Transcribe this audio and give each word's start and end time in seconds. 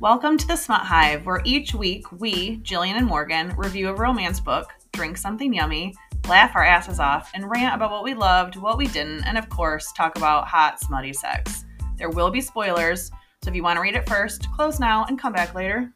Welcome 0.00 0.38
to 0.38 0.46
the 0.46 0.56
Smut 0.56 0.80
Hive, 0.80 1.26
where 1.26 1.42
each 1.44 1.74
week 1.74 2.10
we, 2.10 2.56
Jillian 2.60 2.96
and 2.96 3.06
Morgan, 3.06 3.54
review 3.58 3.90
a 3.90 3.94
romance 3.94 4.40
book, 4.40 4.72
drink 4.92 5.18
something 5.18 5.52
yummy, 5.52 5.94
laugh 6.26 6.56
our 6.56 6.64
asses 6.64 6.98
off, 6.98 7.30
and 7.34 7.50
rant 7.50 7.74
about 7.74 7.90
what 7.90 8.02
we 8.02 8.14
loved, 8.14 8.56
what 8.56 8.78
we 8.78 8.86
didn't, 8.86 9.24
and 9.24 9.36
of 9.36 9.50
course, 9.50 9.92
talk 9.92 10.16
about 10.16 10.48
hot, 10.48 10.80
smutty 10.80 11.12
sex. 11.12 11.66
There 11.98 12.08
will 12.08 12.30
be 12.30 12.40
spoilers, 12.40 13.10
so 13.42 13.50
if 13.50 13.54
you 13.54 13.62
want 13.62 13.76
to 13.76 13.82
read 13.82 13.94
it 13.94 14.08
first, 14.08 14.50
close 14.52 14.80
now 14.80 15.04
and 15.04 15.20
come 15.20 15.34
back 15.34 15.54
later. 15.54 15.92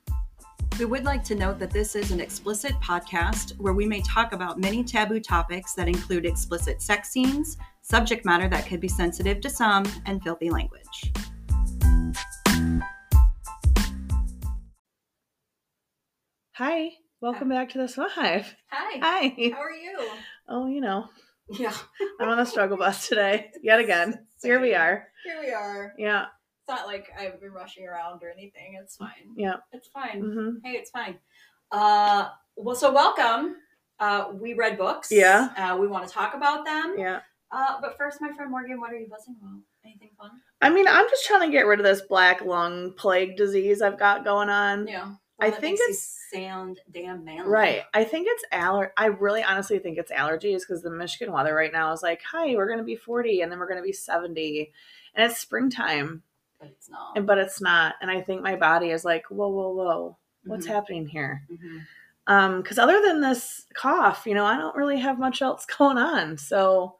We 0.78 0.84
would 0.84 1.04
like 1.04 1.24
to 1.24 1.34
note 1.34 1.58
that 1.60 1.70
this 1.70 1.96
is 1.96 2.10
an 2.10 2.20
explicit 2.20 2.72
podcast 2.82 3.58
where 3.58 3.72
we 3.72 3.86
may 3.86 4.02
talk 4.02 4.34
about 4.34 4.60
many 4.60 4.84
taboo 4.84 5.20
topics 5.20 5.72
that 5.76 5.88
include 5.88 6.26
explicit 6.26 6.82
sex 6.82 7.08
scenes, 7.10 7.56
subject 7.80 8.26
matter 8.26 8.50
that 8.50 8.66
could 8.66 8.80
be 8.80 8.88
sensitive 8.88 9.40
to 9.40 9.48
some, 9.48 9.86
and 10.04 10.22
filthy 10.22 10.50
language. 10.50 11.10
Hi, 16.56 16.90
welcome 17.20 17.48
back 17.48 17.70
to 17.70 17.78
the 17.78 17.88
Smut 17.88 18.12
Hive. 18.12 18.54
Hi. 18.70 18.98
Hi. 19.00 19.50
How 19.52 19.60
are 19.62 19.70
you? 19.72 19.98
Oh, 20.48 20.66
you 20.68 20.80
know, 20.80 21.08
Yeah. 21.50 21.74
I'm 22.20 22.28
on 22.28 22.38
the 22.38 22.44
struggle 22.44 22.76
bus 22.76 23.08
today, 23.08 23.50
yet 23.62 23.80
again. 23.80 24.26
Here 24.42 24.60
we 24.60 24.74
are. 24.74 25.08
Here 25.24 25.40
we 25.42 25.52
are. 25.52 25.94
Yeah, 25.98 26.26
It's 26.60 26.68
not 26.68 26.86
like 26.86 27.08
I've 27.18 27.40
been 27.40 27.52
rushing 27.52 27.86
around 27.86 28.22
or 28.22 28.30
anything. 28.30 28.78
It's 28.80 28.96
fine. 28.96 29.34
yeah. 29.36 29.56
It's 29.72 29.88
fine. 29.88 30.20
hmm 30.20 30.50
Hey, 30.68 30.76
it's 30.76 30.90
fine. 30.90 31.18
Uh, 31.72 32.28
well, 32.56 32.76
so 32.76 32.92
welcome. 32.92 33.56
Uh, 33.98 34.28
we 34.34 34.54
read 34.54 34.76
books. 34.78 35.08
Yeah. 35.10 35.48
Uh, 35.56 35.76
we 35.80 35.86
want 35.88 36.06
to 36.06 36.12
talk 36.12 36.34
about 36.34 36.64
them. 36.64 36.94
Yeah. 36.98 37.20
Uh, 37.50 37.80
but 37.80 37.96
first, 37.96 38.20
my 38.20 38.32
friend 38.32 38.50
Morgan, 38.50 38.80
what 38.80 38.92
are 38.92 38.96
you 38.98 39.06
buzzing 39.08 39.36
about? 39.40 39.60
Anything 39.84 40.10
fun? 40.18 40.30
I 40.60 40.70
mean, 40.70 40.86
I'm 40.88 41.08
just 41.08 41.24
trying 41.26 41.48
to 41.48 41.52
get 41.52 41.66
rid 41.66 41.78
of 41.78 41.84
this 41.84 42.02
black 42.02 42.42
lung 42.42 42.92
plague 42.96 43.36
disease 43.36 43.80
I've 43.82 43.98
got 43.98 44.24
going 44.24 44.48
on. 44.50 44.86
Yeah. 44.88 45.14
I 45.40 45.50
think 45.50 45.80
it's- 45.80 46.20
sound 46.32 46.80
damn 46.90 47.24
manly. 47.24 47.48
Right. 47.50 47.82
I 47.92 48.04
think 48.04 48.26
it's 48.30 48.44
aller. 48.52 48.92
I 48.96 49.06
really 49.06 49.42
honestly 49.42 49.78
think 49.78 49.98
it's 49.98 50.10
allergies 50.12 50.60
because 50.60 50.82
the 50.82 50.90
Michigan 50.90 51.32
weather 51.32 51.54
right 51.54 51.72
now 51.72 51.92
is 51.92 52.02
like, 52.02 52.22
hi, 52.22 52.54
we're 52.56 52.66
going 52.66 52.78
to 52.78 52.84
be 52.84 52.96
40 52.96 53.40
and 53.42 53.50
then 53.52 53.58
we're 53.58 53.68
going 53.68 53.78
to 53.80 53.82
be 53.84 53.92
70. 53.92 54.72
And 55.14 55.30
it's 55.30 55.40
springtime, 55.40 56.22
But 56.58 56.68
it's 56.70 56.88
not. 56.90 57.12
and 57.16 57.26
but 57.26 57.38
it's 57.38 57.60
not. 57.60 57.94
And 58.00 58.10
I 58.10 58.20
think 58.20 58.42
my 58.42 58.56
body 58.56 58.90
is 58.90 59.04
like, 59.04 59.26
whoa, 59.28 59.48
whoa, 59.48 59.72
whoa. 59.72 60.16
What's 60.44 60.66
Mhm. 60.66 60.70
happening 60.70 61.06
here? 61.08 61.42
Mhm. 61.50 61.86
Um, 62.26 62.62
because 62.62 62.78
other 62.78 63.00
than 63.02 63.20
this 63.20 63.66
cough, 63.74 64.26
you 64.26 64.34
know, 64.34 64.44
I 64.46 64.56
don't 64.56 64.74
really 64.76 64.98
have 65.00 65.18
much 65.18 65.42
else 65.42 65.66
going 65.78 65.98
on. 65.98 66.36
So, 66.38 66.96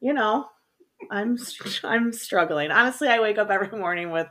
you 0.00 0.12
know, 0.12 0.48
I'm 1.10 1.36
I'm 1.84 2.12
struggling. 2.12 2.70
Honestly, 2.70 3.08
I 3.08 3.20
wake 3.20 3.38
up 3.38 3.50
every 3.50 3.76
morning 3.78 4.10
with 4.10 4.28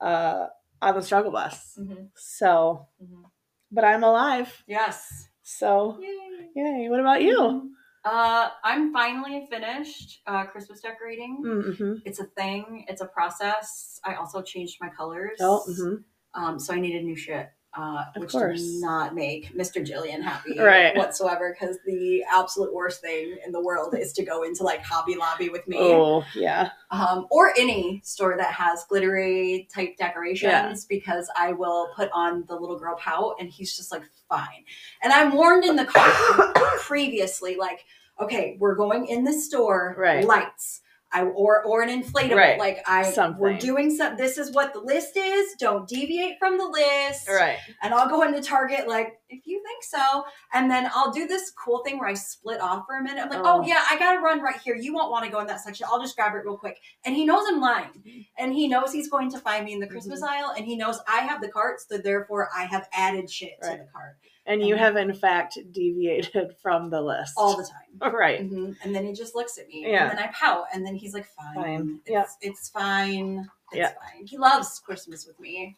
uh 0.00 0.46
on 0.82 0.94
the 0.94 1.02
struggle 1.02 1.30
bus. 1.30 1.78
Mhm. 1.80 2.10
So, 2.16 2.88
Mhm. 3.02 3.24
but 3.70 3.84
I'm 3.84 4.02
alive. 4.04 4.62
Yes. 4.66 5.28
So, 5.42 5.98
Yay. 6.00 6.50
yay. 6.54 6.88
What 6.88 7.00
about 7.00 7.22
you? 7.22 7.70
Uh, 8.04 8.50
I'm 8.64 8.92
finally 8.92 9.46
finished 9.48 10.22
uh, 10.26 10.44
Christmas 10.46 10.80
decorating. 10.80 11.40
Mm-hmm. 11.44 11.94
It's 12.04 12.18
a 12.18 12.24
thing. 12.24 12.84
It's 12.88 13.00
a 13.00 13.06
process. 13.06 14.00
I 14.04 14.14
also 14.16 14.42
changed 14.42 14.78
my 14.80 14.88
colors. 14.90 15.38
Oh, 15.40 15.60
hmm 15.72 15.96
Um, 16.34 16.58
so 16.58 16.74
I 16.74 16.80
needed 16.80 17.04
new 17.04 17.14
shit, 17.14 17.48
uh, 17.74 18.04
which 18.16 18.32
does 18.32 18.80
not 18.82 19.14
make 19.14 19.56
Mr. 19.56 19.84
Jillian 19.86 20.22
happy 20.22 20.56
Right. 20.58 20.94
whatsoever. 20.96 21.56
Because 21.58 21.78
the 21.86 22.22
absolute 22.30 22.72
worst 22.74 23.00
thing 23.00 23.38
in 23.46 23.52
the 23.52 23.60
world 23.62 23.94
is 23.96 24.12
to 24.14 24.24
go 24.24 24.42
into 24.42 24.62
like 24.62 24.82
Hobby 24.84 25.16
Lobby 25.16 25.48
with 25.48 25.66
me, 25.66 25.78
Oh, 25.80 26.22
yeah. 26.34 26.70
um, 26.90 27.26
or 27.30 27.52
any 27.58 28.00
store 28.04 28.36
that 28.36 28.52
has 28.52 28.84
glittery 28.84 29.68
type 29.74 29.96
decorations, 29.96 30.84
because 30.84 31.30
I 31.36 31.52
will 31.52 31.88
put 31.96 32.10
on 32.12 32.44
the 32.46 32.54
little 32.56 32.78
girl 32.78 32.96
pout, 32.96 33.36
and 33.40 33.48
he's 33.48 33.74
just 33.76 33.90
like 33.90 34.02
fine. 34.28 34.64
And 35.02 35.12
I'm 35.12 35.32
warned 35.32 35.64
in 35.64 35.76
the 35.76 35.86
car 35.86 36.52
previously, 36.80 37.56
like, 37.56 37.84
okay, 38.20 38.56
we're 38.60 38.74
going 38.74 39.06
in 39.06 39.24
the 39.24 39.32
store, 39.32 39.96
Right. 39.98 40.24
lights. 40.26 40.81
I, 41.12 41.24
or 41.24 41.62
or 41.64 41.82
an 41.82 41.90
inflatable 42.02 42.36
Right. 42.36 42.58
like 42.58 42.82
I 42.86 43.02
we're 43.02 43.12
Something. 43.12 43.58
doing 43.58 43.94
some 43.94 44.16
this 44.16 44.38
is 44.38 44.52
what 44.52 44.72
the 44.72 44.80
list 44.80 45.16
is 45.16 45.54
don't 45.58 45.86
deviate 45.88 46.38
from 46.38 46.58
the 46.58 46.66
list 46.66 47.28
right. 47.28 47.58
and 47.82 47.92
I'll 47.92 48.08
go 48.08 48.22
into 48.22 48.40
Target 48.40 48.88
like 48.88 49.18
if 49.32 49.46
you 49.46 49.62
think 49.66 49.82
so, 49.82 50.24
and 50.52 50.70
then 50.70 50.90
I'll 50.94 51.10
do 51.10 51.26
this 51.26 51.50
cool 51.52 51.82
thing 51.84 51.98
where 51.98 52.08
I 52.08 52.14
split 52.14 52.60
off 52.60 52.84
for 52.86 52.98
a 52.98 53.02
minute. 53.02 53.22
I'm 53.22 53.30
like, 53.30 53.40
oh, 53.40 53.62
Oh. 53.62 53.66
yeah, 53.66 53.82
I 53.90 53.98
gotta 53.98 54.20
run 54.20 54.42
right 54.42 54.60
here. 54.60 54.76
You 54.76 54.92
won't 54.94 55.10
want 55.10 55.24
to 55.24 55.30
go 55.30 55.40
in 55.40 55.46
that 55.46 55.60
section. 55.60 55.86
I'll 55.90 56.00
just 56.00 56.16
grab 56.16 56.34
it 56.34 56.44
real 56.44 56.56
quick. 56.58 56.78
And 57.04 57.14
he 57.16 57.24
knows 57.24 57.44
I'm 57.48 57.60
lying, 57.60 58.26
and 58.38 58.52
he 58.52 58.68
knows 58.68 58.92
he's 58.92 59.08
going 59.08 59.30
to 59.30 59.38
find 59.38 59.64
me 59.64 59.72
in 59.72 59.80
the 59.80 59.86
Christmas 59.86 60.20
mm-hmm. 60.22 60.44
aisle, 60.44 60.54
and 60.56 60.66
he 60.66 60.76
knows 60.76 61.00
I 61.08 61.20
have 61.20 61.40
the 61.40 61.48
cart, 61.48 61.80
so 61.80 61.98
therefore 61.98 62.50
I 62.54 62.64
have 62.64 62.88
added 62.92 63.30
shit 63.30 63.54
to 63.62 63.70
the 63.70 63.86
cart 63.92 64.16
And 64.46 64.60
you 64.66 64.74
have, 64.74 64.96
in 64.96 65.12
fact, 65.14 65.56
deviated 65.70 66.56
from 66.62 66.90
the 66.90 67.00
list. 67.00 67.34
all 67.36 67.56
the 67.56 67.62
time. 67.64 68.12
Right. 68.12 68.40
Mhm. 68.40 68.76
And 68.82 68.94
then 68.94 69.04
he 69.06 69.12
just 69.12 69.34
looks 69.36 69.58
at 69.58 69.68
me, 69.68 69.84
Yeah. 69.88 70.08
and 70.08 70.18
then 70.18 70.24
I 70.24 70.32
pout, 70.32 70.64
and 70.72 70.84
then 70.84 70.96
he's 70.96 71.14
like, 71.14 71.26
fine, 71.26 71.54
Fine. 71.54 72.00
It's, 72.06 72.10
Yeah. 72.10 72.24
it's 72.50 72.68
fine, 72.70 73.48
it's 73.70 73.78
Yeah. 73.78 73.92
fine. 73.92 74.26
He 74.26 74.36
loves 74.38 74.80
Christmas 74.80 75.26
with 75.26 75.38
me. 75.38 75.76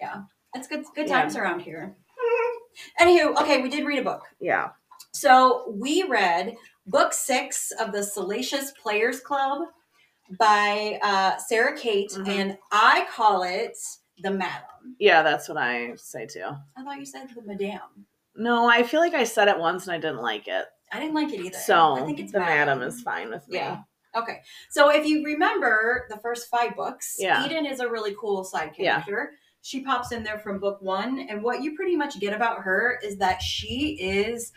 Yeah, 0.00 0.22
it's 0.54 0.66
good, 0.66 0.84
good 0.94 1.06
Yeah. 1.08 1.20
times 1.20 1.36
around 1.36 1.60
here. 1.60 1.94
Anywho, 3.00 3.40
okay, 3.40 3.62
we 3.62 3.68
did 3.68 3.86
read 3.86 4.00
a 4.00 4.02
book. 4.04 4.22
Yeah. 4.40 4.70
So 5.12 5.68
we 5.70 6.02
read 6.04 6.56
book 6.86 7.12
six 7.12 7.70
of 7.78 7.92
the 7.92 8.02
Salacious 8.02 8.72
Players 8.72 9.20
Club 9.20 9.68
by 10.38 10.98
uh, 11.02 11.36
Sara 11.38 11.76
Cate, 11.76 12.10
Mhm. 12.10 12.28
and 12.28 12.58
I 12.72 13.06
call 13.10 13.44
it 13.44 13.78
the 14.22 14.30
Madam. 14.30 14.96
Yeah, 14.98 15.22
that's 15.22 15.48
what 15.48 15.58
I 15.58 15.94
say 15.96 16.26
too. 16.26 16.44
I 16.76 16.82
thought 16.82 16.98
you 16.98 17.06
said 17.06 17.28
the 17.34 17.42
Madame. 17.42 18.06
No, 18.36 18.68
I 18.68 18.82
feel 18.82 19.00
like 19.00 19.14
I 19.14 19.24
said 19.24 19.48
it 19.48 19.58
once 19.58 19.86
and 19.86 19.94
I 19.94 19.98
didn't 19.98 20.22
like 20.22 20.46
it. 20.48 20.66
I 20.92 21.00
didn't 21.00 21.14
like 21.14 21.32
it 21.32 21.40
either. 21.40 21.56
So 21.58 21.94
I 21.96 22.02
think 22.06 22.20
it's 22.20 22.32
the 22.32 22.38
Madam. 22.38 22.78
madam 22.78 22.88
is 22.88 23.02
fine 23.02 23.30
with 23.30 23.48
me. 23.48 23.56
Yeah. 23.58 23.78
Okay. 24.16 24.40
So 24.70 24.90
if 24.90 25.06
you 25.06 25.24
remember 25.24 26.06
the 26.08 26.18
first 26.18 26.48
five 26.48 26.76
books, 26.76 27.16
Yeah. 27.18 27.44
Eden 27.44 27.66
is 27.66 27.80
a 27.80 27.88
really 27.88 28.14
cool 28.18 28.44
side 28.44 28.74
character. 28.74 28.82
Yeah. 28.82 29.02
character. 29.02 29.32
She 29.62 29.80
pops 29.80 30.12
in 30.12 30.22
there 30.22 30.38
from 30.38 30.60
book 30.60 30.80
one, 30.80 31.26
and 31.28 31.42
what 31.42 31.60
you 31.60 31.74
pretty 31.74 31.96
much 31.96 32.20
get 32.20 32.32
about 32.32 32.58
her 32.62 33.00
is 33.02 33.16
that 33.16 33.42
she 33.42 33.98
is 34.00 34.52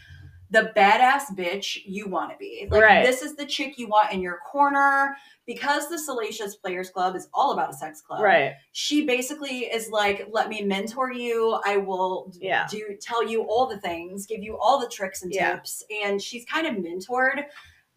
the 0.51 0.71
badass 0.75 1.35
bitch 1.35 1.77
you 1.85 2.07
want 2.07 2.31
to 2.31 2.37
be. 2.37 2.67
Like 2.71 2.81
Right. 2.81 3.05
this 3.05 3.21
is 3.21 3.35
the 3.35 3.45
chick 3.45 3.77
you 3.77 3.87
want 3.87 4.11
in 4.11 4.19
your 4.21 4.39
corner 4.51 5.15
because 5.45 5.89
the 5.89 5.99
Salacious 5.99 6.55
Players 6.55 6.89
Club 6.89 7.15
is 7.15 7.27
all 7.33 7.51
about 7.51 7.69
a 7.69 7.73
sex 7.73 8.01
club. 8.01 8.21
Right. 8.21 8.53
She 8.71 9.05
basically 9.05 9.59
is 9.65 9.89
like, 9.91 10.27
let 10.31 10.49
me 10.49 10.63
mentor 10.63 11.11
you. 11.11 11.59
I 11.65 11.77
will 11.77 12.31
Yeah. 12.39 12.65
do 12.69 12.97
tell 12.99 13.27
you 13.27 13.43
all 13.43 13.67
the 13.67 13.79
things, 13.79 14.25
give 14.25 14.41
you 14.41 14.57
all 14.57 14.79
the 14.79 14.87
tricks 14.89 15.21
and 15.21 15.31
Yeah. 15.31 15.53
tips. 15.55 15.83
And 16.03 16.21
she's 16.21 16.45
kind 16.45 16.65
of 16.65 16.75
mentored 16.75 17.45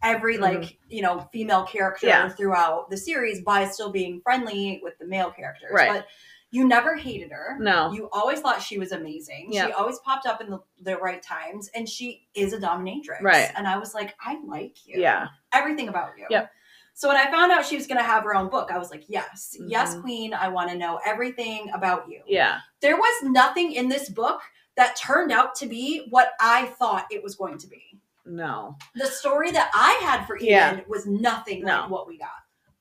every 0.03 0.37
Mhm. 0.37 0.41
like, 0.41 0.79
you 0.89 1.01
know, 1.01 1.21
female 1.33 1.65
character 1.65 2.09
Yeah. 2.09 2.29
throughout 2.29 2.91
the 2.91 2.97
series 2.97 3.41
by 3.41 3.67
still 3.69 3.91
being 3.91 4.21
friendly 4.21 4.81
with 4.83 4.99
the 4.99 5.07
male 5.07 5.31
characters. 5.31 5.71
Right. 5.73 5.89
But 5.91 6.07
you 6.53 6.69
never 6.69 6.95
hated 6.95 7.33
her. 7.33 7.57
No. 7.59 7.93
You 7.93 8.09
always 8.13 8.39
thought 8.41 8.63
she 8.63 8.79
was 8.79 8.93
amazing. 8.93 9.49
Yeah. 9.51 9.67
She 9.67 9.73
always 9.73 9.99
popped 10.01 10.27
up 10.27 10.41
in 10.41 10.51
the, 10.51 10.61
the 10.83 10.97
right 10.99 11.21
times 11.23 11.69
and 11.75 11.89
she 11.89 12.29
is 12.35 12.53
a 12.53 12.59
dominatrix. 12.59 13.23
Right. 13.23 13.51
And 13.57 13.67
I 13.67 13.79
was 13.79 13.95
like, 13.95 14.15
I 14.25 14.39
like 14.47 14.87
you. 14.87 15.01
Yeah. 15.01 15.29
Everything 15.53 15.89
about 15.89 16.11
you. 16.19 16.27
Yep. 16.31 16.51
So 16.95 17.09
when 17.09 17.17
I 17.17 17.31
found 17.31 17.51
out 17.53 17.65
she 17.65 17.77
was 17.77 17.87
going 17.87 17.97
to 17.99 18.05
have 18.05 18.23
her 18.25 18.35
own 18.35 18.51
book, 18.51 18.71
I 18.71 18.77
was 18.77 18.91
like, 18.91 19.05
yes, 19.09 19.57
yes, 19.67 19.95
Mhm. 19.97 20.03
queen. 20.03 20.35
I 20.35 20.49
want 20.49 20.71
to 20.71 20.77
know 20.77 21.01
everything 21.07 21.71
about 21.73 22.07
you. 22.09 22.21
Yeah. 22.27 22.59
There 22.81 22.97
was 22.97 23.23
nothing 23.23 23.73
in 23.73 23.89
this 23.89 24.11
book 24.11 24.43
that 24.77 24.95
turned 24.97 25.33
out 25.33 25.55
to 25.57 25.67
be 25.67 26.07
what 26.11 26.33
I 26.39 26.67
thought 26.67 27.07
it 27.11 27.23
was 27.23 27.35
going 27.35 27.57
to 27.59 27.67
be. 27.67 27.99
No. 28.27 28.77
The 28.95 29.07
story 29.07 29.51
that 29.53 29.71
I 29.75 29.99
had 30.05 30.27
for 30.27 30.37
Eden 30.37 30.49
Yeah. 30.49 30.81
was 30.87 31.07
nothing 31.07 31.65
No. 31.65 31.81
like 31.81 31.91
what 31.91 32.07
we 32.07 32.19
got. 32.19 32.29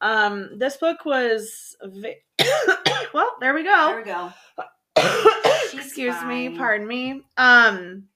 Um, 0.02 0.58
this 0.58 0.78
book 0.78 1.06
was 1.06 1.78
vi- 1.84 2.22
well, 3.14 3.36
there 3.40 3.54
we 3.54 3.64
go. 3.64 3.88
There 3.88 3.98
we 3.98 4.04
go. 4.04 4.34
Excuse 5.74 6.22
me, 6.24 6.58
pardon 6.58 6.88
me. 6.88 7.22
Um 7.38 8.08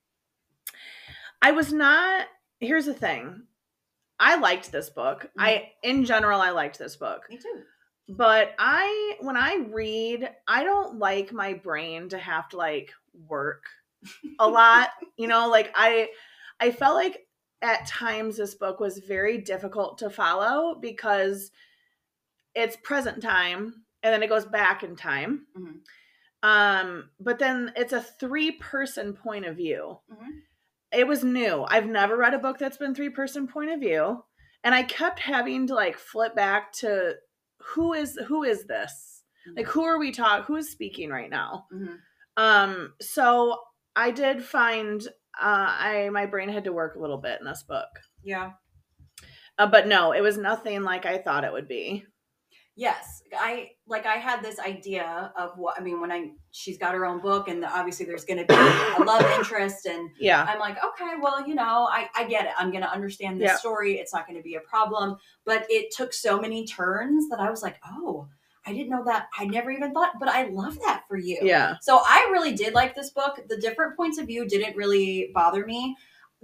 I 1.40 1.52
was 1.52 1.72
not 1.72 2.26
here's 2.60 2.86
the 2.86 2.94
thing. 2.94 3.42
I 4.18 4.36
liked 4.36 4.72
this 4.72 4.90
book. 4.90 5.24
Mm-hmm. 5.24 5.40
I 5.40 5.72
in 5.82 6.04
general 6.04 6.40
I 6.40 6.50
liked 6.50 6.78
this 6.78 6.96
book. 6.96 7.26
Me 7.30 7.38
too. 7.38 7.62
But 8.08 8.54
I 8.58 9.16
when 9.20 9.36
I 9.36 9.66
read, 9.70 10.30
I 10.46 10.64
don't 10.64 10.98
like 10.98 11.32
my 11.32 11.54
brain 11.54 12.08
to 12.10 12.18
have 12.18 12.48
to 12.50 12.56
like 12.56 12.92
work 13.28 13.64
a 14.38 14.48
lot. 14.48 14.90
you 15.16 15.28
know, 15.28 15.48
like 15.48 15.72
I 15.74 16.08
I 16.60 16.70
felt 16.72 16.94
like 16.94 17.26
at 17.62 17.86
times 17.86 18.36
this 18.36 18.54
book 18.54 18.80
was 18.80 18.98
very 18.98 19.38
difficult 19.38 19.98
to 19.98 20.10
follow 20.10 20.74
because 20.80 21.50
it's 22.56 22.76
present 22.82 23.22
time 23.22 23.84
and 24.02 24.12
then 24.12 24.22
it 24.22 24.28
goes 24.28 24.46
back 24.46 24.82
in 24.82 24.96
time. 24.96 25.46
Mhm. 25.56 25.80
Um, 26.42 27.10
but 27.20 27.38
then 27.38 27.72
it's 27.76 27.92
a 27.92 28.00
three 28.00 28.52
person 28.52 29.14
point 29.14 29.44
of 29.46 29.56
view. 29.56 30.00
Mhm. 30.10 30.40
It 30.92 31.06
was 31.06 31.22
new. 31.24 31.64
I've 31.68 31.86
never 31.86 32.16
read 32.16 32.34
a 32.34 32.38
book 32.38 32.58
that's 32.58 32.76
been 32.78 32.94
three 32.94 33.10
person 33.10 33.46
point 33.46 33.70
of 33.70 33.80
view. 33.80 34.24
And 34.64 34.74
I 34.74 34.82
kept 34.82 35.18
having 35.20 35.66
to 35.68 35.74
like 35.74 35.98
flip 35.98 36.34
back 36.34 36.72
to 36.74 37.16
who 37.74 37.92
is 37.92 38.18
who 38.26 38.42
is 38.42 38.64
this? 38.66 39.22
Like 39.54 39.66
who 39.66 39.84
are 39.84 39.98
we 39.98 40.10
talking? 40.10 40.44
Who's 40.46 40.70
speaking 40.70 41.10
right 41.10 41.30
now? 41.30 41.66
Mhm. 41.72 41.98
Um, 42.36 42.94
so 43.00 43.60
I 43.94 44.10
did 44.10 44.42
find 44.44 45.06
uh 45.40 45.66
I 45.68 46.08
my 46.10 46.26
brain 46.26 46.48
had 46.48 46.64
to 46.64 46.72
work 46.72 46.96
a 46.96 47.00
little 47.00 47.18
bit 47.18 47.38
in 47.40 47.46
this 47.46 47.62
book. 47.62 47.88
Yeah. 48.22 48.52
Uh, 49.58 49.66
but 49.66 49.86
no, 49.86 50.12
it 50.12 50.20
was 50.20 50.36
nothing 50.36 50.82
like 50.82 51.06
I 51.06 51.18
thought 51.18 51.44
it 51.44 51.52
would 51.52 51.68
be. 51.68 52.04
Yes, 52.78 53.22
I 53.34 53.70
like 53.88 54.04
I 54.04 54.16
had 54.16 54.42
this 54.42 54.58
idea 54.58 55.32
of 55.34 55.56
what 55.56 55.80
I 55.80 55.82
mean 55.82 55.98
when 55.98 56.12
I 56.12 56.32
she's 56.50 56.76
got 56.76 56.92
her 56.92 57.06
own 57.06 57.20
book 57.20 57.48
and 57.48 57.64
obviously 57.64 58.04
there's 58.04 58.26
going 58.26 58.38
to 58.38 58.44
be 58.44 58.54
a 58.54 59.02
love 59.02 59.22
interest 59.38 59.86
and 59.86 60.10
Yeah. 60.20 60.44
I'm 60.46 60.58
like 60.58 60.76
okay 60.84 61.14
well 61.20 61.46
you 61.48 61.54
know 61.54 61.88
I 61.90 62.08
I 62.14 62.24
get 62.28 62.44
it 62.44 62.52
I'm 62.58 62.70
going 62.70 62.82
to 62.82 62.90
understand 62.92 63.40
this 63.40 63.46
Yeah. 63.46 63.56
story 63.56 63.94
it's 63.94 64.12
not 64.12 64.26
going 64.26 64.36
to 64.36 64.42
be 64.42 64.56
a 64.56 64.60
problem 64.60 65.16
but 65.46 65.64
it 65.70 65.90
took 65.90 66.12
so 66.12 66.38
many 66.38 66.66
turns 66.66 67.30
that 67.30 67.40
I 67.40 67.48
was 67.50 67.62
like 67.62 67.78
oh 67.86 68.28
I 68.66 68.72
didn't 68.74 68.90
know 68.90 69.04
that 69.06 69.28
I 69.38 69.46
never 69.46 69.70
even 69.70 69.94
thought 69.94 70.12
but 70.20 70.28
I 70.28 70.48
love 70.48 70.78
that 70.80 71.04
for 71.08 71.16
you 71.16 71.38
Yeah. 71.42 71.76
so 71.80 72.00
I 72.04 72.28
really 72.30 72.52
did 72.54 72.74
like 72.74 72.94
this 72.94 73.08
book. 73.10 73.40
The 73.48 73.56
different 73.56 73.96
points 73.96 74.18
of 74.18 74.26
view 74.26 74.46
didn't 74.46 74.76
really 74.76 75.30
bother 75.34 75.64
me. 75.64 75.96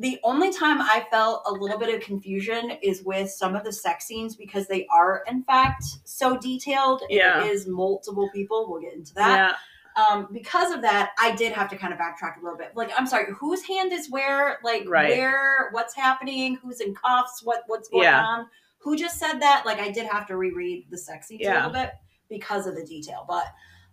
The 0.03 0.19
only 0.25 0.53
time 0.53 0.81
I 0.81 1.07
felt 1.13 1.45
a 1.47 1.53
little 1.53 1.79
bit 1.79 1.95
of 1.95 2.01
confusion 2.01 2.73
is 2.83 3.05
with 3.05 3.31
some 3.31 3.55
of 3.55 3.63
the 3.63 3.73
sex 3.73 4.05
scenes 4.05 4.35
because 4.35 4.67
they 4.67 4.85
are, 4.89 5.23
in 5.29 5.45
fact, 5.45 5.85
so 6.03 6.37
detailed. 6.37 7.03
Yeah. 7.09 7.45
It 7.45 7.53
is 7.53 7.69
multiple 7.69 8.29
people. 8.35 8.67
We'll 8.69 8.81
get 8.81 8.95
into 8.95 9.15
that. 9.15 9.57
Yeah. 9.97 10.05
Um, 10.05 10.27
because 10.33 10.73
of 10.73 10.83
that, 10.83 11.13
I 11.21 11.37
did 11.37 11.53
have 11.53 11.71
to 11.71 11.77
kind 11.77 11.93
of 11.93 12.01
backtrack 12.01 12.37
a 12.37 12.43
little 12.43 12.59
bit. 12.59 12.73
Like, 12.75 12.91
I'm 12.99 13.07
sorry, 13.07 13.33
whose 13.33 13.63
hand 13.63 13.93
is 13.93 14.11
where? 14.11 14.59
Like, 14.65 14.89
Right. 14.89 15.11
where? 15.11 15.69
What's 15.71 15.95
happening? 15.95 16.57
Who's 16.57 16.81
in 16.81 16.97
cuffs? 16.97 17.43
What 17.45 17.63
What's 17.69 17.89
going 17.89 18.03
Yeah. 18.03 18.25
on? 18.25 18.49
Who 18.79 18.97
just 18.97 19.21
said 19.21 19.39
that? 19.39 19.65
Like, 19.65 19.79
I 19.79 19.93
did 19.93 20.07
have 20.07 20.27
to 20.27 20.37
reread 20.37 20.87
the 20.91 20.99
sex 20.99 21.29
scenes 21.29 21.47
a 21.47 21.53
little 21.55 21.71
bit 21.71 21.93
because 22.29 22.67
of 22.67 22.75
the 22.75 22.85
detail. 22.85 23.25
But 23.29 23.47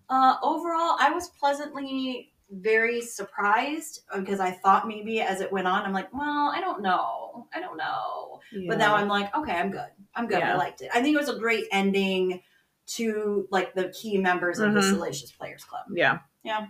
uh, 0.10 0.38
overall, 0.42 0.96
I 1.00 1.12
was 1.12 1.30
pleasantly 1.30 2.29
very 2.52 3.02
surprised 3.02 4.02
because 4.16 4.40
I 4.40 4.52
thought 4.52 4.88
maybe 4.88 5.22
as 5.22 5.42
it 5.42 5.52
went 5.52 5.68
on, 5.68 5.84
I'm 5.84 5.94
like, 5.94 6.12
well, 6.14 6.52
I 6.56 6.60
don't 6.62 6.82
know. 6.82 7.48
I 7.54 7.60
don't 7.60 7.78
know. 7.78 8.40
But 8.68 8.78
now 8.80 8.96
I'm 8.96 9.08
like, 9.08 9.36
okay, 9.36 9.54
I'm 9.54 9.70
good. 9.72 9.90
I'm 10.16 10.28
good. 10.28 10.40
I 10.54 10.56
liked 10.58 10.82
it. 10.82 10.90
I 10.94 11.02
think 11.02 11.16
it 11.16 11.20
was 11.20 11.30
a 11.30 11.38
great 11.38 11.66
ending 11.72 12.42
to 12.88 13.48
like 13.52 13.76
the 13.76 13.90
key 13.90 14.18
members 14.18 14.58
of 14.60 14.74
the 14.74 14.80
Mhm. 14.80 14.90
Salacious 14.94 15.32
Players 15.32 15.64
Club. 15.64 15.86
Yeah. 15.94 16.20
Yeah. 16.44 16.68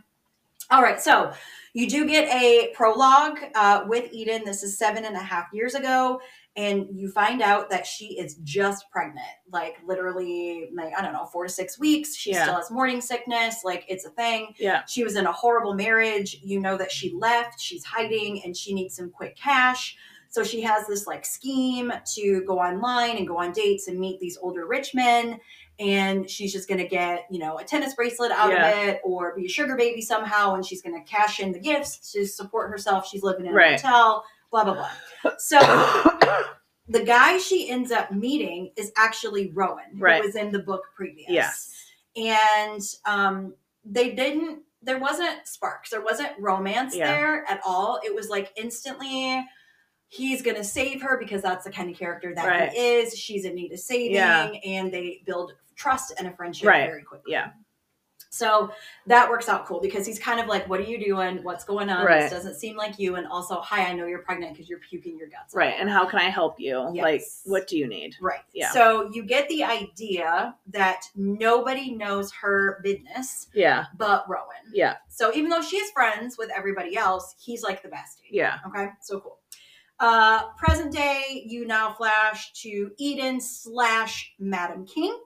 All 0.72 0.84
right, 0.84 1.02
so 1.02 1.31
you 1.74 1.90
do 1.90 2.06
get 2.06 2.28
a 2.32 2.72
prologue 2.75 3.40
uh, 3.56 3.86
with 3.88 4.12
Eden. 4.12 4.44
This 4.46 4.62
is 4.62 4.78
seven 4.78 5.04
and 5.06 5.16
a 5.16 5.20
half 5.20 5.48
years 5.52 5.74
ago, 5.74 6.22
and 6.60 6.88
you 6.92 7.10
find 7.10 7.42
out 7.42 7.70
that 7.70 7.86
she 7.88 8.20
is 8.20 8.36
just 8.44 8.90
pregnant, 8.92 9.26
like 9.52 9.76
literally, 9.86 10.70
like 10.76 10.92
I 10.98 11.02
don't 11.02 11.14
know, 11.14 11.26
four 11.26 11.46
to 11.46 11.50
six 11.50 11.80
weeks. 11.80 12.16
She 12.16 12.32
Yeah. 12.32 12.44
still 12.44 12.56
has 12.56 12.70
morning 12.72 13.02
sickness, 13.02 13.62
like 13.64 13.86
it's 13.88 14.06
a 14.06 14.10
thing. 14.10 14.54
Yeah. 14.60 14.84
She 14.88 15.04
was 15.04 15.16
in 15.16 15.26
a 15.26 15.32
horrible 15.32 15.74
marriage. 15.74 16.38
You 16.44 16.60
know 16.60 16.78
that 16.78 16.92
she 16.92 17.14
left. 17.16 17.60
She's 17.60 17.84
hiding, 17.86 18.44
and 18.44 18.56
she 18.58 18.74
needs 18.74 18.96
some 18.96 19.10
quick 19.10 19.36
cash. 19.38 19.96
So 20.32 20.44
she 20.44 20.62
has 20.62 20.86
this 20.88 21.08
like 21.08 21.26
scheme 21.26 21.92
to 22.16 22.44
go 22.46 22.60
online 22.60 23.18
and 23.18 23.28
go 23.28 23.38
on 23.38 23.52
dates 23.52 23.88
and 23.88 24.00
meet 24.00 24.20
these 24.20 24.38
older 24.42 24.68
rich 24.68 24.94
men. 24.94 25.40
And 25.80 26.30
she's 26.30 26.52
just 26.52 26.68
going 26.68 26.80
to 26.82 26.88
get, 26.88 27.26
you 27.32 27.40
know, 27.40 27.58
a 27.58 27.64
tennis 27.64 27.96
bracelet 27.96 28.32
out 28.32 28.52
Yeah. 28.52 28.70
of 28.70 28.88
it 28.90 29.02
or 29.04 29.34
be 29.36 29.46
a 29.46 29.50
sugar 29.50 29.76
baby 29.78 30.02
somehow. 30.02 30.54
And 30.56 30.64
she's 30.66 30.82
going 30.82 30.94
to 31.04 31.10
cash 31.10 31.40
in 31.40 31.52
the 31.54 31.60
gifts 31.60 32.12
to 32.12 32.28
support 32.28 32.70
herself. 32.70 33.08
She's 33.08 33.24
living 33.24 33.46
in 33.46 33.54
a 33.54 33.56
Right. 33.56 33.80
hotel, 33.82 34.24
blah, 34.51 34.63
blah, 34.63 34.74
blah. 34.74 35.31
So 35.38 35.60
the 36.88 37.04
guy 37.04 37.38
she 37.38 37.69
ends 37.69 37.92
up 37.92 38.12
meeting 38.12 38.72
is 38.78 38.92
actually 38.98 39.51
Rowan, 39.51 39.84
who 39.94 40.00
Right. 40.04 40.24
was 40.24 40.36
in 40.36 40.51
the 40.51 40.60
book 40.60 40.84
previous 40.96 41.30
Yes. 41.30 41.75
and 42.16 42.81
um 43.06 43.54
they 43.86 44.12
didn't 44.12 44.63
there 44.81 44.98
wasn't 45.00 45.46
sparks 45.46 45.90
there 45.92 46.01
wasn't 46.01 46.31
romance 46.40 46.96
Yeah. 46.96 47.07
there 47.07 47.46
at 47.50 47.60
all 47.66 48.00
it 48.04 48.13
was 48.16 48.30
like 48.30 48.51
instantly 48.57 49.46
he's 50.07 50.42
gonna 50.42 50.63
save 50.63 51.01
her 51.04 51.18
because 51.19 51.42
that's 51.42 51.66
the 51.66 51.72
kind 51.72 51.90
of 51.92 51.98
character 51.98 52.34
that 52.34 52.46
Right. 52.48 52.69
he 52.72 52.78
is 52.78 53.18
she's 53.18 53.46
in 53.46 53.54
need 53.56 53.72
of 53.72 53.80
saving 53.80 54.16
Yeah. 54.16 54.48
and 54.66 54.92
they 54.92 55.22
build 55.25 55.54
trust 55.75 56.13
and 56.18 56.28
a 56.28 56.31
friendship 56.36 56.68
Right. 56.68 56.88
very 56.88 57.04
quickly 57.04 57.31
Yeah. 57.34 57.51
So 58.31 58.72
that 59.08 59.28
works 59.30 59.50
out 59.50 59.66
cool 59.66 59.80
because 59.81 60.06
he's 60.06 60.20
kind 60.20 60.40
of 60.40 60.46
like 60.48 60.70
what 60.70 60.80
are 60.80 60.84
you 60.84 61.04
doing 61.04 61.44
what's 61.44 61.64
going 61.64 61.90
on 61.90 62.06
Right. 62.06 62.22
this 62.22 62.31
doesn't 62.31 62.56
seem 62.56 62.78
like 62.78 63.00
you 63.00 63.16
and 63.16 63.26
also 63.26 63.60
hi 63.60 63.86
i 63.86 63.94
know 63.94 64.06
you're 64.06 64.20
pregnant 64.22 64.54
because 64.54 64.70
you're 64.70 64.80
puking 64.80 65.18
your 65.18 65.28
guts 65.30 65.56
out." 65.56 65.58
Right. 65.58 65.74
And 65.80 65.90
how 65.90 66.06
can 66.06 66.20
I 66.20 66.30
help 66.30 66.60
you? 66.60 66.78
Like, 66.94 67.24
what 67.46 67.68
do 67.68 67.78
you 67.78 67.88
need? 67.88 68.16
Right. 68.22 68.42
Yeah. 68.54 68.72
So 68.72 69.10
you 69.12 69.24
get 69.24 69.50
the 69.50 69.64
idea 69.64 70.56
that 70.68 71.06
nobody 71.16 71.96
knows 71.96 72.31
her 72.34 72.80
business 72.84 73.48
Yeah. 73.54 73.86
but 73.98 74.30
Rowan. 74.30 74.46
Yeah. 74.74 74.98
So 75.08 75.34
even 75.34 75.50
though 75.50 75.62
she's 75.62 75.90
friends 75.92 76.38
with 76.38 76.50
everybody 76.56 76.96
else, 76.98 77.36
he's 77.40 77.64
like 77.64 77.82
the 77.82 77.90
bestie. 77.90 78.30
Yeah. 78.30 78.60
Okay. 78.68 78.90
So 79.02 79.20
cool. 79.22 79.40
Uh, 80.00 80.52
present 80.58 80.94
day, 80.94 81.44
you 81.46 81.66
now 81.66 81.92
flash 81.94 82.54
to 82.62 82.92
Eden 82.98 83.42
slash 83.42 84.32
Madam 84.40 84.86
Kink. 84.86 85.22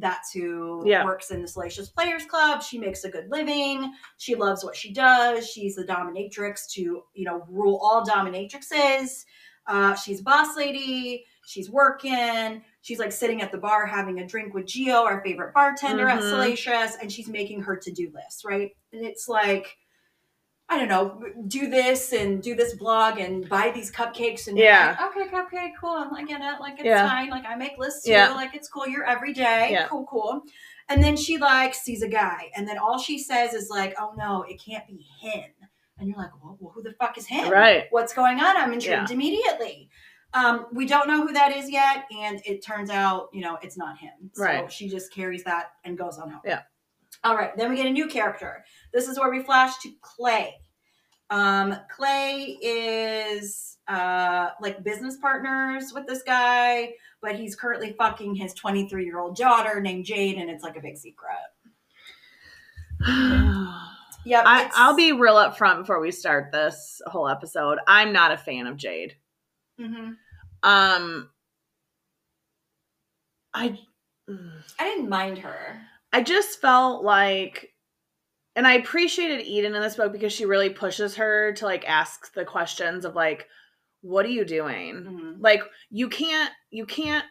That's 0.00 0.32
who 0.32 0.82
Yeah. 0.86 1.04
works 1.04 1.30
in 1.30 1.42
the 1.42 1.48
Salacious 1.48 1.88
Players 1.90 2.24
Club. 2.26 2.62
She 2.62 2.78
makes 2.78 3.04
a 3.04 3.10
good 3.10 3.28
living. 3.30 3.92
She 4.16 4.34
loves 4.34 4.64
what 4.64 4.76
she 4.76 4.92
does. 4.92 5.48
She's 5.48 5.74
the 5.74 5.84
dominatrix 5.84 6.68
to, 6.74 6.80
you 7.14 7.24
know, 7.24 7.44
rule 7.48 7.78
all 7.82 8.04
dominatrixes. 8.06 9.24
Uh, 9.66 9.94
she's 9.94 10.20
a 10.20 10.22
boss 10.22 10.56
lady. 10.56 11.24
She's 11.46 11.70
working. 11.70 12.62
She's 12.82 12.98
like 12.98 13.12
sitting 13.12 13.42
at 13.42 13.50
the 13.52 13.58
bar 13.58 13.86
having 13.86 14.20
a 14.20 14.26
drink 14.26 14.54
with 14.54 14.66
Gio, 14.66 15.02
our 15.04 15.22
favorite 15.22 15.52
bartender 15.54 16.08
at 16.08 16.20
Mhm. 16.20 16.30
Salacious, 16.30 16.96
and 17.00 17.10
she's 17.10 17.28
making 17.28 17.62
her 17.62 17.76
to 17.76 17.90
do 17.90 18.10
list, 18.14 18.44
right? 18.44 18.70
And 18.92 19.04
it's 19.04 19.28
like, 19.28 19.77
I 20.70 20.76
don't 20.78 20.88
know, 20.88 21.22
do 21.46 21.68
this 21.70 22.12
and 22.12 22.42
do 22.42 22.54
this 22.54 22.74
blog 22.74 23.18
and 23.18 23.48
buy 23.48 23.70
these 23.74 23.90
cupcakes 23.90 24.48
and 24.48 24.58
Yeah. 24.58 24.96
like, 25.00 25.16
okay, 25.16 25.28
cupcake, 25.34 25.72
cool. 25.80 26.06
I 26.14 26.24
get 26.24 26.42
it. 26.42 26.60
Like 26.60 26.74
it's 26.74 26.84
Yeah. 26.84 27.08
fine. 27.08 27.30
Like 27.30 27.46
I 27.46 27.54
make 27.56 27.78
lists 27.78 28.04
too. 28.04 28.10
Yeah. 28.12 28.34
Like 28.34 28.54
it's 28.54 28.68
cool. 28.68 28.86
You're 28.86 29.04
every 29.04 29.32
day. 29.32 29.68
Yeah. 29.72 29.88
Cool, 29.88 30.04
cool. 30.06 30.42
And 30.90 31.02
then 31.02 31.16
she 31.16 31.38
like 31.38 31.74
sees 31.74 32.02
a 32.02 32.08
guy, 32.08 32.50
and 32.56 32.66
then 32.68 32.76
all 32.78 32.98
she 32.98 33.18
says 33.18 33.52
is 33.54 33.68
like, 33.70 33.94
"Oh 34.00 34.14
no, 34.16 34.42
it 34.48 34.60
can't 34.62 34.86
be 34.86 35.06
him." 35.20 35.50
And 35.98 36.08
you're 36.08 36.16
like, 36.18 36.30
"Well, 36.42 36.56
well 36.60 36.72
who 36.72 36.82
the 36.82 36.92
fuck 36.92 37.18
is 37.18 37.26
him? 37.26 37.50
Right. 37.50 37.84
What's 37.90 38.12
going 38.14 38.38
on?" 38.40 38.56
I'm 38.56 38.72
intrigued 38.72 39.10
immediately. 39.10 39.90
Um, 40.34 40.66
we 40.72 40.86
don't 40.86 41.08
know 41.08 41.26
who 41.26 41.32
that 41.32 41.54
is 41.56 41.70
yet, 41.70 42.04
and 42.14 42.40
it 42.44 42.62
turns 42.64 42.90
out, 42.90 43.28
you 43.32 43.40
know, 43.40 43.58
it's 43.62 43.78
not 43.78 43.96
him. 43.98 44.30
So 44.34 44.42
Right. 44.44 44.70
she 44.72 44.88
just 44.88 45.12
carries 45.12 45.44
that 45.44 45.72
and 45.84 45.96
goes 45.96 46.18
on 46.18 46.28
home. 46.30 46.42
Yeah. 46.44 46.62
All 47.24 47.34
right, 47.34 47.56
then 47.56 47.68
we 47.70 47.76
get 47.76 47.86
a 47.86 47.90
new 47.90 48.06
character. 48.06 48.64
This 48.92 49.08
is 49.08 49.18
where 49.18 49.30
we 49.30 49.42
flash 49.42 49.78
to 49.82 49.90
Clay. 50.00 50.54
Um, 51.30 51.76
Clay 51.94 52.58
is 52.62 53.76
uh 53.88 54.50
like 54.60 54.82
business 54.84 55.16
partners 55.18 55.92
with 55.94 56.06
this 56.06 56.22
guy, 56.22 56.92
but 57.22 57.36
he's 57.36 57.54
currently 57.56 57.94
fucking 57.98 58.34
his 58.34 58.54
23 58.54 59.04
year 59.04 59.18
old 59.18 59.36
daughter 59.36 59.80
named 59.80 60.04
Jade, 60.04 60.36
and 60.38 60.50
it's 60.50 60.62
like 60.64 60.76
a 60.76 60.80
big 60.80 60.96
secret. 60.96 61.36
Yep. 64.24 64.44
I, 64.46 64.70
I'll 64.74 64.96
be 64.96 65.12
real 65.12 65.36
upfront 65.36 65.78
before 65.78 66.00
we 66.00 66.10
start 66.10 66.52
this 66.52 67.00
whole 67.06 67.28
episode. 67.28 67.78
I'm 67.86 68.12
not 68.12 68.30
a 68.30 68.36
fan 68.36 68.66
of 68.66 68.76
Jade. 68.76 69.14
Mhm. 69.80 70.16
Um, 70.62 71.30
I, 73.54 73.78
mm, 74.28 74.52
I 74.78 74.84
didn't 74.84 75.08
mind 75.08 75.38
her. 75.38 75.80
I 76.12 76.22
just 76.22 76.60
felt 76.60 77.04
like, 77.04 77.72
and 78.58 78.66
I 78.66 78.72
appreciated 78.74 79.46
Eden 79.46 79.76
in 79.76 79.80
this 79.80 79.94
book 79.94 80.10
because 80.10 80.32
she 80.32 80.44
really 80.44 80.68
pushes 80.68 81.14
her 81.14 81.52
to 81.52 81.64
like 81.64 81.88
ask 81.88 82.34
the 82.34 82.44
questions 82.44 83.04
of 83.04 83.14
like, 83.14 83.46
what 84.00 84.26
are 84.26 84.30
you 84.30 84.44
doing? 84.44 84.96
Mhm. 84.96 85.36
Like, 85.38 85.62
you 85.90 86.08
can't, 86.08 86.50
you 86.70 86.84
can't 86.84 87.24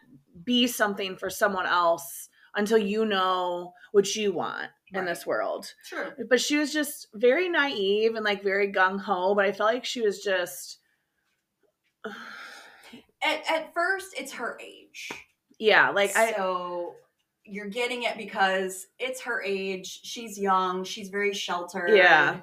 be 0.46 0.68
something 0.68 1.18
for 1.18 1.30
someone 1.30 1.66
else 1.66 2.30
until 2.56 2.78
you 2.78 3.04
know 3.04 3.74
what 3.92 4.16
you 4.16 4.32
want 4.32 4.70
in 4.94 5.04
this 5.04 5.26
world. 5.26 5.74
Sure. 5.84 6.16
but 6.30 6.40
she 6.40 6.56
was 6.58 6.72
just 6.72 7.08
very 7.14 7.50
naive 7.50 8.16
and 8.16 8.24
like 8.24 8.42
very 8.42 8.72
gung 8.72 8.98
ho. 8.98 9.36
But 9.36 9.44
I 9.44 9.52
felt 9.52 9.74
like 9.74 9.84
she 9.84 10.00
was 10.00 10.24
just, 10.24 10.80
At, 13.22 13.42
at 13.52 13.74
first, 13.74 14.14
it's 14.18 14.32
her 14.32 14.58
age. 14.64 15.12
yeah, 15.60 15.90
like 15.90 16.16
I, 16.16 16.32
so 16.32 16.94
you're 17.50 17.68
getting 17.70 18.04
it 18.04 18.18
because 18.18 18.88
it's 19.00 19.22
her 19.22 19.42
age. 19.44 20.02
She's 20.04 20.38
young. 20.40 20.84
She's 20.84 21.10
very 21.10 21.34
sheltered. 21.34 21.96
Yeah. 21.96 22.40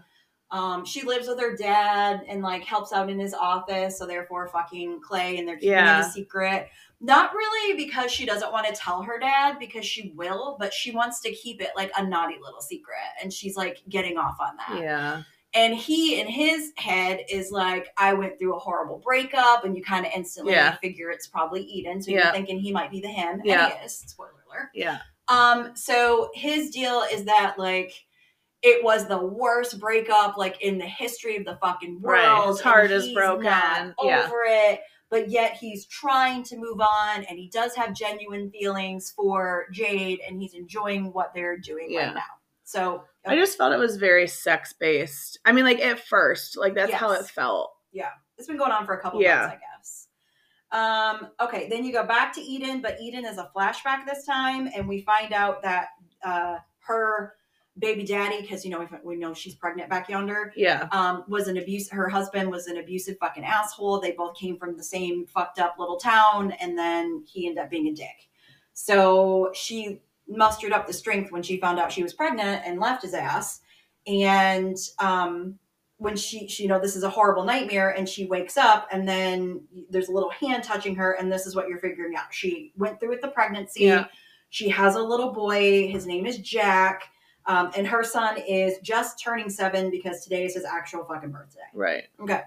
Um, 0.50 0.84
she 0.84 1.02
lives 1.02 1.26
with 1.26 1.40
her 1.40 1.56
dad 1.56 2.22
and 2.28 2.40
like 2.42 2.62
helps 2.62 2.92
out 2.92 3.10
in 3.10 3.18
his 3.18 3.34
office. 3.34 3.98
So 3.98 4.06
therefore, 4.06 4.46
fucking 4.48 5.00
Clay, 5.02 5.38
and 5.38 5.48
they're 5.48 5.56
keeping 5.56 5.70
Yeah. 5.72 5.98
it 6.04 6.06
a 6.06 6.10
secret. 6.10 6.68
Not 7.00 7.34
really 7.34 7.76
because 7.84 8.10
she 8.12 8.24
doesn't 8.24 8.52
want 8.52 8.66
to 8.68 8.72
tell 8.74 9.02
her 9.02 9.18
dad 9.18 9.58
because 9.58 9.84
she 9.84 10.12
will, 10.16 10.56
but 10.60 10.72
she 10.72 10.92
wants 10.92 11.20
to 11.22 11.32
keep 11.32 11.60
it 11.60 11.70
like 11.76 11.90
a 11.96 12.06
naughty 12.06 12.36
little 12.40 12.60
secret, 12.60 12.96
and 13.20 13.32
she's 13.32 13.56
like 13.56 13.82
getting 13.88 14.16
off 14.16 14.36
on 14.40 14.56
that. 14.56 14.80
yeah, 14.80 15.22
And 15.54 15.74
he, 15.74 16.18
in 16.20 16.26
his 16.28 16.72
head, 16.76 17.20
is 17.28 17.50
like, 17.50 17.88
I 17.98 18.14
went 18.14 18.38
through 18.38 18.54
a 18.56 18.58
horrible 18.58 18.98
breakup, 19.04 19.64
and 19.64 19.76
you 19.76 19.82
kind 19.82 20.06
of 20.06 20.12
instantly 20.14 20.52
Yeah. 20.54 20.76
figure 20.76 21.10
it's 21.10 21.26
probably 21.26 21.62
Eden. 21.62 22.00
So 22.00 22.10
Yeah. 22.12 22.24
you're 22.24 22.32
thinking 22.32 22.58
he 22.60 22.72
might 22.72 22.90
be 22.90 23.00
the 23.00 23.08
him, 23.08 23.42
Yeah. 23.44 23.66
and 23.66 23.72
he 23.80 23.84
is. 23.84 23.98
Spoiler 24.06 24.30
yeah, 24.74 24.98
Um, 25.28 25.74
so 25.76 26.30
his 26.34 26.70
deal 26.70 27.02
is 27.10 27.24
that 27.24 27.54
like 27.58 27.92
it 28.62 28.82
was 28.82 29.06
the 29.06 29.18
worst 29.18 29.78
breakup 29.78 30.36
like 30.38 30.60
in 30.62 30.78
the 30.78 30.86
history 30.86 31.36
of 31.36 31.44
the 31.44 31.56
fucking 31.62 32.00
Right. 32.00 32.26
world. 32.38 32.48
His 32.48 32.60
heart 32.62 32.90
is 32.90 33.12
broken. 33.12 33.44
not 33.44 33.94
Yeah. 34.02 34.24
over 34.24 34.42
it, 34.46 34.80
but 35.10 35.28
yet 35.28 35.52
he's 35.54 35.86
trying 35.86 36.42
to 36.44 36.56
move 36.56 36.80
on, 36.80 37.24
and 37.24 37.38
he 37.38 37.48
does 37.50 37.74
have 37.76 37.92
genuine 37.94 38.50
feelings 38.50 39.12
for 39.14 39.66
Jade, 39.70 40.20
and 40.26 40.40
he's 40.40 40.54
enjoying 40.54 41.12
what 41.12 41.32
they're 41.34 41.58
doing 41.58 41.90
Yeah. 41.90 42.06
right 42.06 42.14
now. 42.14 42.22
So 42.64 43.04
I 43.26 43.36
just 43.36 43.58
felt 43.58 43.72
it 43.74 43.78
was 43.78 43.96
very 43.96 44.26
sex 44.26 44.72
based. 44.72 45.38
I 45.44 45.52
mean, 45.52 45.64
like 45.64 45.80
at 45.80 46.00
first, 46.00 46.56
like 46.56 46.74
that's 46.74 46.92
how 46.92 47.12
it 47.12 47.26
felt. 47.26 47.74
Yeah, 47.92 48.10
it's 48.38 48.46
been 48.48 48.56
going 48.56 48.72
on 48.72 48.86
for 48.86 48.94
a 48.94 49.00
couple 49.00 49.20
Yeah. 49.22 49.40
months, 49.40 49.54
I 49.56 49.56
guess. 49.56 49.73
Um, 50.74 51.28
okay, 51.40 51.68
then 51.68 51.84
you 51.84 51.92
go 51.92 52.04
back 52.04 52.32
to 52.34 52.40
Eden, 52.40 52.82
but 52.82 53.00
Eden 53.00 53.24
is 53.24 53.38
a 53.38 53.48
flashback 53.56 54.04
this 54.06 54.26
time, 54.26 54.68
and 54.74 54.88
we 54.88 55.02
find 55.02 55.32
out 55.32 55.62
that 55.62 55.88
uh, 56.24 56.56
her 56.80 57.34
baby 57.78 58.04
daddy, 58.04 58.40
because 58.40 58.64
you 58.64 58.70
know 58.70 58.80
we, 58.80 58.86
we 59.04 59.16
know 59.16 59.32
she's 59.34 59.54
pregnant 59.54 59.88
back 59.88 60.08
yonder, 60.08 60.52
Yeah. 60.56 60.88
um, 60.92 61.24
was 61.28 61.46
an 61.48 61.56
abuse. 61.58 61.88
Her 61.90 62.08
husband 62.08 62.50
was 62.50 62.66
an 62.66 62.76
abusive 62.78 63.16
fucking 63.18 63.44
asshole. 63.44 64.00
They 64.00 64.12
both 64.12 64.36
came 64.36 64.56
from 64.58 64.76
the 64.76 64.82
same 64.82 65.26
fucked 65.26 65.58
up 65.60 65.76
little 65.78 65.96
town, 65.96 66.52
and 66.60 66.76
then 66.76 67.24
he 67.26 67.46
ended 67.46 67.62
up 67.64 67.70
being 67.70 67.86
a 67.88 67.94
dick. 67.94 68.28
So 68.72 69.52
she 69.54 70.00
mustered 70.26 70.72
up 70.72 70.86
the 70.88 70.92
strength 70.92 71.30
when 71.30 71.42
she 71.42 71.58
found 71.60 71.78
out 71.78 71.92
she 71.92 72.02
was 72.02 72.12
pregnant 72.14 72.62
and 72.66 72.80
left 72.80 73.02
his 73.02 73.14
ass. 73.14 73.60
And 74.06 74.76
um, 74.98 75.58
when 75.98 76.16
she, 76.16 76.48
she, 76.48 76.64
you 76.64 76.68
know, 76.68 76.80
this 76.80 76.96
is 76.96 77.02
a 77.02 77.10
horrible 77.10 77.44
nightmare, 77.44 77.90
and 77.90 78.08
she 78.08 78.26
wakes 78.26 78.56
up, 78.56 78.88
and 78.90 79.08
then 79.08 79.62
there's 79.90 80.08
a 80.08 80.12
little 80.12 80.30
hand 80.30 80.64
touching 80.64 80.94
her, 80.96 81.12
and 81.12 81.30
this 81.30 81.46
is 81.46 81.54
what 81.54 81.68
you're 81.68 81.78
figuring 81.78 82.16
out. 82.16 82.32
She 82.32 82.72
went 82.76 82.98
through 82.98 83.10
with 83.10 83.20
the 83.20 83.28
pregnancy. 83.28 83.84
Yeah. 83.84 84.06
She 84.50 84.68
has 84.68 84.94
a 84.96 85.02
little 85.02 85.32
boy. 85.32 85.88
His 85.88 86.06
name 86.06 86.26
is 86.26 86.38
Jack. 86.38 87.04
Um, 87.46 87.70
and 87.76 87.86
her 87.86 88.02
son 88.02 88.38
is 88.38 88.78
just 88.82 89.20
turning 89.22 89.50
seven 89.50 89.90
because 89.90 90.22
today 90.24 90.44
is 90.44 90.54
his 90.54 90.64
actual 90.64 91.04
fucking 91.04 91.30
birthday. 91.30 91.60
Right. 91.74 92.04
Okay. 92.20 92.42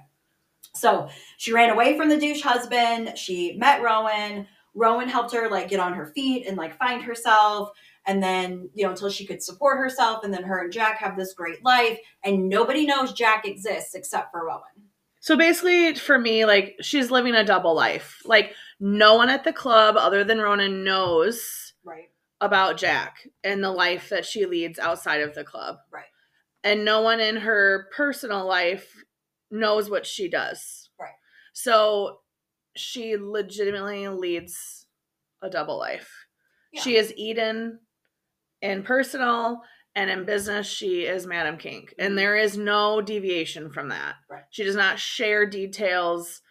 So 0.74 1.10
she 1.38 1.54
ran 1.54 1.70
away 1.70 1.98
from 1.98 2.10
the 2.10 2.18
douche 2.18 2.42
husband. 2.42 3.18
She 3.18 3.54
met 3.58 3.82
Rowan. 3.82 4.48
Rowan 4.74 5.10
helped 5.10 5.34
her 5.34 5.50
like 5.50 5.70
get 5.70 5.80
on 5.80 5.94
her 5.94 6.08
feet 6.08 6.48
and 6.48 6.58
like 6.58 6.78
find 6.78 7.02
herself. 7.04 7.72
And 8.08 8.24
then, 8.24 8.70
you 8.74 8.86
know, 8.86 8.92
until 8.92 9.10
she 9.10 9.26
could 9.26 9.44
support 9.44 9.78
herself. 9.78 10.24
And 10.24 10.34
then 10.34 10.44
her 10.44 10.64
and 10.64 10.72
Jack 10.72 11.00
have 11.00 11.18
this 11.18 11.34
great 11.34 11.64
life. 11.64 12.00
And 12.24 12.48
nobody 12.50 12.86
knows 12.86 13.12
Jack 13.14 13.46
exists 13.46 13.94
except 13.94 14.32
for 14.32 14.46
Rowan. 14.46 14.62
So 15.20 15.36
basically, 15.36 15.94
for 15.96 16.18
me, 16.18 16.46
like 16.46 16.78
she's 16.82 17.12
living 17.12 17.36
a 17.36 17.44
double 17.44 17.76
life. 17.76 18.22
Like 18.26 18.54
no 18.80 19.16
one 19.16 19.30
at 19.30 19.44
the 19.44 19.52
club 19.52 19.98
other 19.98 20.24
than 20.24 20.40
Ronan 20.40 20.84
knows 20.84 21.74
Right. 21.84 22.10
about 22.40 22.78
Jack 22.78 23.28
and 23.44 23.62
the 23.64 23.72
life 23.72 24.10
that 24.10 24.26
she 24.26 24.46
leads 24.46 24.80
outside 24.80 25.22
of 25.22 25.36
the 25.36 25.44
club. 25.44 25.78
Right. 25.92 26.06
And 26.64 26.86
no 26.86 27.02
one 27.02 27.20
in 27.20 27.38
her 27.38 27.90
personal 27.96 28.46
life 28.48 29.04
knows 29.52 29.90
what 29.90 30.06
she 30.06 30.30
does. 30.30 30.90
Right. 31.00 31.12
So 31.54 32.20
she 32.76 33.18
legitimately 33.18 34.08
leads 34.08 34.86
a 35.42 35.50
double 35.50 35.78
life. 35.78 36.26
Yeah. 36.72 36.82
She 36.82 36.96
is 36.96 37.14
Eden 37.18 37.80
in 38.62 38.84
personal 38.84 39.62
and 39.96 40.10
in 40.10 40.26
business 40.26 40.68
she 40.68 41.06
is 41.06 41.26
Madam 41.26 41.58
Kink. 41.58 41.94
And 42.00 42.18
there 42.18 42.36
is 42.36 42.58
no 42.58 43.02
deviation 43.02 43.72
from 43.72 43.90
that. 43.90 44.16
Right. 44.30 44.44
She 44.52 44.64
does 44.64 44.76
not 44.76 45.00
share 45.00 45.46
details 45.50 46.42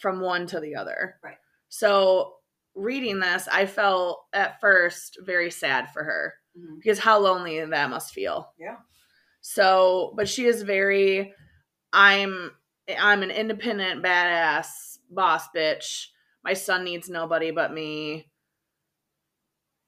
from 0.00 0.20
one 0.20 0.46
to 0.48 0.60
the 0.60 0.74
other. 0.74 1.16
Right. 1.22 1.36
So 1.68 2.34
reading 2.74 3.20
this, 3.20 3.48
I 3.50 3.66
felt 3.66 4.24
at 4.32 4.60
first 4.60 5.18
very 5.24 5.50
sad 5.50 5.90
for 5.92 6.02
her 6.04 6.34
Mhm. 6.58 6.76
because 6.82 6.98
how 6.98 7.18
lonely 7.18 7.64
that 7.64 7.90
must 7.90 8.12
feel. 8.12 8.52
Yeah. 8.58 8.76
So, 9.40 10.12
but 10.16 10.28
she 10.28 10.46
is 10.46 10.62
very 10.62 11.34
I'm 11.92 12.50
I'm 12.98 13.22
an 13.22 13.30
independent 13.30 14.02
badass 14.02 14.98
boss 15.10 15.44
bitch. 15.54 16.06
My 16.44 16.54
son 16.54 16.84
needs 16.84 17.08
nobody 17.08 17.50
but 17.50 17.72
me. 17.72 18.31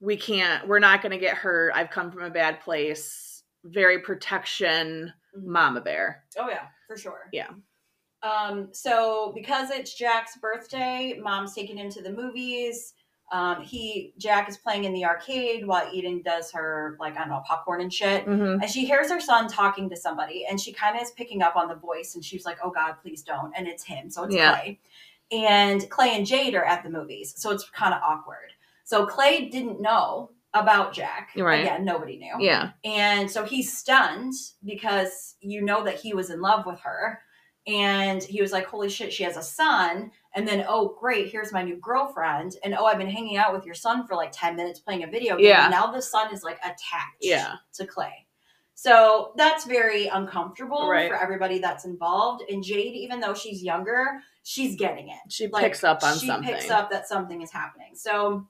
We 0.04 0.16
can't 0.16 0.66
we're 0.68 0.78
not 0.80 1.00
going 1.02 1.12
to 1.12 1.18
get 1.18 1.37
hurt. 1.37 1.73
I've 1.75 1.90
come 1.90 2.11
from 2.12 2.23
a 2.25 2.30
bad 2.30 2.61
place. 2.61 3.42
Very 3.64 4.00
protection 4.00 5.12
Mhm. 5.37 5.44
mama 5.46 5.80
bear. 5.80 6.25
Oh 6.38 6.49
yeah, 6.49 6.66
for 6.87 6.96
sure. 6.96 7.28
Yeah. 7.32 7.49
Um, 8.23 8.68
so 8.73 9.32
because 9.34 9.70
it's 9.70 9.94
Jack's 9.94 10.37
birthday, 10.38 11.18
mom's 11.20 11.54
taking 11.54 11.76
him 11.78 11.90
to 11.90 12.02
the 12.02 12.11
movies. 12.12 12.94
Um, 13.32 13.62
he 13.62 14.12
Jack 14.18 14.49
is 14.49 14.56
playing 14.58 14.84
in 14.84 14.92
the 14.92 15.04
arcade 15.04 15.66
while 15.66 15.88
Eden 15.92 16.23
does 16.23 16.52
her 16.52 16.96
like 17.00 17.14
I 17.16 17.20
don't 17.20 17.30
know 17.30 17.42
popcorn 17.46 17.80
and 17.80 17.92
shit. 17.92 18.26
Mhm. 18.26 18.61
And 18.62 18.70
she 18.70 18.84
hears 18.84 19.11
her 19.11 19.20
son 19.20 19.49
talking 19.49 19.88
to 19.90 19.96
somebody, 19.96 20.46
and 20.46 20.61
she 20.61 20.73
kind 20.73 20.96
of 20.96 21.02
is 21.02 21.11
picking 21.12 21.42
up 21.42 21.56
on 21.56 21.68
the 21.68 21.75
voice, 21.75 22.14
and 22.14 22.25
she's 22.25 22.44
like, 22.44 22.58
"Oh 22.62 22.70
God, 22.70 22.96
please 23.02 23.23
don't!" 23.23 23.52
And 23.56 23.66
it's 23.66 23.82
him, 23.84 24.11
so 24.11 24.25
it's 24.25 24.34
Yeah. 24.34 24.52
Clay. 24.54 24.80
And 25.32 25.88
Clay 25.90 26.11
and 26.14 26.26
Jade 26.26 26.54
are 26.54 26.64
at 26.64 26.82
the 26.82 26.90
movies, 26.90 27.34
so 27.37 27.50
it's 27.50 27.68
kind 27.70 27.94
of 27.94 28.02
awkward. 28.02 28.52
So 28.84 29.06
Clay 29.06 29.48
didn't 29.48 29.80
know 29.80 30.30
about 30.52 30.92
Jack. 30.92 31.30
Right. 31.36 31.62
Again, 31.62 31.84
nobody 31.84 32.16
knew. 32.16 32.34
Yeah. 32.38 32.70
And 32.84 33.30
so 33.30 33.44
he's 33.44 33.76
stunned 33.76 34.34
because 34.64 35.34
you 35.40 35.62
know 35.62 35.82
that 35.84 35.96
he 36.00 36.14
was 36.14 36.30
in 36.30 36.40
love 36.40 36.64
with 36.66 36.80
her. 36.80 37.20
And 37.66 38.22
he 38.22 38.42
was 38.42 38.52
like, 38.52 38.66
Holy 38.66 38.90
shit, 38.90 39.12
she 39.12 39.24
has 39.24 39.36
a 39.36 39.42
son. 39.42 40.10
And 40.36 40.46
then, 40.46 40.64
oh, 40.68 40.96
great, 41.00 41.30
here's 41.30 41.52
my 41.52 41.62
new 41.62 41.76
girlfriend. 41.76 42.56
And 42.62 42.74
oh, 42.74 42.84
I've 42.84 42.98
been 42.98 43.08
hanging 43.10 43.36
out 43.36 43.52
with 43.54 43.64
your 43.64 43.74
son 43.74 44.06
for 44.06 44.16
like 44.16 44.30
10 44.32 44.54
minutes 44.56 44.80
playing 44.80 45.02
a 45.02 45.06
video 45.06 45.36
game. 45.36 45.46
Yeah. 45.46 45.64
And 45.64 45.70
now 45.72 45.90
the 45.90 46.02
son 46.02 46.32
is 46.32 46.42
like 46.44 46.58
attached 46.58 46.82
Yeah. 47.20 47.54
to 47.74 47.86
Clay. 47.86 48.26
So 48.74 49.32
that's 49.36 49.64
very 49.64 50.08
uncomfortable 50.08 50.88
Right. 50.90 51.08
for 51.08 51.16
everybody 51.16 51.58
that's 51.58 51.84
involved. 51.84 52.44
And 52.50 52.62
Jade, 52.62 52.94
even 52.94 53.20
though 53.20 53.32
she's 53.34 53.62
younger, 53.62 54.20
she's 54.42 54.76
getting 54.76 55.08
it 55.08 55.18
She 55.30 55.46
like, 55.48 55.62
picks 55.64 55.84
up 55.84 56.02
on 56.02 56.18
she 56.18 56.26
something. 56.26 56.48
She 56.48 56.54
picks 56.54 56.70
up 56.70 56.90
that 56.90 57.08
something 57.08 57.40
is 57.40 57.50
happening. 57.52 57.92
So 57.94 58.46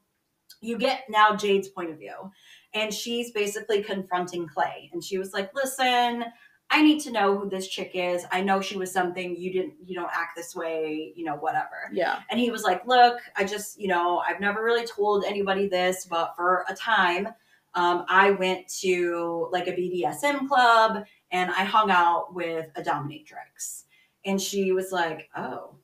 you 0.64 0.78
get 0.78 1.04
now 1.09 1.37
Jade's 1.37 1.68
point 1.68 1.90
of 1.90 1.99
view, 1.99 2.30
and 2.73 2.92
she's 2.92 3.30
basically 3.33 3.83
confronting 3.83 4.49
Clay, 4.49 4.90
and 4.92 5.02
she 5.02 5.18
was 5.18 5.33
like, 5.33 5.50
"Listen, 5.54 6.25
I 6.71 6.83
need 6.83 7.00
to 7.02 7.12
know 7.12 7.37
who 7.38 7.49
this 7.49 7.68
chick 7.68 7.92
is. 7.94 8.25
I 8.33 8.40
know 8.40 8.61
she 8.61 8.76
was 8.76 8.90
something 8.90 9.37
you 9.37 9.52
didn't. 9.52 9.75
You 9.85 9.94
don't 9.94 10.11
act 10.12 10.37
this 10.37 10.54
way. 10.56 11.12
You 11.14 11.25
know, 11.25 11.37
whatever." 11.37 11.90
Yeah. 11.92 12.21
And 12.30 12.40
he 12.40 12.50
was 12.50 12.62
like, 12.62 12.87
Look, 12.87 13.18
I 13.37 13.44
just, 13.44 13.78
you 13.78 13.88
know, 13.88 14.18
I've 14.18 14.40
never 14.40 14.62
really 14.64 14.87
told 14.87 15.25
anybody 15.25 15.68
this, 15.68 16.06
but 16.06 16.35
for 16.37 16.64
a 16.68 16.75
time, 16.75 17.28
um, 17.75 18.04
I 18.09 18.30
went 18.33 18.68
to 18.80 19.49
like 19.52 19.66
a 19.68 19.73
BDSM 19.73 20.49
club 20.49 21.04
and 21.30 21.50
I 21.50 21.64
hung 21.64 21.90
out 21.90 22.35
with 22.35 22.71
a 22.76 22.83
dominatrix. 22.83 23.85
And 24.25 24.40
she 24.40 24.73
was 24.73 24.92
like, 24.92 25.28
Oh. 25.37 25.76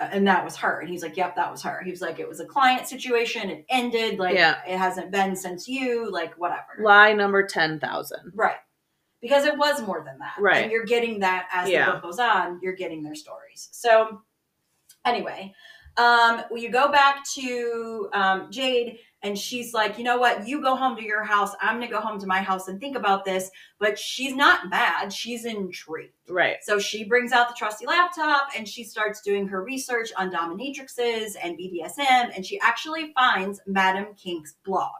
And 0.00 0.26
that 0.26 0.44
was 0.44 0.56
her. 0.56 0.80
And 0.80 0.88
he's 0.88 1.02
like, 1.02 1.16
Yep, 1.16 1.36
that 1.36 1.50
was 1.50 1.62
her. 1.62 1.80
He 1.84 1.90
was 1.90 2.00
like, 2.00 2.18
It 2.18 2.28
was 2.28 2.40
a 2.40 2.44
client 2.46 2.86
situation. 2.88 3.48
It 3.50 3.64
ended. 3.68 4.18
Like, 4.18 4.34
Yeah. 4.34 4.58
it 4.66 4.76
hasn't 4.76 5.10
been 5.12 5.36
since 5.36 5.68
you, 5.68 6.10
like, 6.10 6.34
whatever. 6.34 6.62
Lie 6.80 7.12
number 7.12 7.46
10,000. 7.46 8.32
Right. 8.34 8.56
Because 9.20 9.44
it 9.44 9.56
was 9.56 9.80
more 9.82 10.02
than 10.04 10.18
that. 10.18 10.34
Right. 10.38 10.64
And 10.64 10.72
you're 10.72 10.84
getting 10.84 11.20
that 11.20 11.48
as 11.52 11.68
Yeah. 11.70 11.86
the 11.86 11.92
book 11.92 12.02
goes 12.02 12.18
on, 12.18 12.60
you're 12.62 12.74
getting 12.74 13.02
their 13.02 13.14
stories. 13.14 13.68
So 13.72 14.22
anyway, 15.04 15.54
um, 15.96 16.42
you 16.54 16.70
go 16.70 16.90
back 16.90 17.24
to 17.34 18.08
um, 18.12 18.50
Jade 18.50 18.98
and 19.24 19.38
she's 19.38 19.72
like, 19.72 19.96
you 19.96 20.04
know 20.04 20.18
what? 20.18 20.46
You 20.46 20.60
go 20.60 20.76
home 20.76 20.96
to 20.96 21.02
your 21.02 21.24
house. 21.24 21.52
I'm 21.62 21.78
going 21.78 21.88
to 21.88 21.94
go 21.94 22.00
home 22.00 22.20
to 22.20 22.26
my 22.26 22.42
house 22.42 22.68
and 22.68 22.78
think 22.78 22.94
about 22.94 23.24
this. 23.24 23.50
But 23.80 23.98
she's 23.98 24.36
not 24.36 24.68
mad. 24.68 25.14
She's 25.14 25.46
intrigued. 25.46 26.12
Right. 26.28 26.58
So 26.62 26.78
she 26.78 27.04
brings 27.04 27.32
out 27.32 27.48
the 27.48 27.54
trusty 27.54 27.86
laptop 27.86 28.48
and 28.54 28.68
she 28.68 28.84
starts 28.84 29.22
doing 29.22 29.48
her 29.48 29.64
research 29.64 30.10
on 30.18 30.30
dominatrixes 30.30 31.36
and 31.42 31.58
BDSM. 31.58 32.36
And 32.36 32.44
she 32.44 32.60
actually 32.60 33.14
finds 33.14 33.60
Madam 33.66 34.08
Kink's 34.14 34.56
blog. 34.62 34.92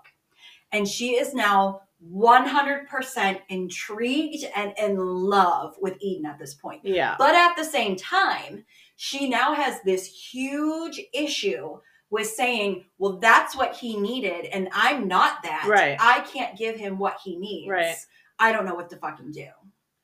And 0.72 0.88
she 0.88 1.16
is 1.16 1.34
now 1.34 1.82
100% 2.10 3.40
intrigued 3.50 4.44
and 4.56 4.72
in 4.78 4.96
love 4.96 5.76
with 5.82 5.98
Eden 6.00 6.24
at 6.24 6.38
this 6.38 6.54
point. 6.54 6.80
Yeah. 6.82 7.14
But 7.18 7.34
at 7.34 7.56
the 7.56 7.64
same 7.64 7.96
time, 7.96 8.64
she 8.96 9.28
now 9.28 9.52
has 9.52 9.82
this 9.82 10.06
huge 10.06 10.98
issue 11.12 11.78
with 12.14 12.28
saying, 12.28 12.84
well, 12.98 13.18
that's 13.18 13.56
what 13.56 13.74
he 13.74 13.98
needed. 13.98 14.44
And 14.46 14.68
I'm 14.72 15.08
not 15.08 15.42
that. 15.42 15.66
Right. 15.68 15.96
I 15.98 16.20
can't 16.20 16.56
give 16.56 16.76
him 16.76 16.96
what 16.96 17.18
he 17.22 17.36
needs. 17.36 17.68
Right. 17.68 17.96
I 18.38 18.52
don't 18.52 18.64
know 18.64 18.74
what 18.76 18.88
to 18.90 18.96
fucking 18.96 19.32
do. 19.32 19.48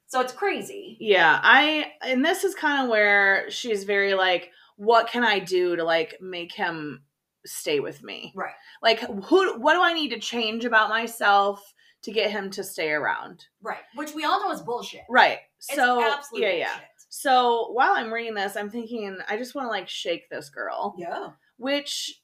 So 0.08 0.20
it's 0.20 0.32
crazy. 0.32 0.96
Yeah, 0.98 1.38
I 1.40 1.92
and 2.02 2.24
this 2.24 2.42
is 2.42 2.56
kind 2.56 2.82
of 2.82 2.90
where 2.90 3.48
she's 3.48 3.84
very 3.84 4.14
like, 4.14 4.50
what 4.76 5.08
can 5.08 5.22
I 5.22 5.38
do 5.38 5.76
to 5.76 5.84
like 5.84 6.16
make 6.20 6.52
him 6.52 7.02
stay 7.46 7.78
with 7.78 8.02
me? 8.02 8.32
Right. 8.34 8.54
Like, 8.82 8.98
who? 8.98 9.60
What 9.60 9.74
do 9.74 9.82
I 9.82 9.92
need 9.92 10.08
to 10.08 10.18
change 10.18 10.64
about 10.64 10.88
myself 10.88 11.62
to 12.02 12.10
get 12.10 12.32
him 12.32 12.50
to 12.50 12.64
stay 12.64 12.90
around? 12.90 13.44
Right. 13.62 13.82
Which 13.94 14.12
we 14.12 14.24
all 14.24 14.40
know 14.40 14.50
is 14.52 14.62
bullshit. 14.62 15.02
Right. 15.08 15.38
It's 15.58 15.76
So 15.76 16.00
yeah, 16.34 16.50
yeah. 16.50 16.66
bullshit. 16.66 16.88
So 17.08 17.70
while 17.72 17.92
I'm 17.92 18.12
reading 18.12 18.34
this, 18.34 18.56
I'm 18.56 18.70
thinking 18.70 19.16
I 19.28 19.36
just 19.36 19.54
want 19.54 19.66
to 19.66 19.70
like 19.70 19.88
shake 19.88 20.28
this 20.28 20.48
girl, 20.50 20.96
Yeah. 20.98 21.28
Which, 21.60 22.18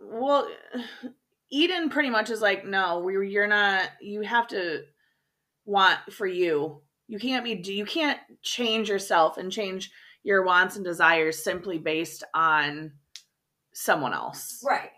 well, 0.00 0.48
Eden 1.50 1.90
pretty 1.90 2.10
much 2.10 2.30
is 2.30 2.40
like, 2.40 2.64
no, 2.64 3.08
you're 3.08 3.48
not. 3.48 3.88
You 4.00 4.20
have 4.20 4.46
to 4.48 4.84
want 5.64 5.98
for 6.12 6.26
you. 6.26 6.80
You 7.08 7.18
can't 7.18 7.44
be. 7.44 7.60
You 7.72 7.84
can't 7.84 8.20
change 8.40 8.88
yourself 8.88 9.36
and 9.36 9.50
change 9.50 9.90
your 10.22 10.44
wants 10.44 10.76
and 10.76 10.84
desires 10.84 11.42
simply 11.42 11.78
based 11.78 12.22
on 12.32 12.92
someone 13.72 14.14
else. 14.14 14.62
Right. 14.64 14.90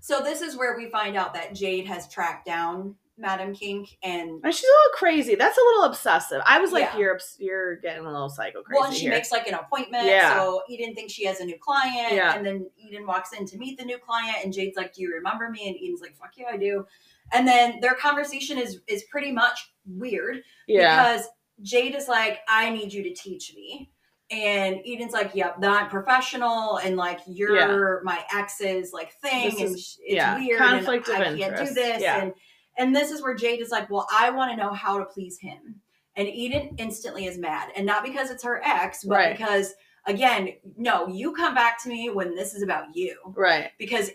So 0.00 0.20
this 0.20 0.42
is 0.42 0.56
where 0.56 0.76
we 0.76 0.90
find 0.90 1.16
out 1.16 1.32
that 1.34 1.54
Jade 1.54 1.86
has 1.86 2.06
tracked 2.06 2.44
down 2.46 2.96
Madam 3.18 3.52
Kink 3.54 3.98
and 4.02 4.40
And 4.44 4.54
she's 4.54 4.64
a 4.64 4.72
little 4.72 4.94
crazy. 4.94 5.34
That's 5.34 5.58
a 5.58 5.60
little 5.60 5.84
obsessive. 5.84 6.40
I 6.46 6.60
was 6.60 6.72
like, 6.72 6.84
Yeah. 6.84 6.98
you're 6.98 7.14
obs- 7.14 7.36
you're 7.38 7.76
getting 7.76 8.04
a 8.06 8.10
little 8.10 8.28
psycho 8.28 8.62
crazy 8.62 8.78
well, 8.78 8.88
and 8.88 8.94
she 8.94 9.02
here. 9.02 9.10
makes 9.10 9.32
like 9.32 9.46
an 9.48 9.54
appointment. 9.54 10.06
Yeah. 10.06 10.34
So 10.36 10.62
Eden 10.68 10.94
thinks 10.94 11.12
she 11.12 11.24
has 11.26 11.40
a 11.40 11.44
new 11.44 11.58
client. 11.58 12.14
Yeah. 12.14 12.34
And 12.34 12.46
then 12.46 12.70
Eden 12.78 13.06
walks 13.06 13.32
in 13.32 13.44
to 13.46 13.58
meet 13.58 13.78
the 13.78 13.84
new 13.84 13.98
client 13.98 14.36
and 14.44 14.52
Jade's 14.52 14.76
like, 14.76 14.94
Do 14.94 15.02
you 15.02 15.12
remember 15.14 15.50
me? 15.50 15.66
And 15.68 15.76
Eden's 15.76 16.00
like, 16.00 16.16
Fuck 16.16 16.32
yeah, 16.36 16.46
I 16.52 16.56
do. 16.56 16.86
And 17.32 17.46
then 17.46 17.80
their 17.80 17.94
conversation 17.94 18.56
is 18.58 18.80
is 18.86 19.02
pretty 19.10 19.32
much 19.32 19.70
weird 19.86 20.42
yeah, 20.66 21.12
because 21.12 21.28
Jade 21.62 21.94
is 21.94 22.08
like, 22.08 22.38
I 22.48 22.70
need 22.70 22.92
you 22.92 23.02
to 23.02 23.12
teach 23.12 23.52
me. 23.54 23.90
And 24.30 24.80
Eden's 24.86 25.12
like, 25.14 25.34
Yep, 25.34 25.58
not 25.58 25.88
professional, 25.90 26.76
and 26.76 26.96
like 26.96 27.18
you're 27.26 28.02
my 28.04 28.22
ex's 28.34 28.92
like 28.92 29.12
thing, 29.20 29.50
This 29.50 29.60
and 29.60 29.70
it's 29.74 29.98
yeah, 30.06 30.38
weird. 30.38 30.58
conflict 30.58 31.08
and 31.08 31.22
of 31.22 31.34
I 31.34 31.38
can't 31.38 31.38
do 31.38 31.44
interest. 31.44 31.74
this. 31.74 32.02
Yeah. 32.02 32.22
And 32.22 32.32
and 32.78 32.94
this 32.96 33.10
is 33.10 33.22
where 33.22 33.34
Jade 33.34 33.60
is 33.60 33.70
like, 33.70 33.90
Well, 33.90 34.06
I 34.12 34.30
want 34.30 34.50
to 34.52 34.56
know 34.56 34.72
how 34.72 34.98
to 34.98 35.04
please 35.04 35.38
him. 35.38 35.80
And 36.16 36.26
Eden 36.28 36.74
instantly 36.78 37.26
is 37.26 37.38
mad. 37.38 37.68
And 37.76 37.86
not 37.86 38.02
because 38.04 38.30
it's 38.30 38.42
her 38.44 38.60
ex, 38.64 39.04
but 39.04 39.14
Right. 39.16 39.36
because 39.36 39.74
again, 40.06 40.50
no, 40.76 41.06
you 41.08 41.32
come 41.32 41.54
back 41.54 41.82
to 41.82 41.88
me 41.88 42.10
when 42.10 42.34
this 42.34 42.54
is 42.54 42.62
about 42.62 42.86
you. 42.94 43.16
right. 43.36 43.70
Because 43.78 44.10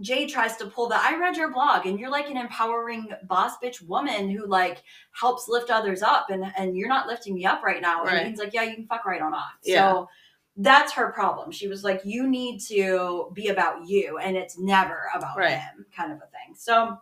Jade 0.00 0.28
tries 0.28 0.56
to 0.58 0.66
pull 0.66 0.88
the 0.88 0.94
I 0.96 1.18
read 1.18 1.36
your 1.36 1.50
blog 1.52 1.84
and 1.86 1.98
you're 1.98 2.10
like 2.10 2.30
an 2.30 2.36
empowering 2.36 3.08
boss 3.24 3.54
bitch 3.62 3.82
woman 3.84 4.30
who 4.30 4.46
like 4.46 4.82
helps 5.10 5.48
lift 5.48 5.70
others 5.70 6.02
up 6.02 6.30
and 6.30 6.44
and 6.56 6.76
you're 6.76 6.88
not 6.88 7.08
lifting 7.08 7.34
me 7.34 7.44
up 7.44 7.64
right 7.64 7.82
now. 7.82 8.04
Right. 8.04 8.18
And 8.18 8.28
he's 8.28 8.38
like, 8.38 8.54
Yeah, 8.54 8.62
you 8.62 8.74
can 8.76 8.86
fuck 8.86 9.04
right 9.04 9.20
on 9.20 9.34
off. 9.34 9.54
Yeah. 9.64 9.90
So 9.90 10.08
that's 10.56 10.92
her 10.92 11.10
problem. 11.10 11.50
She 11.50 11.66
was 11.66 11.82
like, 11.82 12.02
You 12.04 12.28
need 12.28 12.60
to 12.68 13.30
be 13.32 13.48
about 13.48 13.88
you 13.88 14.18
and 14.18 14.36
it's 14.36 14.56
never 14.56 15.08
about 15.16 15.36
Right. 15.36 15.58
him, 15.58 15.84
kind 15.96 16.12
of 16.12 16.18
a 16.18 16.26
thing. 16.30 16.54
So 16.54 16.96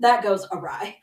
that 0.00 0.22
goes 0.22 0.46
awry. 0.52 0.96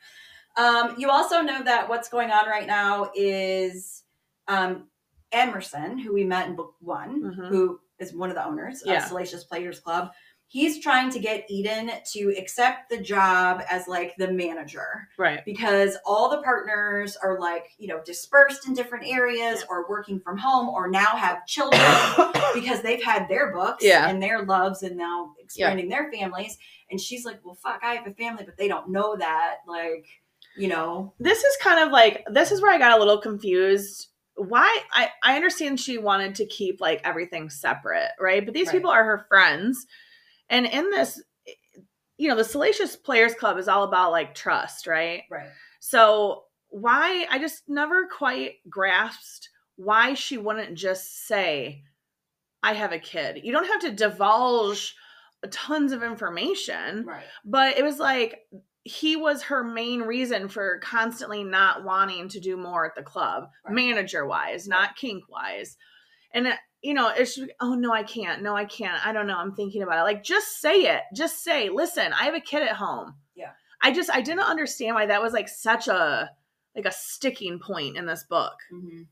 Um, 0.56 0.94
you 0.98 1.08
also 1.10 1.40
know 1.40 1.62
that 1.62 1.88
what's 1.88 2.08
going 2.08 2.30
on 2.30 2.46
right 2.48 2.66
now 2.66 3.10
is 3.14 4.02
um, 4.48 4.88
Emerson, 5.32 5.98
who 5.98 6.12
we 6.12 6.24
met 6.24 6.48
in 6.48 6.56
book 6.56 6.74
one, 6.80 7.22
Mhm. 7.22 7.48
who 7.48 7.80
is 7.98 8.14
one 8.14 8.30
of 8.30 8.34
the 8.36 8.44
owners 8.44 8.82
Yeah. 8.84 9.02
of 9.02 9.08
Salacious 9.08 9.44
Players 9.44 9.78
Club. 9.80 10.10
He's 10.50 10.80
trying 10.82 11.10
to 11.10 11.18
get 11.18 11.44
Eden 11.50 11.90
to 12.12 12.34
accept 12.38 12.88
the 12.88 12.96
job 12.98 13.60
as 13.70 13.86
like 13.86 14.16
the 14.16 14.32
manager 14.32 15.08
Right. 15.18 15.44
because 15.44 15.98
all 16.06 16.30
the 16.30 16.40
partners 16.42 17.16
are 17.22 17.38
like, 17.38 17.66
you 17.76 17.86
know, 17.86 18.00
dispersed 18.02 18.66
in 18.66 18.72
different 18.72 19.06
areas 19.06 19.62
or 19.68 19.86
working 19.88 20.18
from 20.20 20.38
home 20.38 20.70
or 20.70 20.88
now 20.88 21.04
have 21.04 21.44
children 21.46 21.80
because 22.54 22.80
they've 22.80 23.02
had 23.02 23.28
their 23.28 23.52
books 23.52 23.84
Yeah. 23.84 24.08
and 24.08 24.22
their 24.22 24.42
loves 24.42 24.82
and 24.82 24.96
now 24.96 25.34
expanding 25.38 25.90
their 25.90 26.10
families. 26.10 26.56
And 26.90 26.98
she's 26.98 27.26
like, 27.26 27.40
well, 27.44 27.54
fuck, 27.62 27.80
I 27.84 27.94
have 27.96 28.06
a 28.06 28.14
family, 28.14 28.44
but 28.46 28.56
they 28.56 28.68
don't 28.68 28.88
know 28.88 29.16
that. 29.16 29.56
Like, 29.66 30.06
you 30.56 30.68
know, 30.68 31.12
this 31.20 31.44
is 31.44 31.56
kind 31.60 31.78
of 31.84 31.92
like 31.92 32.24
this 32.32 32.50
is 32.52 32.62
where 32.62 32.72
I 32.72 32.78
got 32.78 32.96
a 32.96 32.98
little 32.98 33.20
confused. 33.20 34.06
Why 34.36 34.80
I 34.92 35.10
I 35.22 35.36
understand 35.36 35.78
she 35.78 35.98
wanted 35.98 36.36
to 36.36 36.46
keep 36.46 36.80
like 36.80 37.02
everything 37.04 37.50
separate, 37.50 38.12
right? 38.18 38.42
But 38.44 38.54
these 38.54 38.68
Right. 38.68 38.76
people 38.76 38.90
are 38.90 39.04
her 39.04 39.26
friends, 39.28 39.86
and 40.50 40.66
in 40.66 40.90
this, 40.90 41.22
you 42.16 42.28
know, 42.28 42.36
the 42.36 42.44
Salacious 42.44 42.96
Players 42.96 43.34
Club 43.34 43.58
is 43.58 43.68
all 43.68 43.84
about 43.84 44.12
like 44.12 44.34
trust, 44.34 44.86
right? 44.86 45.22
right. 45.30 45.50
So 45.80 46.44
why 46.68 47.26
I 47.30 47.38
just 47.38 47.62
never 47.68 48.06
quite 48.08 48.54
grasped 48.68 49.48
why 49.76 50.14
she 50.14 50.36
wouldn't 50.36 50.76
just 50.76 51.26
say, 51.26 51.82
"I 52.62 52.72
have 52.74 52.92
a 52.92 52.98
kid." 52.98 53.40
You 53.44 53.52
don't 53.52 53.66
have 53.68 53.80
to 53.82 53.92
divulge 53.92 54.94
tons 55.50 55.92
of 55.92 56.02
information 56.02 57.04
Right. 57.06 57.24
but 57.44 57.78
it 57.78 57.84
was 57.84 58.00
like 58.00 58.40
he 58.82 59.14
was 59.14 59.42
her 59.44 59.62
main 59.62 60.02
reason 60.02 60.48
for 60.48 60.80
constantly 60.80 61.44
not 61.44 61.84
wanting 61.84 62.28
to 62.30 62.40
do 62.40 62.56
more 62.56 62.84
at 62.86 62.96
the 62.96 63.04
club 63.04 63.48
Right. 63.64 63.74
manager 63.74 64.26
wise 64.26 64.66
not 64.66 64.96
kink 64.96 65.28
wise 65.28 65.76
and 66.32 66.48
it, 66.48 66.58
you 66.82 66.94
know 66.94 67.08
it's 67.08 67.38
oh 67.60 67.74
no 67.74 67.92
i 67.92 68.02
can't 68.02 68.42
no 68.42 68.54
i 68.56 68.64
can't 68.64 69.04
i 69.06 69.12
don't 69.12 69.26
know 69.26 69.36
i'm 69.36 69.54
thinking 69.54 69.82
about 69.82 69.98
it 69.98 70.02
like 70.02 70.22
just 70.22 70.60
say 70.60 70.82
it 70.82 71.02
just 71.14 71.42
say 71.42 71.68
listen 71.68 72.12
i 72.12 72.24
have 72.24 72.34
a 72.34 72.40
kid 72.40 72.62
at 72.62 72.76
home 72.76 73.14
Yeah. 73.34 73.50
i 73.82 73.92
just 73.92 74.10
i 74.10 74.20
didn't 74.20 74.40
understand 74.40 74.94
why 74.94 75.06
that 75.06 75.22
was 75.22 75.32
like 75.32 75.48
such 75.48 75.88
a 75.88 76.30
like 76.76 76.86
a 76.86 76.92
sticking 76.92 77.58
point 77.58 77.96
in 77.96 78.06
this 78.06 78.24
book 78.24 78.54
hmm 78.70 79.02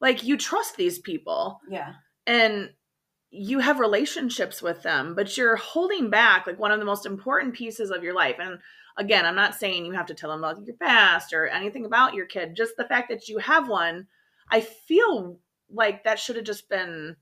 like 0.00 0.24
you 0.24 0.36
trust 0.36 0.76
these 0.76 0.98
people 0.98 1.60
Yeah. 1.70 1.92
and 2.26 2.70
you 3.36 3.58
have 3.58 3.80
relationships 3.80 4.62
with 4.62 4.82
them, 4.84 5.14
but 5.16 5.36
you're 5.36 5.56
holding 5.56 6.08
back 6.08 6.46
like 6.46 6.58
one 6.58 6.70
of 6.70 6.78
the 6.78 6.84
most 6.84 7.04
important 7.04 7.54
pieces 7.54 7.90
of 7.90 8.04
your 8.04 8.14
life. 8.14 8.36
And 8.38 8.58
again, 8.96 9.24
I'm 9.26 9.34
not 9.34 9.56
saying 9.56 9.84
you 9.84 9.92
have 9.94 10.06
to 10.06 10.14
tell 10.14 10.30
them 10.30 10.38
about 10.44 10.64
your 10.64 10.76
past 10.76 11.32
or 11.32 11.48
anything 11.48 11.84
about 11.84 12.14
your 12.14 12.26
kid, 12.26 12.54
just 12.54 12.76
the 12.76 12.84
fact 12.84 13.08
that 13.08 13.28
you 13.28 13.38
have 13.38 13.68
one. 13.68 14.06
I 14.52 14.60
feel 14.60 15.38
like 15.70 16.04
that 16.04 16.18
should 16.18 16.36
have 16.36 16.44
just 16.44 16.68
been 16.68 17.16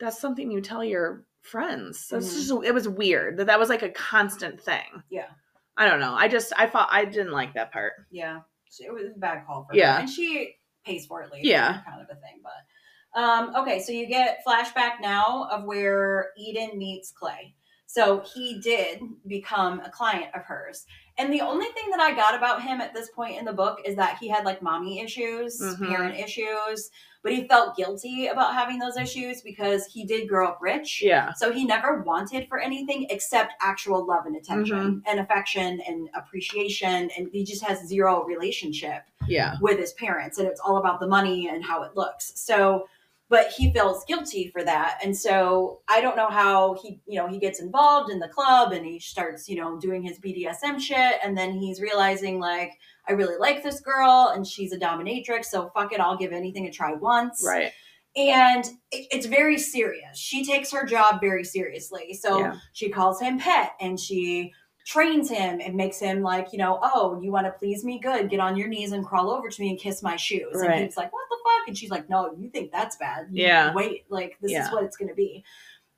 that's 0.00 0.18
something 0.20 0.50
you 0.50 0.60
tell 0.60 0.82
your 0.84 1.24
friends. 1.42 2.08
That's 2.08 2.28
Mhm. 2.28 2.34
just 2.34 2.64
it 2.66 2.72
was 2.74 2.88
weird 2.88 3.36
that 3.38 3.46
that 3.46 3.58
was 3.58 3.68
like 3.68 3.82
a 3.82 3.90
constant 3.90 4.60
thing. 4.60 5.02
Yeah. 5.10 5.28
I 5.76 5.88
don't 5.88 6.00
know. 6.00 6.14
I 6.14 6.28
just 6.28 6.52
I 6.56 6.66
thought 6.66 6.88
I 6.90 7.04
didn't 7.04 7.32
like 7.32 7.54
that 7.54 7.72
part. 7.72 7.92
Yeah. 8.10 8.40
She- 8.70 8.84
It 8.84 8.92
was 8.92 9.04
a 9.14 9.18
bad 9.18 9.46
call 9.46 9.64
for 9.68 9.76
Yeah. 9.76 9.94
her. 9.94 10.00
And 10.00 10.10
she 10.10 10.56
pays 10.84 11.06
for 11.06 11.22
it 11.22 11.30
later. 11.32 11.46
Yeah. 11.46 11.82
Kind 11.86 12.00
of 12.00 12.08
a 12.10 12.20
thing. 12.20 12.40
But 12.42 13.20
um, 13.20 13.54
okay, 13.56 13.78
so 13.80 13.92
you 13.92 14.06
get 14.06 14.40
flashback 14.46 15.00
now 15.00 15.46
of 15.50 15.64
where 15.64 16.30
Eden 16.38 16.78
meets 16.78 17.12
Clay. 17.12 17.54
So 17.86 18.20
he 18.20 18.58
did 18.60 19.02
become 19.26 19.80
a 19.80 19.90
client 19.90 20.34
of 20.34 20.42
hers. 20.44 20.86
And 21.18 21.30
the 21.30 21.42
only 21.42 21.66
thing 21.66 21.90
that 21.90 22.00
I 22.00 22.12
got 22.14 22.34
about 22.34 22.62
him 22.62 22.80
at 22.80 22.94
this 22.94 23.10
point 23.10 23.38
in 23.38 23.44
the 23.44 23.52
book 23.52 23.80
is 23.84 23.96
that 23.96 24.16
he 24.18 24.28
had 24.28 24.46
like 24.46 24.62
mommy 24.62 25.00
issues, 25.00 25.60
Mhm. 25.60 25.88
parent 25.90 26.18
issues, 26.18 26.90
but 27.22 27.32
he 27.32 27.46
felt 27.46 27.76
guilty 27.76 28.26
about 28.26 28.52
having 28.54 28.78
those 28.78 28.96
issues 28.96 29.40
because 29.42 29.86
he 29.86 30.04
did 30.04 30.28
grow 30.28 30.48
up 30.48 30.58
rich. 30.60 31.00
Yeah. 31.02 31.32
So 31.34 31.52
he 31.52 31.64
never 31.64 32.02
wanted 32.02 32.48
for 32.48 32.58
anything 32.58 33.06
except 33.10 33.52
actual 33.60 34.04
love 34.06 34.26
and 34.26 34.36
attention 34.36 34.76
Mm-hmm. 34.76 34.98
and 35.06 35.20
affection 35.20 35.80
and 35.86 36.08
appreciation. 36.14 37.10
And 37.16 37.28
he 37.32 37.44
just 37.44 37.62
has 37.64 37.86
zero 37.86 38.24
relationship 38.24 39.02
Yeah. 39.28 39.56
with 39.60 39.78
his 39.78 39.92
parents. 39.94 40.38
And 40.38 40.48
it's 40.48 40.60
all 40.60 40.78
about 40.78 40.98
the 41.00 41.06
money 41.06 41.48
and 41.48 41.64
how 41.64 41.82
it 41.82 41.94
looks. 41.96 42.32
So, 42.34 42.88
but 43.32 43.48
he 43.48 43.72
feels 43.72 44.04
guilty 44.04 44.50
for 44.52 44.62
that. 44.62 44.98
And 45.02 45.16
so 45.16 45.80
I 45.88 46.02
don't 46.02 46.16
know 46.18 46.28
how 46.28 46.74
he, 46.82 47.00
you 47.06 47.18
know, 47.18 47.26
he 47.26 47.38
gets 47.38 47.60
involved 47.60 48.10
in 48.12 48.18
the 48.18 48.28
club 48.28 48.72
and 48.72 48.84
he 48.84 48.98
starts, 49.00 49.48
you 49.48 49.56
know, 49.56 49.78
doing 49.80 50.02
his 50.02 50.18
BDSM 50.18 50.78
shit. 50.78 51.14
And 51.24 51.34
then 51.34 51.54
he's 51.54 51.80
realizing, 51.80 52.38
like, 52.40 52.72
I 53.08 53.12
really 53.12 53.38
like 53.38 53.62
this 53.62 53.80
girl 53.80 54.32
and 54.34 54.46
she's 54.46 54.74
a 54.74 54.78
dominatrix. 54.78 55.46
So 55.46 55.70
fuck 55.74 55.94
it, 55.94 55.98
I'll 56.00 56.18
give 56.18 56.32
anything 56.32 56.66
a 56.66 56.70
try 56.70 56.92
once 56.92 57.42
Right. 57.42 57.72
and 58.14 58.66
it's 58.90 59.24
very 59.24 59.56
serious. 59.56 60.18
She 60.18 60.44
takes 60.44 60.70
her 60.70 60.84
job 60.84 61.18
very 61.22 61.44
seriously. 61.44 62.12
So 62.12 62.38
Yeah. 62.40 62.56
she 62.74 62.90
calls 62.90 63.18
him 63.18 63.38
pet 63.38 63.72
and 63.80 63.98
she 63.98 64.52
trains 64.86 65.30
him 65.30 65.60
and 65.60 65.74
makes 65.74 65.98
him 65.98 66.22
like, 66.22 66.52
you 66.52 66.58
know, 66.58 66.78
oh, 66.82 67.20
you 67.22 67.30
want 67.30 67.46
to 67.46 67.52
please 67.52 67.84
me? 67.84 67.98
Good. 67.98 68.28
Get 68.30 68.40
on 68.40 68.56
your 68.56 68.68
knees 68.68 68.92
and 68.92 69.04
crawl 69.04 69.30
over 69.30 69.48
to 69.48 69.60
me 69.60 69.70
and 69.70 69.78
kiss 69.78 70.02
my 70.02 70.16
shoes. 70.16 70.60
And 70.60 70.74
he's 70.84 70.96
like, 70.96 71.12
what 71.12 71.22
the 71.30 71.36
fuck? 71.44 71.68
And 71.68 71.78
she's 71.78 71.90
like, 71.90 72.08
no, 72.10 72.34
you 72.38 72.48
think 72.50 72.72
that's 72.72 72.96
bad. 72.96 73.28
You 73.30 73.44
Yeah. 73.44 73.72
Wait, 73.74 74.04
like 74.08 74.38
this 74.40 74.50
Yeah. 74.50 74.66
is 74.66 74.72
what 74.72 74.84
it's 74.84 74.96
going 74.96 75.08
to 75.08 75.14
be. 75.14 75.44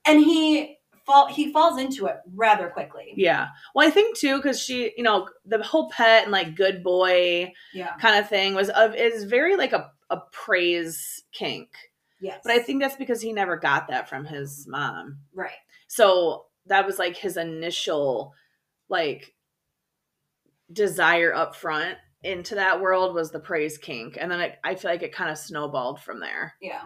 And 0.07 0.21
he 0.21 0.79
fall 1.07 1.27
he 1.29 1.53
falls 1.53 1.79
into 1.79 2.07
it 2.07 2.17
rather 2.35 2.69
quickly. 2.69 3.13
Yeah. 3.17 3.49
Well, 3.75 3.87
I 3.87 3.91
think 3.91 4.17
too, 4.19 4.37
because 4.37 4.61
she, 4.61 4.93
you 4.97 5.03
know, 5.03 5.29
the 5.45 5.63
whole 5.63 5.91
pet 5.91 6.25
and 6.25 6.33
like 6.33 6.55
good 6.57 6.83
boy 6.83 7.53
Yeah. 7.73 7.95
kind 8.01 8.19
of 8.19 8.29
thing 8.29 8.55
was 8.55 8.69
of 8.71 8.95
is 8.95 9.25
very 9.25 9.57
like 9.57 9.73
a, 9.73 9.91
a 10.11 10.19
praise 10.33 11.23
kink. 11.33 11.69
Yes. 12.21 12.41
But 12.45 12.53
I 12.53 12.59
think 12.59 12.81
that's 12.83 12.97
because 12.97 13.21
he 13.21 13.33
never 13.33 13.57
got 13.57 13.89
that 13.89 14.09
from 14.09 14.25
his 14.25 14.67
mom. 14.67 15.19
right. 15.35 15.51
So 15.89 16.47
that 16.67 16.87
was 16.87 16.99
like 16.99 17.17
his 17.17 17.37
initial 17.37 18.33
like 18.95 19.35
desire 20.73 21.35
up 21.35 21.55
front 21.55 21.97
into 22.23 22.55
that 22.55 22.81
world 22.81 23.15
was 23.15 23.31
the 23.31 23.39
praise 23.41 23.77
kink. 23.77 24.17
And 24.19 24.31
then 24.31 24.41
it, 24.41 24.57
I 24.65 24.75
feel 24.77 24.91
like 24.91 25.03
it 25.03 25.15
kind 25.15 25.31
of 25.31 25.37
snowballed 25.37 26.01
from 26.01 26.21
there 26.21 26.55
Yeah. 26.61 26.85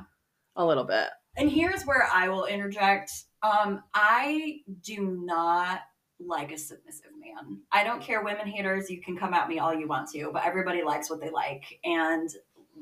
a 0.57 0.65
little 0.67 0.85
bit. 0.85 1.09
And 1.37 1.49
here's 1.49 1.85
where 1.85 2.09
I 2.13 2.29
will 2.29 2.47
interject. 2.47 3.13
Um, 3.43 3.85
I 3.95 4.61
do 4.83 5.21
not 5.25 5.83
like 6.19 6.51
a 6.51 6.59
submissive 6.59 7.13
man. 7.21 7.61
I 7.71 7.85
don't 7.85 8.03
care, 8.03 8.25
women 8.25 8.49
haters. 8.49 8.91
You 8.91 9.01
can 9.01 9.17
come 9.17 9.33
at 9.35 9.49
me 9.49 9.61
all 9.61 9.73
you 9.73 9.87
want 9.87 10.11
to, 10.11 10.31
but 10.33 10.45
everybody 10.45 10.83
likes 10.83 11.09
what 11.09 11.21
they 11.21 11.31
like. 11.31 11.79
And 11.85 12.29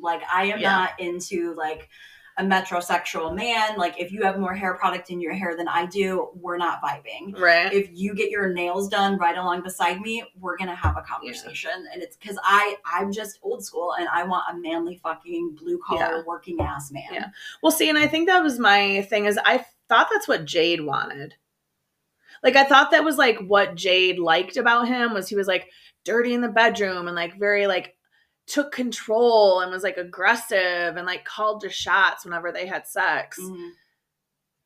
like, 0.00 0.22
I 0.32 0.44
am 0.44 0.60
Yeah. 0.60 0.70
not 0.70 0.98
into 0.98 1.54
like, 1.54 1.90
a 2.38 2.44
metrosexual 2.44 3.34
man. 3.34 3.78
Like 3.78 3.98
if 3.98 4.12
you 4.12 4.22
have 4.22 4.38
more 4.38 4.54
hair 4.54 4.74
product 4.74 5.10
in 5.10 5.20
your 5.20 5.32
hair 5.32 5.56
than 5.56 5.68
I 5.68 5.86
do, 5.86 6.28
we're 6.34 6.58
not 6.58 6.82
vibing. 6.82 7.38
Right. 7.38 7.72
If 7.72 7.88
you 7.92 8.14
get 8.14 8.30
your 8.30 8.52
nails 8.52 8.88
done 8.88 9.16
right 9.16 9.36
along 9.38 9.62
beside 9.62 10.00
me, 10.00 10.22
we're 10.38 10.56
gonna 10.58 10.74
have 10.74 10.96
a 10.98 11.02
conversation. 11.02 11.70
And 11.92 12.02
it's 12.02 12.16
because 12.16 12.38
I 12.42 12.76
I'm 12.84 13.10
just 13.10 13.38
old 13.42 13.64
school 13.64 13.94
and 13.98 14.08
I 14.08 14.24
want 14.24 14.44
a 14.50 14.58
manly 14.58 15.00
fucking 15.02 15.56
blue 15.58 15.78
collar 15.86 16.16
Yeah. 16.18 16.22
working 16.26 16.60
ass 16.60 16.92
man. 16.92 17.04
Yeah. 17.10 17.26
Well, 17.62 17.72
see, 17.72 17.88
and 17.88 17.98
I 17.98 18.06
think 18.06 18.28
that 18.28 18.42
was 18.42 18.58
my 18.58 19.02
thing 19.02 19.24
is 19.24 19.38
I 19.44 19.64
thought 19.88 20.08
that's 20.12 20.28
what 20.28 20.44
Jade 20.44 20.84
wanted. 20.84 21.34
Like 22.42 22.56
I 22.56 22.64
thought 22.64 22.90
that 22.90 23.04
was 23.04 23.16
like 23.16 23.38
what 23.38 23.76
Jade 23.76 24.18
liked 24.18 24.58
about 24.58 24.88
him 24.88 25.14
was 25.14 25.26
he 25.28 25.36
was 25.36 25.48
like 25.48 25.70
dirty 26.04 26.34
in 26.34 26.42
the 26.42 26.48
bedroom 26.48 27.06
and 27.06 27.16
like 27.16 27.38
very 27.38 27.66
like 27.66 27.96
took 28.46 28.72
control 28.72 29.60
and 29.60 29.70
was 29.70 29.82
like 29.82 29.96
aggressive 29.96 30.96
and 30.96 31.06
like 31.06 31.24
called 31.24 31.60
to 31.62 31.70
shots 31.70 32.24
whenever 32.24 32.52
they 32.52 32.66
had 32.66 32.86
sex. 32.86 33.38
Mhm. 33.40 33.72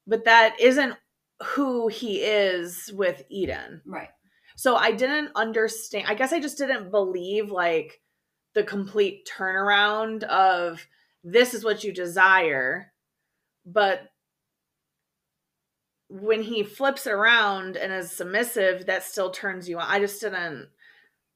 But 0.06 0.24
that 0.24 0.58
isn't 0.60 0.96
who 1.42 1.88
he 1.88 2.22
is 2.22 2.92
with 2.92 3.22
Eden. 3.30 3.80
Right. 3.86 4.10
So 4.56 4.76
I 4.76 4.92
didn't 4.92 5.30
understand. 5.34 6.06
I 6.08 6.14
guess 6.14 6.32
I 6.32 6.40
just 6.40 6.58
didn't 6.58 6.90
believe 6.90 7.50
like 7.50 8.02
the 8.54 8.64
complete 8.64 9.26
turnaround 9.26 10.24
of 10.24 10.86
this 11.24 11.54
is 11.54 11.64
what 11.64 11.84
you 11.84 11.92
desire, 11.92 12.92
but 13.64 14.10
when 16.08 16.42
he 16.42 16.64
flips 16.64 17.06
around 17.06 17.76
and 17.76 17.92
is 17.92 18.10
submissive, 18.10 18.86
that 18.86 19.04
still 19.04 19.30
turns 19.30 19.68
you 19.68 19.78
on. 19.78 19.86
I 19.88 20.00
just 20.00 20.20
didn't 20.20 20.68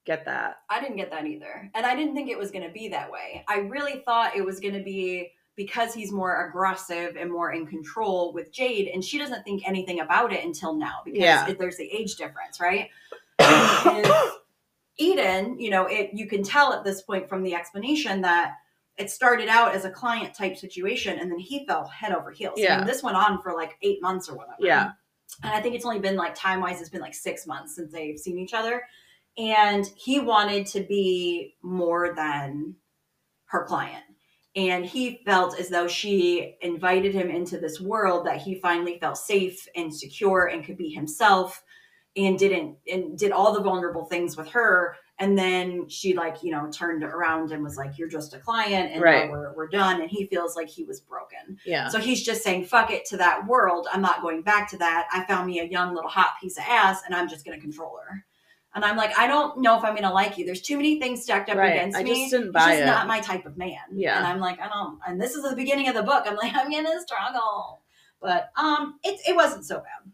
get 0.05 0.25
that. 0.27 0.57
I 0.71 0.81
didn't 0.81 0.97
get 0.97 1.11
that 1.11 1.27
either. 1.27 1.71
And 1.75 1.87
I 1.87 1.95
didn't 1.97 2.15
think 2.15 2.29
it 2.31 2.39
was 2.39 2.51
going 2.51 2.65
to 2.67 2.71
be 2.73 2.89
that 2.89 3.11
way. 3.11 3.45
I 3.49 3.59
really 3.59 4.03
thought 4.05 4.37
it 4.37 4.45
was 4.45 4.61
going 4.61 4.75
to 4.75 4.83
be 4.83 5.33
because 5.57 5.95
he's 5.95 6.11
more 6.13 6.49
aggressive 6.49 7.17
and 7.17 7.31
more 7.31 7.53
in 7.53 7.67
control 7.67 8.33
with 8.33 8.53
Jade, 8.53 8.89
and 8.93 9.05
she 9.05 9.19
doesn't 9.19 9.45
think 9.45 9.63
anything 9.67 10.01
about 10.01 10.33
it 10.33 10.45
until 10.45 10.75
now 10.75 11.01
because 11.05 11.21
Yeah. 11.21 11.47
it- 11.49 11.59
there's 11.59 11.77
the 11.77 11.89
age 11.91 12.17
difference, 12.17 12.59
right? 12.61 12.91
Eden, 14.97 15.59
you 15.59 15.71
know, 15.71 15.87
it 15.87 16.11
you 16.13 16.27
can 16.29 16.43
tell 16.45 16.73
at 16.73 16.85
this 16.85 17.03
point 17.03 17.29
from 17.29 17.43
the 17.43 17.55
explanation 17.55 18.21
that 18.23 18.55
it 18.97 19.11
started 19.11 19.49
out 19.49 19.75
as 19.75 19.85
a 19.85 19.91
client 19.91 20.33
type 20.35 20.57
situation 20.57 21.19
and 21.19 21.29
then 21.31 21.39
he 21.39 21.67
fell 21.67 21.85
head 21.89 22.13
over 22.13 22.31
heels. 22.31 22.55
I 22.59 22.63
Yeah. 22.63 22.77
mean, 22.79 22.87
this 22.87 23.03
went 23.03 23.17
on 23.17 23.43
for 23.43 23.55
like 23.55 23.77
eight 23.83 24.01
months 24.01 24.29
or 24.29 24.37
whatever. 24.37 24.57
Yeah. 24.61 24.93
And 25.43 25.53
I 25.53 25.61
think 25.61 25.75
it's 25.75 25.85
only 25.85 25.99
been 25.99 26.15
like 26.15 26.37
time 26.37 26.61
wise, 26.61 26.81
it's 26.81 26.91
been 26.91 27.01
like 27.01 27.15
six 27.15 27.45
months 27.45 27.75
since 27.75 27.91
they've 27.93 28.17
seen 28.19 28.39
each 28.39 28.55
other. 28.55 28.85
And 29.37 29.87
he 29.97 30.21
wanted 30.21 30.67
to 30.69 30.81
be 30.81 31.55
more 31.63 32.15
than 32.15 32.77
her 33.47 33.65
client. 33.65 34.05
And 34.57 34.87
he 34.87 35.21
felt 35.25 35.59
as 35.59 35.69
though 35.69 35.89
she 35.89 36.57
invited 36.61 37.13
him 37.13 37.29
into 37.29 37.59
this 37.59 37.81
world 37.81 38.27
that 38.27 38.41
he 38.41 38.55
finally 38.61 38.99
felt 39.01 39.19
safe 39.19 39.67
and 39.75 39.93
secure 39.93 40.47
and 40.47 40.65
could 40.65 40.77
be 40.77 40.91
himself 40.91 41.63
and 42.17 42.39
didn't 42.39 42.77
and 42.91 43.19
did 43.19 43.33
all 43.33 43.53
the 43.53 43.61
vulnerable 43.61 44.05
things 44.05 44.37
with 44.37 44.49
her. 44.51 44.95
And 45.19 45.37
then 45.37 45.89
she 45.89 46.15
like, 46.15 46.43
you 46.45 46.53
know, 46.53 46.71
turned 46.71 47.03
around 47.03 47.51
and 47.51 47.65
was 47.65 47.77
like, 47.77 47.99
You're 47.99 48.09
just 48.09 48.35
a 48.35 48.39
client 48.39 48.93
and 48.93 49.03
Right. 49.03 49.29
we're 49.29 49.53
we're 49.55 49.69
done. 49.69 50.01
And 50.01 50.09
he 50.09 50.27
feels 50.27 50.55
like 50.55 50.69
he 50.69 50.85
was 50.85 51.01
broken. 51.01 51.59
Yeah. 51.67 51.89
So 51.89 51.99
he's 51.99 52.23
just 52.23 52.45
saying, 52.45 52.67
fuck 52.67 52.93
it 52.93 53.05
to 53.07 53.17
that 53.17 53.47
world. 53.49 53.89
I'm 53.93 54.03
not 54.03 54.23
going 54.23 54.43
back 54.43 54.71
to 54.71 54.79
that. 54.79 55.09
I 55.13 55.25
found 55.25 55.49
me 55.49 55.59
a 55.59 55.65
young 55.65 55.93
little 55.95 56.11
hot 56.11 56.35
piece 56.41 56.57
of 56.57 56.65
ass 56.69 57.03
and 57.05 57.15
I'm 57.15 57.29
just 57.29 57.45
going 57.45 57.59
to 57.59 57.63
control 57.63 57.99
her. 58.07 58.25
And 58.75 58.85
I'm 58.85 58.97
like, 58.97 59.17
I 59.19 59.27
don't 59.27 59.61
know 59.61 59.79
if 59.79 59.85
I'm 59.85 59.95
to 59.97 60.11
like 60.11 60.37
you. 60.37 60.45
There's 60.45 60.61
too 60.61 60.77
many 60.77 60.99
things 60.99 61.23
stacked 61.23 61.49
up 61.49 61.57
Right. 61.57 61.75
against 61.75 61.97
I 61.97 62.03
me. 62.03 62.11
just 62.11 62.31
didn't 62.33 62.47
He's 62.47 62.53
buy 62.53 62.71
just 62.71 62.83
it. 62.83 62.87
not 62.87 63.07
my 63.07 63.21
type 63.21 63.47
of 63.47 63.57
man. 63.57 63.79
Yeah. 63.93 64.19
And 64.19 64.27
I'm 64.27 64.41
like, 64.41 64.59
I 64.61 64.69
don't. 64.69 64.99
And 65.07 65.21
this 65.21 65.35
is 65.35 65.49
the 65.49 65.55
beginning 65.55 65.89
of 65.89 65.95
the 65.95 66.03
book. 66.03 66.25
I'm 66.27 66.37
like, 66.43 66.53
I'm 66.55 66.71
to 66.71 67.01
struggle. 67.03 67.83
But 68.21 68.51
um, 68.57 68.99
it, 69.05 69.21
it 69.29 69.37
wasn't 69.37 69.65
so 69.65 69.77
bad. 69.77 70.13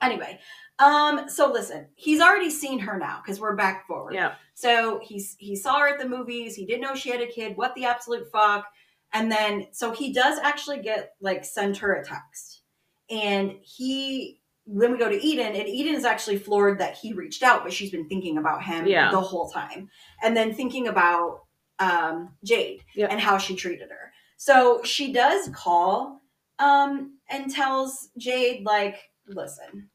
Anyway, 0.00 0.38
um, 0.78 1.28
so 1.28 1.50
listen, 1.50 1.86
he's 1.94 2.20
already 2.20 2.50
seen 2.50 2.78
her 2.78 2.98
now 2.98 3.20
because 3.22 3.40
we're 3.40 3.56
back 3.56 3.86
forward. 3.86 4.14
Yeah. 4.14 4.34
So 4.54 5.00
he's 5.02 5.36
he 5.38 5.56
saw 5.56 5.80
her 5.80 5.88
at 5.88 5.98
the 5.98 6.08
movies. 6.08 6.54
He 6.54 6.66
didn't 6.66 6.82
know 6.82 6.94
she 6.94 7.10
had 7.10 7.20
a 7.20 7.26
kid. 7.26 7.56
What 7.56 7.74
the 7.74 7.84
absolute 7.84 8.30
fuck? 8.32 8.64
And 9.12 9.30
then 9.30 9.66
so 9.72 9.90
he 9.92 10.12
does 10.12 10.38
actually 10.38 10.80
get 10.80 11.14
like 11.20 11.44
send 11.44 11.76
her 11.78 11.94
a 11.94 12.04
text, 12.04 12.62
and 13.10 13.54
he 13.62 14.40
then 14.70 14.92
we 14.92 14.98
go 14.98 15.08
to 15.08 15.24
Eden, 15.24 15.54
and 15.54 15.66
Eden 15.68 15.94
is 15.94 16.04
actually 16.04 16.38
floored 16.38 16.78
that 16.78 16.94
he 16.94 17.12
reached 17.14 17.42
out, 17.42 17.62
but 17.64 17.72
she's 17.72 17.90
been 17.90 18.08
thinking 18.08 18.36
about 18.38 18.62
him 18.62 18.86
Yeah. 18.86 19.10
the 19.10 19.20
whole 19.20 19.48
time, 19.48 19.88
and 20.22 20.36
then 20.36 20.54
thinking 20.54 20.88
about 20.88 21.40
um, 21.80 22.34
Jade 22.44 22.82
Yep. 22.96 23.10
and 23.12 23.20
how 23.20 23.38
she 23.38 23.54
treated 23.54 23.88
her. 23.90 24.12
So 24.36 24.82
she 24.82 25.12
does 25.12 25.48
call 25.54 26.20
um, 26.58 27.18
and 27.30 27.50
tells 27.50 28.08
Jade 28.18 28.64
like, 28.66 28.98
listen. 29.28 29.88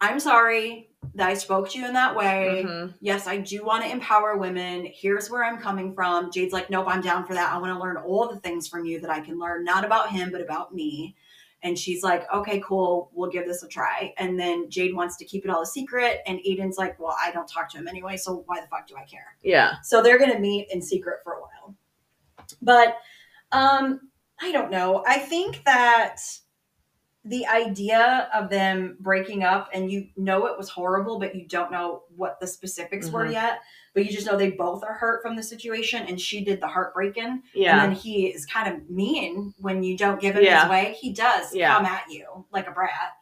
I'm 0.00 0.20
sorry 0.20 0.90
that 1.14 1.28
I 1.28 1.34
spoke 1.34 1.70
to 1.70 1.78
you 1.78 1.86
in 1.86 1.94
that 1.94 2.14
way 2.14 2.64
Mhm. 2.66 2.94
yes, 3.00 3.26
I 3.26 3.38
do 3.38 3.64
want 3.64 3.82
to 3.84 3.90
empower 3.90 4.36
women. 4.36 4.86
Here's 4.94 5.30
where 5.30 5.42
I'm 5.42 5.58
coming 5.58 5.94
from. 5.94 6.30
Jade's 6.30 6.52
like, 6.52 6.68
nope, 6.70 6.86
I'm 6.88 7.00
down 7.00 7.26
for 7.26 7.32
that. 7.34 7.52
I 7.52 7.58
want 7.58 7.72
to 7.74 7.80
learn 7.82 7.96
all 7.96 8.28
the 8.28 8.38
things 8.40 8.68
from 8.68 8.84
you 8.84 9.00
that 9.00 9.10
I 9.10 9.20
can 9.20 9.38
learn, 9.38 9.64
not 9.64 9.84
about 9.84 10.10
him, 10.10 10.30
but 10.30 10.40
about 10.42 10.74
me. 10.74 11.16
And 11.66 11.76
she's 11.76 12.04
like, 12.04 12.22
okay, 12.32 12.62
cool, 12.64 13.10
we'll 13.12 13.28
give 13.28 13.44
this 13.44 13.64
a 13.64 13.66
try. 13.66 14.14
And 14.18 14.38
then 14.38 14.70
Jade 14.70 14.94
wants 14.94 15.16
to 15.16 15.24
keep 15.24 15.44
it 15.44 15.50
all 15.50 15.62
a 15.62 15.66
secret. 15.66 16.20
And 16.24 16.38
Eden's 16.46 16.78
like, 16.78 16.96
well, 17.00 17.16
I 17.20 17.32
don't 17.32 17.48
talk 17.48 17.68
to 17.70 17.78
him 17.78 17.88
anyway, 17.88 18.16
so 18.16 18.44
why 18.46 18.60
the 18.60 18.68
fuck 18.68 18.86
do 18.86 18.94
I 18.94 19.02
care? 19.04 19.36
Yeah. 19.42 19.74
So 19.82 20.00
they're 20.00 20.18
going 20.18 20.30
to 20.30 20.38
meet 20.38 20.68
in 20.70 20.80
secret 20.80 21.18
for 21.24 21.32
a 21.32 21.40
while. 21.40 21.74
But 22.62 22.98
um, 23.50 24.10
I 24.40 24.52
don't 24.52 24.70
know. 24.70 25.02
I 25.08 25.18
think 25.18 25.64
that 25.64 26.18
the 27.24 27.44
idea 27.48 28.28
of 28.32 28.48
them 28.48 28.96
breaking 29.00 29.42
up 29.42 29.68
and 29.74 29.90
you 29.90 30.06
know 30.16 30.46
it 30.46 30.56
was 30.56 30.68
horrible, 30.68 31.18
but 31.18 31.34
you 31.34 31.48
don't 31.48 31.72
know 31.72 32.04
what 32.14 32.38
the 32.38 32.46
specifics 32.46 33.10
were 33.10 33.26
Mhm. 33.26 33.32
yet, 33.32 33.58
but 33.96 34.04
you 34.04 34.12
just 34.12 34.26
know 34.26 34.36
they 34.36 34.50
both 34.50 34.84
are 34.84 34.92
hurt 34.92 35.22
from 35.22 35.36
the 35.36 35.42
situation 35.42 36.04
and 36.06 36.20
she 36.20 36.44
did 36.44 36.60
the 36.60 36.66
heartbreaking. 36.66 37.42
Yeah. 37.54 37.72
And 37.72 37.80
then 37.80 37.98
he 37.98 38.26
is 38.26 38.44
kind 38.44 38.70
of 38.70 38.90
mean 38.90 39.54
when 39.58 39.82
you 39.82 39.96
don't 39.96 40.20
give 40.20 40.36
him 40.36 40.44
Yeah. 40.44 40.64
his 40.64 40.70
way. 40.70 40.96
He 41.00 41.14
does 41.14 41.54
Yeah. 41.54 41.74
come 41.74 41.86
at 41.86 42.04
you 42.10 42.44
like 42.52 42.68
a 42.68 42.72
brat. 42.72 43.14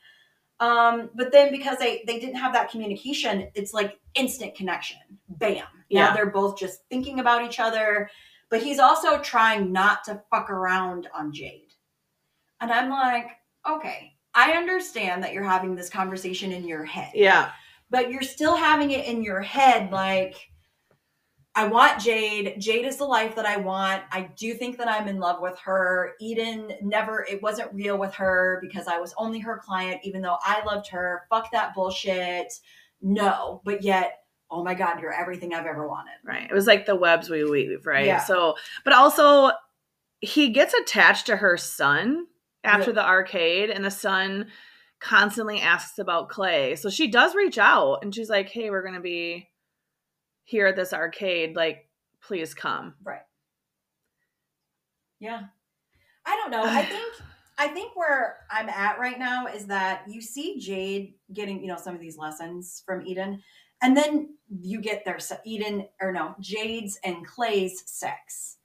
Um, 0.58 1.10
but 1.14 1.30
then 1.30 1.52
because 1.52 1.78
they 1.78 2.02
they 2.08 2.18
didn't 2.18 2.36
have 2.38 2.52
that 2.54 2.72
communication, 2.72 3.48
it's 3.54 3.72
like 3.72 4.00
instant 4.16 4.56
connection. 4.56 4.98
Bam. 5.28 5.64
Yeah. 5.88 6.06
Now 6.06 6.14
they're 6.14 6.26
both 6.30 6.58
just 6.58 6.80
thinking 6.90 7.20
about 7.20 7.44
each 7.44 7.60
other. 7.60 8.10
But 8.50 8.60
he's 8.60 8.80
also 8.80 9.20
trying 9.20 9.70
not 9.70 10.02
to 10.04 10.22
fuck 10.28 10.50
around 10.50 11.08
on 11.14 11.32
Jade. 11.32 11.72
And 12.60 12.72
I'm 12.72 12.90
like, 12.90 13.30
okay, 13.64 14.16
I 14.34 14.54
understand 14.54 15.22
that 15.22 15.32
you're 15.32 15.44
having 15.44 15.76
this 15.76 15.88
conversation 15.88 16.50
in 16.50 16.66
your 16.66 16.84
head 16.84 17.12
yeah. 17.14 17.52
but 17.90 18.10
you're 18.10 18.22
still 18.22 18.56
having 18.56 18.90
it 18.90 19.06
in 19.06 19.22
your 19.22 19.40
head 19.40 19.92
like 19.92 20.34
I 21.56 21.66
want 21.68 22.00
Jade. 22.00 22.56
Jade 22.58 22.84
is 22.84 22.96
the 22.96 23.04
life 23.04 23.36
that 23.36 23.46
I 23.46 23.56
want. 23.58 24.02
I 24.10 24.30
do 24.36 24.54
think 24.54 24.76
that 24.78 24.88
I'm 24.88 25.06
in 25.06 25.20
love 25.20 25.40
with 25.40 25.56
her. 25.60 26.14
Eden 26.20 26.72
never, 26.82 27.24
it 27.30 27.42
wasn't 27.42 27.72
real 27.72 27.96
with 27.96 28.12
her 28.14 28.58
because 28.60 28.88
I 28.88 28.98
was 28.98 29.14
only 29.16 29.38
her 29.38 29.58
client, 29.64 30.00
even 30.02 30.20
though 30.20 30.38
I 30.42 30.64
loved 30.64 30.88
her. 30.88 31.22
Fuck 31.30 31.52
that 31.52 31.74
bullshit. 31.74 32.52
No, 33.00 33.60
but 33.64 33.82
yet, 33.84 34.20
oh 34.50 34.64
my 34.64 34.74
God, 34.74 35.00
you're 35.00 35.12
everything 35.12 35.54
I've 35.54 35.66
ever 35.66 35.86
wanted. 35.86 36.14
Right. 36.24 36.50
It 36.50 36.54
was 36.54 36.66
like 36.66 36.86
the 36.86 36.96
webs 36.96 37.30
we 37.30 37.44
weave, 37.44 37.86
right? 37.86 38.06
Yeah. 38.06 38.18
So, 38.24 38.56
but 38.84 38.92
also 38.92 39.52
he 40.20 40.48
gets 40.50 40.74
attached 40.74 41.26
to 41.26 41.36
her 41.36 41.56
son 41.56 42.26
after 42.64 42.90
Yeah. 42.90 42.94
the 42.94 43.06
arcade, 43.06 43.70
and 43.70 43.84
the 43.84 43.90
son 43.90 44.46
constantly 45.00 45.60
asks 45.60 45.98
about 45.98 46.30
Clay. 46.30 46.76
So 46.76 46.88
she 46.88 47.08
does 47.08 47.34
reach 47.34 47.58
out 47.58 47.98
and 48.02 48.14
she's 48.14 48.30
like, 48.30 48.48
hey, 48.48 48.70
we're 48.70 48.82
going 48.82 48.94
to 48.94 49.00
be 49.00 49.48
here 50.44 50.66
at 50.66 50.76
this 50.76 50.92
arcade. 50.92 51.56
Like, 51.56 51.88
please 52.22 52.54
come. 52.54 52.94
Right. 53.02 53.22
Yeah. 55.20 55.42
I 56.26 56.36
don't 56.36 56.50
know. 56.50 56.64
I 56.64 56.84
think 56.86 57.12
I 57.56 57.68
think 57.68 57.94
where 57.94 58.38
I'm 58.50 58.68
at 58.68 58.98
right 58.98 59.18
now 59.18 59.46
is 59.46 59.66
that 59.66 60.02
you 60.08 60.20
see 60.20 60.58
Jade 60.58 61.14
getting, 61.32 61.60
you 61.60 61.68
know, 61.68 61.76
some 61.76 61.94
of 61.94 62.00
these 62.00 62.18
lessons 62.18 62.82
from 62.84 63.06
Eden, 63.06 63.42
and 63.82 63.96
then 63.96 64.36
you 64.48 64.80
get 64.80 65.04
their 65.04 65.18
Eden 65.44 65.86
or 66.00 66.12
no, 66.12 66.34
Jade's 66.40 66.98
and 67.04 67.26
Clay's 67.26 67.82
sex. 67.86 68.56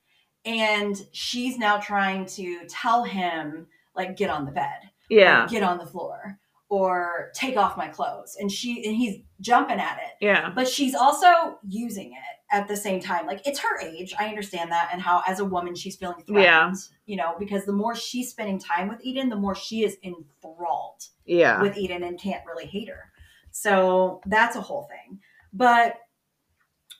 And 0.45 0.95
she's 1.11 1.57
now 1.57 1.77
trying 1.77 2.25
to 2.27 2.65
tell 2.67 3.03
him 3.03 3.67
like 3.95 4.15
get 4.15 4.29
on 4.29 4.45
the 4.45 4.51
bed 4.51 4.79
Yeah. 5.09 5.43
or 5.45 5.47
get 5.47 5.61
on 5.63 5.77
the 5.77 5.85
floor 5.85 6.39
or 6.69 7.31
take 7.33 7.57
off 7.57 7.75
my 7.77 7.87
clothes 7.87 8.37
and 8.39 8.51
she 8.51 8.85
and 8.85 8.95
he's 8.95 9.17
jumping 9.41 9.79
at 9.79 9.97
it 9.97 10.23
Yeah. 10.23 10.51
but 10.53 10.67
she's 10.67 10.93
also 10.93 11.57
using 11.67 12.11
it 12.13 12.55
at 12.55 12.67
the 12.67 12.75
same 12.77 12.99
time. 12.99 13.25
Like 13.27 13.45
it's 13.47 13.59
her 13.59 13.79
age. 13.81 14.13
I 14.19 14.27
understand 14.27 14.71
that 14.71 14.89
and 14.93 15.01
how 15.01 15.23
as 15.27 15.39
a 15.39 15.45
woman 15.45 15.75
she's 15.75 15.95
feeling 15.95 16.23
threatened. 16.27 16.43
Yeah. 16.43 16.71
You 17.05 17.15
know, 17.17 17.35
because 17.39 17.65
the 17.65 17.73
more 17.73 17.95
she's 17.95 18.29
spending 18.29 18.59
time 18.59 18.87
with 18.87 18.99
Eden, 19.01 19.29
the 19.29 19.35
more 19.35 19.55
she 19.55 19.83
is 19.83 19.97
enthralled 20.03 21.03
Yeah. 21.25 21.61
with 21.61 21.75
Eden 21.77 22.03
and 22.03 22.19
can't 22.19 22.45
really 22.45 22.65
hate 22.65 22.89
her. 22.89 23.11
So 23.51 24.21
that's 24.27 24.55
a 24.55 24.61
whole 24.61 24.83
thing. 24.89 25.19
But 25.53 25.95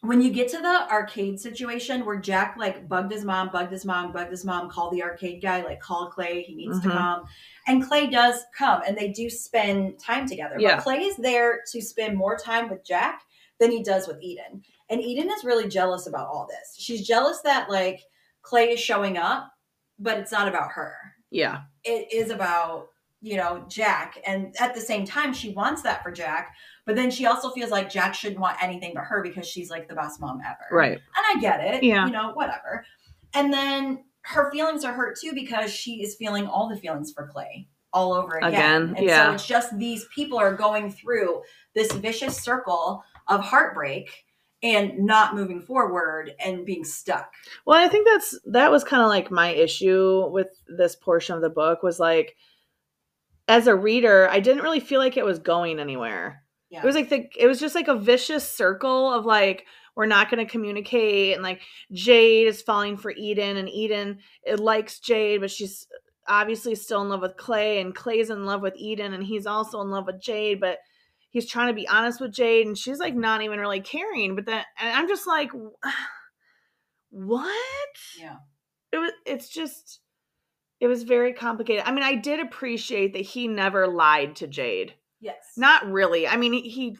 when 0.02 0.22
you 0.22 0.32
get 0.32 0.48
to 0.50 0.58
the 0.58 0.88
arcade 0.90 1.40
situation 1.40 2.06
where 2.06 2.16
Jack 2.18 2.56
like 2.58 2.88
bugged 2.88 3.12
his 3.12 3.26
mom, 3.26 3.50
bugged 3.52 3.72
his 3.72 3.84
mom, 3.86 4.14
bugged 4.14 4.32
his 4.32 4.46
mom, 4.46 4.70
called 4.70 4.94
the 4.94 5.04
arcade 5.04 5.42
guy, 5.42 5.62
like 5.62 5.82
call 5.82 6.10
Clay, 6.10 6.42
he 6.44 6.56
needs 6.56 6.80
Mhm. 6.80 6.84
to 6.84 6.90
come. 6.90 7.24
And 7.70 7.88
Clay 7.88 8.08
does 8.08 8.44
come 8.58 8.82
and 8.86 8.98
they 8.98 9.10
do 9.10 9.30
spend 9.30 10.00
time 10.00 10.28
together. 10.28 10.56
Yeah. 10.60 10.76
But 10.76 10.84
Clay 10.84 10.98
is 11.04 11.16
there 11.18 11.60
to 11.72 11.82
spend 11.82 12.18
more 12.18 12.36
time 12.36 12.70
with 12.70 12.84
Jack 12.84 13.22
than 13.60 13.72
he 13.72 13.84
does 13.84 14.08
with 14.08 14.22
Eden. 14.22 14.64
And 14.90 15.00
Eden 15.02 15.30
is 15.30 15.44
really 15.44 15.70
jealous 15.70 16.08
about 16.08 16.28
all 16.28 16.48
this. 16.50 16.76
She's 16.78 17.06
jealous 17.08 17.42
that 17.42 17.70
like 17.70 18.02
Clay 18.42 18.72
is 18.72 18.80
showing 18.80 19.18
up, 19.18 19.52
but 20.00 20.18
it's 20.18 20.32
not 20.32 20.48
about 20.48 20.72
her 20.72 20.96
Yeah. 21.30 21.62
it 21.84 22.12
is 22.12 22.32
about 22.32 22.88
you 23.22 23.36
know 23.36 23.66
Jack, 23.68 24.18
and 24.26 24.56
at 24.62 24.74
the 24.74 24.80
same 24.80 25.06
time, 25.06 25.34
she 25.34 25.52
wants 25.52 25.82
that 25.82 26.02
for 26.02 26.10
Jack, 26.10 26.56
but 26.86 26.96
then 26.96 27.12
she 27.12 27.26
also 27.26 27.50
feels 27.52 27.70
like 27.70 27.90
Jack 27.90 28.14
shouldn't 28.14 28.40
want 28.40 28.64
anything 28.64 28.94
but 28.96 29.04
her 29.04 29.22
because 29.22 29.46
she's 29.46 29.70
like 29.70 29.90
the 29.90 29.94
best 29.94 30.22
mom 30.22 30.40
ever. 30.40 30.66
Right. 30.72 30.94
And 30.94 31.02
I 31.38 31.40
get 31.42 31.60
it. 31.60 31.84
Yeah. 31.84 32.06
You 32.06 32.14
know, 32.14 32.32
whatever. 32.34 32.86
And 33.34 33.52
then 33.52 34.06
her 34.30 34.52
feelings 34.52 34.86
are 34.86 34.94
hurt 34.94 35.18
too 35.20 35.34
because 35.34 35.74
she 35.74 36.04
is 36.04 36.16
feeling 36.16 36.46
all 36.46 36.70
the 36.70 36.78
feelings 36.78 37.12
for 37.12 37.28
Clay 37.28 37.68
all 37.92 38.14
over 38.14 38.38
again. 38.38 38.54
Again, 38.54 38.94
And 38.98 39.06
yeah. 39.06 39.26
so 39.26 39.34
it's 39.34 39.48
just 39.48 39.78
these 39.78 40.06
people 40.14 40.38
are 40.38 40.54
going 40.54 40.92
through 40.92 41.42
this 41.74 41.92
vicious 41.94 42.38
circle 42.38 43.04
of 43.28 43.42
heartbreak 43.42 44.26
and 44.62 45.00
not 45.00 45.36
moving 45.36 45.62
forward 45.62 46.36
and 46.44 46.64
being 46.64 46.84
stuck. 46.84 47.34
Well, 47.66 47.84
I 47.84 47.88
think 47.88 48.08
that's 48.08 48.38
that 48.46 48.72
was 48.72 48.84
kind 48.84 49.02
of 49.02 49.10
like 49.10 49.32
my 49.32 49.50
issue 49.50 50.30
with 50.30 50.50
this 50.68 50.96
portion 50.96 51.36
of 51.36 51.42
the 51.42 51.50
book 51.50 51.82
was 51.82 52.00
like 52.00 52.36
as 53.48 53.66
a 53.66 53.76
reader, 53.76 54.30
I 54.30 54.42
didn't 54.42 54.62
really 54.62 54.80
feel 54.80 55.00
like 55.00 55.18
it 55.18 55.26
was 55.26 55.40
going 55.40 55.80
anywhere. 55.80 56.44
Yeah. 56.70 56.84
It 56.84 56.86
was 56.86 56.94
like 56.94 57.10
the 57.10 57.28
it 57.36 57.48
was 57.48 57.60
just 57.60 57.74
like 57.74 57.88
a 57.88 57.98
vicious 57.98 58.48
circle 58.48 59.12
of 59.12 59.26
like 59.26 59.66
we're 60.00 60.06
not 60.06 60.32
going 60.32 60.44
to 60.44 60.50
communicate 60.50 61.34
and 61.34 61.44
like 61.44 61.60
Jade 61.92 62.48
is 62.48 62.62
falling 62.62 62.96
for 62.96 63.12
Eden 63.12 63.58
and 63.58 63.68
Eden 63.68 64.20
it 64.44 64.58
likes 64.58 65.02
Jade 65.02 65.42
but 65.42 65.52
she's 65.52 65.88
obviously 66.26 66.74
still 66.74 67.02
in 67.02 67.10
love 67.10 67.20
with 67.20 67.36
Clay 67.36 67.82
and 67.82 67.94
Clay's 67.94 68.30
in 68.30 68.46
love 68.46 68.62
with 68.62 68.78
Eden 68.78 69.14
and 69.14 69.22
he's 69.22 69.46
also 69.46 69.82
in 69.82 69.90
love 69.90 70.06
with 70.06 70.22
Jade 70.22 70.62
but 70.62 70.78
he's 71.32 71.50
trying 71.50 71.68
to 71.68 71.74
be 71.74 71.86
honest 71.90 72.22
with 72.22 72.32
Jade 72.32 72.66
and 72.66 72.78
she's 72.78 72.98
like 72.98 73.14
not 73.14 73.42
even 73.42 73.60
really 73.60 73.82
caring 73.82 74.36
but 74.36 74.46
then 74.46 74.64
and 74.80 74.90
I'm 74.90 75.10
just 75.10 75.28
like 75.28 75.52
what? 77.10 77.50
yeah. 78.18 78.38
it 78.94 79.00
was 79.00 79.12
it's 79.26 79.50
just 79.50 80.00
it 80.80 80.88
was 80.88 81.04
very 81.04 81.34
complicated 81.34 81.84
i 81.86 81.92
mean 81.92 82.04
i 82.04 82.16
did 82.16 82.40
appreciate 82.40 83.12
that 83.12 83.20
he 83.20 83.50
never 83.50 83.86
lied 83.86 84.38
to 84.38 84.48
jade 84.48 84.94
Yes. 85.20 85.36
not 85.58 85.86
really 85.92 86.26
i 86.26 86.38
mean 86.38 86.54
he, 86.54 86.62
he 86.70 86.98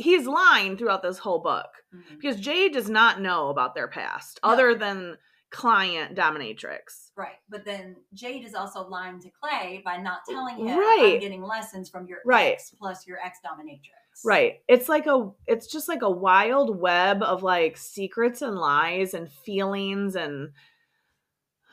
he's 0.00 0.26
lying 0.26 0.76
throughout 0.76 1.02
this 1.02 1.18
whole 1.18 1.38
book 1.40 1.68
Mhm. 1.94 2.20
because 2.20 2.40
jade 2.40 2.72
does 2.72 2.88
not 2.90 3.20
know 3.20 3.48
about 3.48 3.74
their 3.74 3.88
past 3.88 4.40
No. 4.42 4.50
other 4.50 4.74
than 4.74 5.16
client 5.50 6.16
dominatrix 6.16 7.10
Right. 7.16 7.38
But 7.50 7.64
then 7.66 7.96
Jade 8.14 8.44
is 8.46 8.54
also 8.54 8.86
lying 8.88 9.20
to 9.20 9.30
Clay 9.42 9.82
by 9.84 9.96
not 9.98 10.20
telling 10.26 10.56
him 10.56 10.78
Right. 10.78 11.14
I'm 11.14 11.20
getting 11.20 11.42
lessons 11.42 11.90
from 11.90 12.06
your 12.06 12.20
Right. 12.24 12.52
ex 12.54 12.70
plus 12.70 13.06
your 13.06 13.18
ex 13.18 13.40
dominatrix. 13.44 14.24
right 14.24 14.62
it's 14.68 14.88
like 14.88 15.06
a 15.06 15.30
it's 15.46 15.66
just 15.66 15.88
like 15.88 16.02
a 16.02 16.10
wild 16.10 16.78
web 16.78 17.22
of 17.22 17.42
like 17.42 17.76
secrets 17.76 18.42
and 18.42 18.56
lies 18.56 19.12
and 19.14 19.30
feelings 19.30 20.14
and 20.16 20.52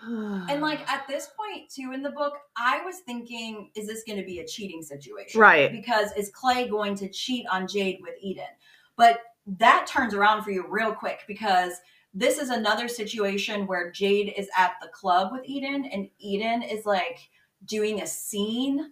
And 0.06 0.62
like 0.62 0.80
at 0.92 1.08
this 1.08 1.30
point 1.38 1.70
too 1.70 1.92
in 1.94 2.02
the 2.02 2.12
book, 2.12 2.34
I 2.58 2.84
was 2.84 3.00
thinking, 3.00 3.72
is 3.76 3.88
this 3.88 4.04
going 4.06 4.20
to 4.20 4.26
be 4.26 4.40
a 4.40 4.48
cheating 4.48 4.82
situation? 4.82 5.40
Right. 5.40 5.72
Because 5.72 6.12
is 6.14 6.30
Clay 6.30 6.68
going 6.68 6.96
to 6.96 7.10
cheat 7.10 7.46
on 7.52 7.68
Jade 7.68 8.00
with 8.02 8.16
Eden? 8.22 8.46
But 8.96 9.20
that 9.46 9.88
turns 9.88 10.14
around 10.14 10.44
for 10.44 10.52
you 10.52 10.66
real 10.68 10.94
quick 10.94 11.22
because 11.28 11.74
this 12.14 12.38
is 12.38 12.50
another 12.50 12.88
situation 12.88 13.68
where 13.68 13.92
Jade 13.92 14.34
is 14.36 14.50
at 14.58 14.74
the 14.82 14.88
club 14.90 15.32
with 15.32 15.46
Eden 15.46 15.86
and 15.86 16.10
Eden 16.20 16.64
is 16.64 16.86
like 16.86 17.30
doing 17.66 18.02
a 18.02 18.08
scene 18.08 18.92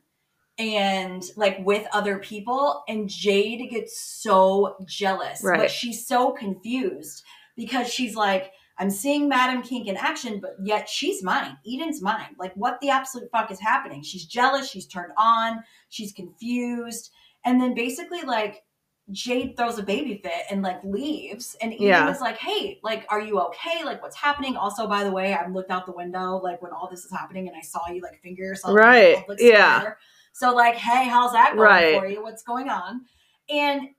and 0.57 1.23
like 1.35 1.57
with 1.65 1.85
other 1.91 2.19
people 2.19 2.83
and 2.87 3.09
Jade 3.09 3.69
gets 3.69 3.99
so 3.99 4.77
jealous 4.85 5.41
but 5.41 5.69
she's 5.69 6.07
so 6.07 6.31
confused 6.31 7.23
because 7.57 7.91
she's 7.91 8.15
like 8.15 8.51
I'm 8.77 8.89
seeing 8.89 9.29
Madam 9.29 9.61
Kink 9.61 9.87
in 9.87 9.95
action 9.97 10.39
but 10.39 10.55
yet 10.61 10.89
she's 10.89 11.23
mine. 11.23 11.57
Eden's 11.65 12.01
mine. 12.01 12.35
Like 12.37 12.53
what 12.55 12.79
the 12.81 12.89
absolute 12.89 13.29
fuck 13.31 13.51
is 13.51 13.59
happening? 13.59 14.01
She's 14.03 14.25
jealous. 14.25 14.69
She's 14.69 14.85
turned 14.85 15.13
on. 15.17 15.63
She's 15.89 16.11
confused. 16.11 17.11
And 17.45 17.61
then 17.61 17.73
basically 17.73 18.21
like 18.23 18.63
Jade 19.11 19.55
throws 19.55 19.77
a 19.77 19.83
baby 19.83 20.19
fit 20.23 20.45
and 20.49 20.61
like 20.63 20.83
leaves. 20.83 21.55
And 21.61 21.71
Eden 21.73 21.87
Yeah. 21.87 22.11
is 22.11 22.19
like 22.21 22.37
hey 22.37 22.79
like 22.83 23.05
are 23.09 23.21
you 23.21 23.39
okay? 23.39 23.83
Like 23.85 24.01
what's 24.01 24.15
happening? 24.15 24.57
Also 24.57 24.87
by 24.87 25.03
the 25.03 25.11
way 25.11 25.33
I 25.33 25.47
looked 25.47 25.71
out 25.71 25.85
the 25.85 25.91
window 25.93 26.37
like 26.43 26.61
when 26.61 26.71
all 26.71 26.89
this 26.89 27.05
is 27.05 27.11
happening 27.11 27.47
and 27.47 27.55
I 27.55 27.61
saw 27.61 27.87
you 27.89 28.01
like 28.01 28.19
finger 28.21 28.43
yourself 28.43 28.75
Right, 28.75 29.23
yeah. 29.39 29.93
So 30.33 30.53
like, 30.53 30.75
hey, 30.75 31.07
how's 31.07 31.31
that 31.31 31.55
going 31.55 31.59
Right. 31.65 31.97
for 31.97 32.07
you? 32.07 32.21
What's 32.21 32.43
going 32.43 32.67
on? 32.67 33.05
And 33.49 33.89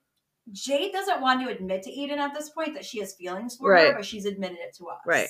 Jade 0.51 0.91
doesn't 0.93 1.21
want 1.21 1.41
to 1.41 1.49
admit 1.53 1.83
to 1.83 1.91
Eden 1.91 2.19
at 2.19 2.33
this 2.33 2.49
point 2.49 2.73
that 2.73 2.85
she 2.85 2.99
has 2.99 3.13
feelings 3.15 3.55
for 3.55 3.71
Right. 3.71 3.87
her, 3.87 3.93
but 3.95 4.05
she's 4.05 4.25
admitted 4.25 4.57
it 4.59 4.75
to 4.77 4.87
us. 4.87 4.99
Right. 5.05 5.27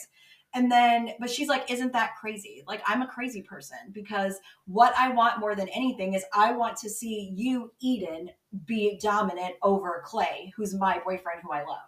And 0.53 0.71
then, 0.71 1.12
but 1.19 1.30
she's 1.30 1.49
like, 1.49 1.69
isn't 1.69 1.91
that 1.93 2.15
crazy? 2.19 2.63
Like, 2.65 2.82
I'm 2.88 3.01
a 3.01 3.08
crazy 3.08 3.41
person 3.41 3.77
because 3.91 4.39
what 4.65 4.93
I 4.97 5.10
want 5.10 5.39
more 5.39 5.56
than 5.56 5.67
anything 5.69 6.13
is 6.13 6.23
I 6.34 6.53
want 6.53 6.77
to 6.77 6.89
see 6.89 7.32
you, 7.36 7.73
Eden, 7.82 8.30
be 8.65 8.97
dominant 9.01 9.56
over 9.62 10.01
Clay, 10.06 10.53
who's 10.56 10.73
my 10.73 10.99
boyfriend 10.99 11.41
who 11.43 11.51
I 11.51 11.63
love. 11.63 11.80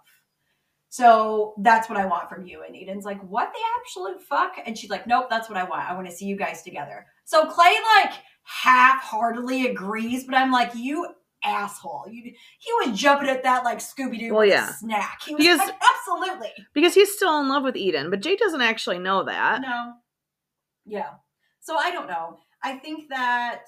So 0.89 1.53
that's 1.59 1.87
what 1.87 1.99
I 1.99 2.05
want 2.05 2.29
from 2.29 2.45
you. 2.45 2.63
And 2.67 2.75
Eden's 2.75 3.05
like, 3.05 3.21
what 3.21 3.53
the 3.53 3.59
absolute 3.79 4.21
fuck? 4.21 4.53
And 4.65 4.77
she's 4.77 4.89
like, 4.89 5.05
nope, 5.07 5.27
that's 5.29 5.47
what 5.47 5.57
I 5.57 5.63
want. 5.63 5.87
I 5.89 5.93
want 5.93 6.07
to 6.09 6.13
see 6.15 6.25
you 6.25 6.35
guys 6.35 6.63
together. 6.63 7.05
So 7.25 7.45
Clay, 7.45 7.75
like, 7.97 8.13
half 8.43 9.01
heartedly 9.03 9.67
agrees, 9.67 10.23
but 10.25 10.35
I'm 10.35 10.51
like, 10.51 10.73
you 10.75 11.07
asshole. 11.43 12.05
You, 12.09 12.23
he 12.23 12.71
was 12.89 12.99
jumping 12.99 13.29
at 13.29 13.43
that 13.43 13.63
like 13.63 13.79
Scooby 13.79 14.19
Doo 14.19 14.33
Well, 14.33 14.45
yeah. 14.45 14.71
snack. 14.73 15.21
He 15.25 15.35
was 15.35 15.43
Because- 15.45 15.59
like, 15.59 15.75
absolutely. 15.97 16.53
because 16.73 16.93
he's 16.93 17.13
still 17.13 17.39
in 17.39 17.47
love 17.49 17.63
with 17.63 17.75
eden 17.77 18.09
but 18.09 18.21
Jay 18.21 18.35
doesn't 18.35 18.61
actually 18.61 18.99
know 18.99 19.23
that 19.23 19.61
No. 19.61 19.93
Yeah. 20.85 21.09
So 21.61 21.77
I 21.77 21.91
don't 21.91 22.07
know. 22.07 22.39
I 22.63 22.77
think 22.77 23.09
that 23.09 23.65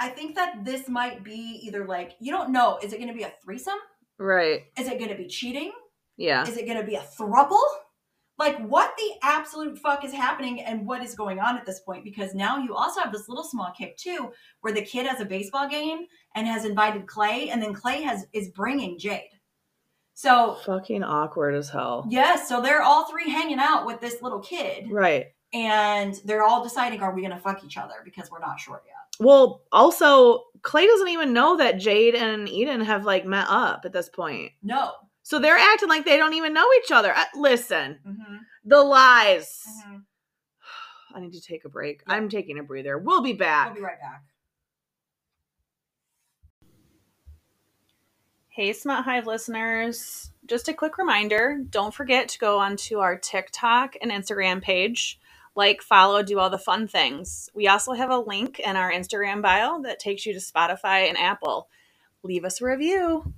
I 0.00 0.08
think 0.08 0.34
that 0.36 0.64
this 0.64 0.88
might 0.88 1.22
be 1.24 1.60
either 1.62 1.86
like 1.86 2.16
you 2.20 2.32
don't 2.32 2.50
know. 2.50 2.78
Is 2.82 2.92
it 2.92 2.96
going 2.98 3.08
to 3.08 3.14
be 3.14 3.22
a 3.24 3.32
threesome? 3.44 3.78
right 4.18 4.62
Is 4.78 4.88
it 4.88 4.98
going 4.98 5.10
to 5.10 5.16
be 5.16 5.26
cheating? 5.28 5.72
yeah 6.16 6.42
Is 6.48 6.56
it 6.56 6.66
going 6.66 6.78
to 6.80 6.86
be 6.86 6.94
a 6.96 7.00
thruple? 7.18 7.60
Like 8.38 8.58
what 8.58 8.94
the 8.96 9.10
absolute 9.22 9.78
fuck 9.78 10.04
is 10.04 10.12
happening 10.12 10.60
and 10.60 10.86
what 10.86 11.02
is 11.02 11.14
going 11.14 11.40
on 11.40 11.56
at 11.56 11.64
this 11.64 11.80
point? 11.80 12.04
Because 12.04 12.34
now 12.34 12.58
you 12.58 12.74
also 12.74 13.00
have 13.00 13.12
this 13.12 13.28
little 13.28 13.44
small 13.44 13.72
kick 13.76 13.96
too, 13.96 14.30
where 14.60 14.74
the 14.74 14.82
kid 14.82 15.06
has 15.06 15.20
a 15.20 15.24
baseball 15.24 15.68
game 15.68 16.06
and 16.34 16.46
has 16.46 16.64
invited 16.64 17.06
Clay, 17.06 17.48
and 17.50 17.62
then 17.62 17.72
Clay 17.72 18.02
has 18.02 18.26
is 18.32 18.50
bringing 18.50 18.98
Jade. 18.98 19.30
So 20.14 20.58
fucking 20.64 21.02
awkward 21.02 21.54
as 21.54 21.68
hell 21.68 22.06
yes, 22.08 22.48
so 22.48 22.62
they're 22.62 22.82
all 22.82 23.06
three 23.10 23.30
hanging 23.30 23.58
out 23.58 23.86
with 23.86 24.00
this 24.00 24.22
little 24.22 24.40
kid, 24.40 24.90
right 24.90 25.26
and 25.52 26.20
they're 26.24 26.42
all 26.42 26.62
deciding 26.62 27.00
are 27.00 27.14
we 27.14 27.22
going 27.22 27.32
to 27.32 27.38
fuck 27.38 27.64
each 27.64 27.76
other 27.76 27.94
because 28.04 28.30
we're 28.30 28.40
not 28.40 28.60
sure 28.60 28.82
yet. 28.84 28.94
Well, 29.18 29.62
also, 29.72 30.44
Clay 30.62 30.86
doesn't 30.86 31.08
even 31.08 31.32
know 31.32 31.56
that 31.56 31.78
Jade 31.78 32.14
and 32.14 32.48
Eden 32.48 32.82
have 32.82 33.04
like 33.04 33.24
met 33.24 33.46
up 33.48 33.84
at 33.84 33.92
this 33.92 34.08
point. 34.08 34.52
No. 34.62 34.92
So 35.28 35.40
they're 35.40 35.58
acting 35.58 35.88
like 35.88 36.04
they 36.04 36.18
don't 36.18 36.34
even 36.34 36.52
know 36.54 36.68
each 36.84 36.92
other. 36.92 37.12
Uh, 37.12 37.24
listen, 37.34 37.98
Mm-hmm. 38.06 38.36
the 38.64 38.80
lies. 38.80 39.64
Mm-hmm. 39.84 39.96
I 41.16 41.20
need 41.20 41.32
to 41.32 41.40
take 41.40 41.64
a 41.64 41.68
break. 41.68 42.02
Yeah. 42.06 42.14
I'm 42.14 42.28
taking 42.28 42.60
a 42.60 42.62
breather. 42.62 42.96
We'll 42.96 43.22
be 43.22 43.32
back. 43.32 43.66
We'll 43.66 43.74
be 43.74 43.80
right 43.80 43.98
back. 44.00 44.22
Hey, 48.50 48.72
Smut 48.72 49.02
Hive 49.02 49.26
listeners. 49.26 50.30
Just 50.46 50.68
a 50.68 50.72
quick 50.74 50.96
reminder 50.96 51.58
don't 51.70 51.92
forget 51.92 52.28
to 52.28 52.38
go 52.38 52.58
onto 52.60 52.98
our 53.00 53.18
TikTok 53.18 53.96
and 54.00 54.12
Instagram 54.12 54.62
page. 54.62 55.18
Like, 55.56 55.82
follow, 55.82 56.22
do 56.22 56.38
all 56.38 56.50
the 56.50 56.56
fun 56.56 56.86
things. 56.86 57.50
We 57.52 57.66
also 57.66 57.94
have 57.94 58.10
a 58.10 58.18
link 58.20 58.60
in 58.60 58.76
our 58.76 58.92
Instagram 58.92 59.42
bio 59.42 59.82
that 59.82 59.98
takes 59.98 60.24
you 60.24 60.32
to 60.34 60.38
Spotify 60.38 61.08
and 61.08 61.18
Apple. 61.18 61.68
Leave 62.22 62.44
us 62.44 62.60
a 62.60 62.64
review. 62.64 63.34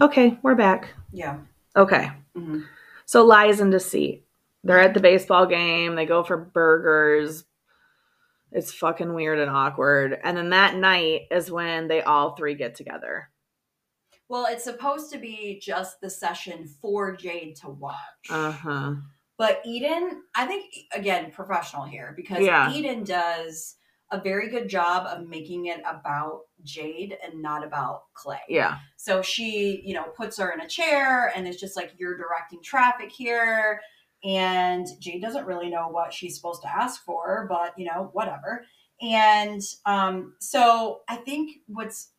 Okay, 0.00 0.38
we're 0.42 0.54
back. 0.54 0.92
Yeah. 1.12 1.38
Okay. 1.74 2.10
Mm-hmm. 2.36 2.60
So 3.06 3.24
lies 3.24 3.60
and 3.60 3.70
deceit. 3.72 4.26
They're 4.62 4.80
at 4.80 4.94
the 4.94 5.00
baseball 5.00 5.46
game. 5.46 5.94
They 5.94 6.06
go 6.06 6.22
for 6.22 6.36
burgers. 6.36 7.44
It's 8.52 8.72
fucking 8.72 9.14
weird 9.14 9.38
and 9.38 9.50
awkward. 9.50 10.18
And 10.22 10.36
then 10.36 10.50
that 10.50 10.76
night 10.76 11.22
is 11.30 11.50
when 11.50 11.88
they 11.88 12.02
all 12.02 12.34
three 12.34 12.54
get 12.54 12.74
together. 12.74 13.30
Well, 14.28 14.46
it's 14.50 14.64
supposed 14.64 15.12
to 15.12 15.18
be 15.18 15.60
just 15.62 16.00
the 16.00 16.10
session 16.10 16.68
for 16.82 17.16
Jade 17.16 17.56
to 17.56 17.70
watch. 17.70 17.94
Uh 18.28 18.50
huh. 18.50 18.94
But 19.38 19.62
Eden, 19.64 20.22
I 20.34 20.46
think 20.46 20.74
again, 20.92 21.30
professional 21.30 21.84
here 21.84 22.12
because 22.16 22.40
Yeah. 22.40 22.72
Eden 22.72 23.04
does 23.04 23.76
a 24.10 24.20
very 24.20 24.50
good 24.50 24.68
job 24.68 25.06
of 25.06 25.28
making 25.28 25.66
it 25.66 25.80
about 25.88 26.42
Jade 26.66 27.16
and 27.24 27.40
not 27.40 27.64
about 27.64 28.02
Clay. 28.14 28.40
Yeah. 28.48 28.78
So 28.96 29.22
she, 29.22 29.80
you 29.84 29.94
know, 29.94 30.04
puts 30.16 30.36
her 30.38 30.50
in 30.50 30.60
a 30.60 30.68
chair 30.68 31.32
and 31.34 31.46
it's 31.48 31.60
just 31.60 31.76
like, 31.76 31.92
you're 31.96 32.16
directing 32.16 32.62
traffic 32.62 33.10
here. 33.10 33.80
And 34.24 34.86
Jade 35.00 35.22
doesn't 35.22 35.46
really 35.46 35.70
know 35.70 35.88
what 35.88 36.12
she's 36.12 36.36
supposed 36.36 36.62
to 36.62 36.68
ask 36.68 37.04
for, 37.04 37.46
but, 37.48 37.78
you 37.78 37.86
know, 37.86 38.10
whatever. 38.12 38.64
And 39.00 39.62
um, 39.84 40.34
so 40.40 41.00
I 41.08 41.16
think 41.16 41.58
what's, 41.66 42.10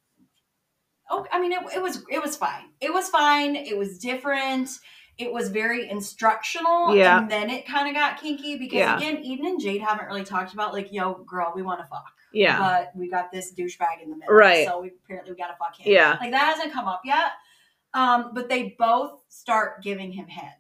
oh, 1.10 1.26
I 1.32 1.42
mean, 1.42 1.52
it, 1.52 1.60
it 1.76 1.82
was, 1.82 2.04
it 2.10 2.22
was 2.22 2.38
fine. 2.38 2.66
It 2.80 2.94
was 2.94 3.10
fine. 3.10 3.56
It 3.56 3.78
was 3.78 3.98
different. 3.98 4.70
It 5.18 5.34
was 5.34 5.50
very 5.50 5.90
instructional. 5.90 6.96
Yeah. 6.96 7.20
And 7.20 7.32
then 7.32 7.50
it 7.50 7.66
kind 7.66 7.90
of 7.90 7.96
got 7.96 8.22
kinky 8.22 8.58
because, 8.58 8.78
Yeah. 8.78 8.96
again, 8.98 9.18
Eden 9.24 9.48
and 9.48 9.60
Jade 9.60 9.82
haven't 9.82 10.06
really 10.06 10.24
talked 10.24 10.54
about, 10.54 10.74
like, 10.74 10.94
yo, 10.94 11.16
girl, 11.28 11.52
we 11.56 11.64
want 11.64 11.80
to 11.80 11.88
fuck 11.88 12.06
Yeah. 12.34 12.60
but 12.60 12.92
we 12.96 13.10
got 13.10 13.32
this 13.32 13.54
douchebag 13.54 14.04
in 14.04 14.10
the 14.10 14.18
middle. 14.18 14.36
Right. 14.36 14.68
So 14.68 14.82
we 14.82 14.92
apparently 15.04 15.32
we 15.32 15.38
gotta 15.38 15.56
fuck 15.58 15.78
him. 15.78 15.92
Yeah. 15.92 16.18
Like 16.20 16.32
that 16.32 16.56
hasn't 16.56 16.74
come 16.74 16.88
up 16.88 17.02
yet. 17.06 17.32
Um, 17.94 18.32
but 18.34 18.50
they 18.50 18.76
both 18.78 19.24
start 19.30 19.82
giving 19.82 20.12
him 20.12 20.28
head. 20.28 20.56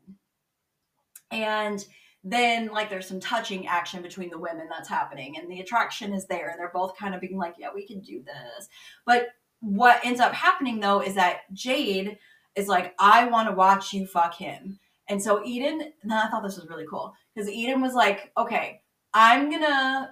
And 1.32 1.86
then 2.24 2.68
like 2.68 2.90
there's 2.90 3.08
some 3.08 3.20
touching 3.20 3.68
action 3.68 4.02
between 4.02 4.30
the 4.30 4.40
women 4.40 4.68
that's 4.70 4.90
happening 4.90 5.38
and 5.38 5.50
the 5.52 5.60
attraction 5.60 6.14
is 6.14 6.26
there. 6.26 6.56
They're 6.58 6.72
both 6.74 6.98
kind 6.98 7.14
of 7.14 7.22
being 7.22 7.38
like, 7.38 7.56
Yeah, 7.58 7.70
we 7.74 7.86
can 7.86 8.00
do 8.02 8.24
this. 8.24 8.70
But 9.06 9.30
what 9.60 10.00
ends 10.04 10.20
up 10.20 10.34
happening 10.34 10.80
though 10.80 11.02
is 11.02 11.16
that 11.16 11.42
Jade 11.54 12.18
is 12.56 12.68
like, 12.68 12.96
I 13.00 13.26
want 13.26 13.50
to 13.50 13.56
watch 13.56 13.94
you 13.94 14.08
fuck 14.08 14.36
him. 14.36 14.80
And 15.10 15.22
so 15.22 15.44
Eden, 15.46 15.94
and 16.04 16.14
I 16.14 16.28
thought 16.28 16.44
this 16.44 16.58
was 16.58 16.68
really 16.70 16.86
cool 16.90 17.14
because 17.34 17.50
Eden 17.50 17.82
was 17.82 17.94
like, 17.94 18.32
okay, 18.38 18.82
I'm 19.14 19.50
gonna 19.50 20.12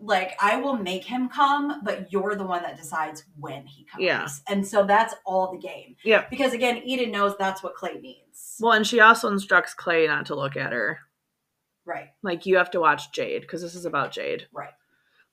like 0.00 0.32
I 0.40 0.56
will 0.56 0.76
make 0.76 1.04
him 1.04 1.28
come, 1.28 1.82
but 1.84 2.10
you're 2.12 2.34
the 2.34 2.44
one 2.46 2.62
that 2.62 2.76
decides 2.76 3.24
when 3.38 3.66
he 3.66 3.84
comes. 3.84 4.02
Yeah. 4.02 4.26
And 4.48 4.66
so 4.66 4.84
that's 4.84 5.14
all 5.26 5.52
the 5.52 5.58
game. 5.58 5.96
Yeah. 6.04 6.24
Because 6.30 6.52
again, 6.54 6.78
Eden 6.84 7.10
knows 7.10 7.34
that's 7.38 7.62
what 7.62 7.74
Clay 7.74 7.94
needs. 8.00 8.56
Well, 8.60 8.72
and 8.72 8.86
she 8.86 9.00
also 9.00 9.28
instructs 9.28 9.74
Clay 9.74 10.06
not 10.06 10.26
to 10.26 10.34
look 10.34 10.56
at 10.56 10.72
her. 10.72 11.00
right. 11.84 12.08
Like 12.22 12.46
you 12.46 12.56
have 12.56 12.70
to 12.72 12.80
watch 12.80 13.12
Jade 13.12 13.42
because 13.42 13.62
this 13.62 13.74
is 13.74 13.84
about 13.84 14.12
Jade. 14.12 14.46
Right. 14.52 14.72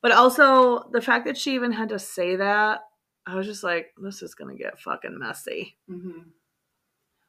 But 0.01 0.11
also 0.11 0.89
the 0.91 1.01
fact 1.01 1.25
that 1.25 1.37
she 1.37 1.55
even 1.55 1.71
had 1.71 1.89
to 1.89 1.99
say 1.99 2.35
that, 2.35 2.81
I 3.25 3.35
was 3.35 3.45
just 3.47 3.63
like, 3.63 3.93
this 3.97 4.21
is 4.21 4.35
gonna 4.35 4.55
get 4.55 4.79
fucking 4.79 5.17
messy. 5.17 5.77
hmm 5.87 6.19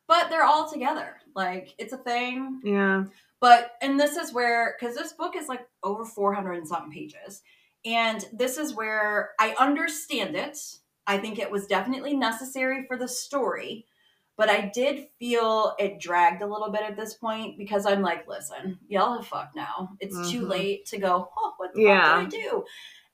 But 0.07 0.31
they're 0.31 0.44
all 0.44 0.70
together. 0.70 1.16
Like 1.35 1.74
it's 1.79 1.92
a 1.92 1.98
thing. 1.98 2.61
Yeah. 2.64 3.05
But 3.40 3.72
and 3.83 3.98
this 3.98 4.16
is 4.16 4.33
where 4.33 4.77
because 4.79 4.96
this 4.96 5.12
book 5.12 5.37
is 5.37 5.48
like 5.48 5.66
over 5.83 6.05
400 6.05 6.53
and 6.55 6.68
something 6.68 6.92
pages. 6.92 7.42
And 7.85 8.24
this 8.33 8.59
is 8.59 8.74
where 8.74 9.31
I 9.38 9.55
understand 9.59 10.35
it. 10.37 10.59
I 11.07 11.18
think 11.18 11.38
it 11.38 11.51
was 11.51 11.66
definitely 11.66 12.16
necessary 12.16 12.85
for 12.87 12.96
the 12.96 13.09
story. 13.09 13.87
But 14.37 14.51
I 14.51 14.70
did 14.72 15.09
feel 15.18 15.74
it 15.79 15.98
dragged 16.01 16.42
a 16.42 16.46
little 16.46 16.70
bit 16.70 16.83
at 16.83 16.96
this 16.96 17.14
point 17.14 17.59
because 17.59 17.87
I'm 17.87 18.03
like, 18.03 18.29
listen, 18.29 18.79
y'all 18.88 19.16
have 19.16 19.27
fucked 19.27 19.57
now. 19.57 19.96
It's 20.01 20.31
too 20.31 20.42
Mhm. 20.42 20.48
late 20.48 20.87
to 20.87 20.98
go, 20.98 21.29
oh, 21.37 21.55
what 21.57 21.72
the 21.74 21.83
Yeah. 21.83 22.22
fuck 22.22 22.31
did 22.31 22.40
I 22.40 22.42
do? 22.42 22.64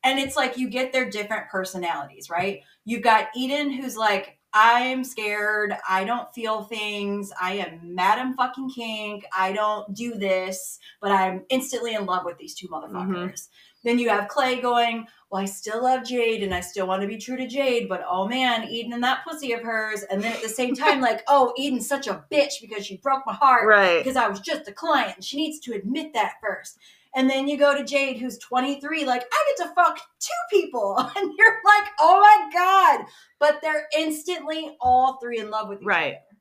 And 0.03 0.19
it's 0.19 0.37
like 0.37 0.59
you 0.59 0.69
get 0.69 0.93
their 0.93 1.09
different 1.09 1.49
personalities, 1.49 2.29
right? 2.29 2.63
You've 2.85 3.03
got 3.03 3.29
Eden 3.35 3.71
who's 3.71 3.97
like, 3.97 4.39
I'm 4.57 5.03
scared. 5.03 5.75
I 5.88 6.05
don't 6.05 6.33
feel 6.33 6.62
things. 6.62 7.33
I 7.40 7.55
am 7.55 7.81
Madam 7.83 8.35
fucking 8.35 8.71
Kink. 8.71 9.25
I 9.37 9.53
don't 9.53 9.93
do 9.93 10.14
this, 10.14 10.79
but 11.01 11.11
I'm 11.11 11.43
instantly 11.51 11.95
in 11.95 12.07
love 12.07 12.25
with 12.25 12.38
these 12.38 12.55
two 12.55 12.69
mm-hmm. 12.69 12.97
motherfuckers. 12.97 13.49
Then 13.83 13.99
you 13.99 14.09
have 14.09 14.29
Clay 14.29 14.61
going, 14.61 15.07
Well, 15.29 15.43
I 15.43 15.45
still 15.45 15.83
love 15.83 16.05
Jade 16.05 16.45
and 16.45 16.55
I 16.55 16.61
still 16.61 16.87
want 16.87 17.03
to 17.03 17.09
be 17.09 17.19
true 17.19 17.37
to 17.37 17.47
Jade, 17.49 17.88
but 17.88 18.05
oh 18.09 18.27
man, 18.29 18.69
Eden 18.69 18.93
and 18.93 19.03
that 19.03 19.25
pussy 19.29 19.53
of 19.53 19.62
hers. 19.62 20.03
And 20.05 20.23
then 20.23 20.33
at 20.33 20.40
the 20.40 20.49
same 20.49 20.75
time, 20.75 21.01
like, 21.01 21.23
Oh, 21.29 21.53
Eden's 21.59 21.88
such 21.88 22.07
a 22.07 22.25
bitch 22.33 22.61
because 22.61 22.87
she 22.87 22.97
broke 22.99 23.25
my 23.27 23.35
heart 23.35 23.67
Right. 23.67 23.99
because 23.99 24.17
I 24.17 24.29
was 24.29 24.40
just 24.40 24.69
a 24.69 24.73
client. 24.73 25.17
and 25.17 25.25
She 25.25 25.37
needs 25.37 25.59
to 25.61 25.75
admit 25.75 26.14
that 26.14 26.35
first. 26.40 26.79
And 27.16 27.31
then 27.31 27.46
you 27.46 27.57
go 27.57 27.77
to 27.77 27.85
Jade, 27.85 28.18
who's 28.18 28.38
23, 28.38 29.05
like, 29.05 29.22
I 29.33 29.55
get 29.57 29.66
to 29.68 29.74
fuck 29.74 29.98
two 30.18 30.31
people. 30.50 30.96
And 31.16 31.33
you're 31.38 31.61
like, 31.64 31.88
oh 32.00 32.20
my 32.20 32.50
God. 32.53 33.07
But 33.38 33.61
they're 33.62 33.87
instantly 33.96 34.77
all 34.81 35.18
three 35.22 35.38
in 35.38 35.48
love 35.50 35.68
with 35.68 35.81
each 35.81 35.87
Right. 35.87 36.14
other. 36.14 36.38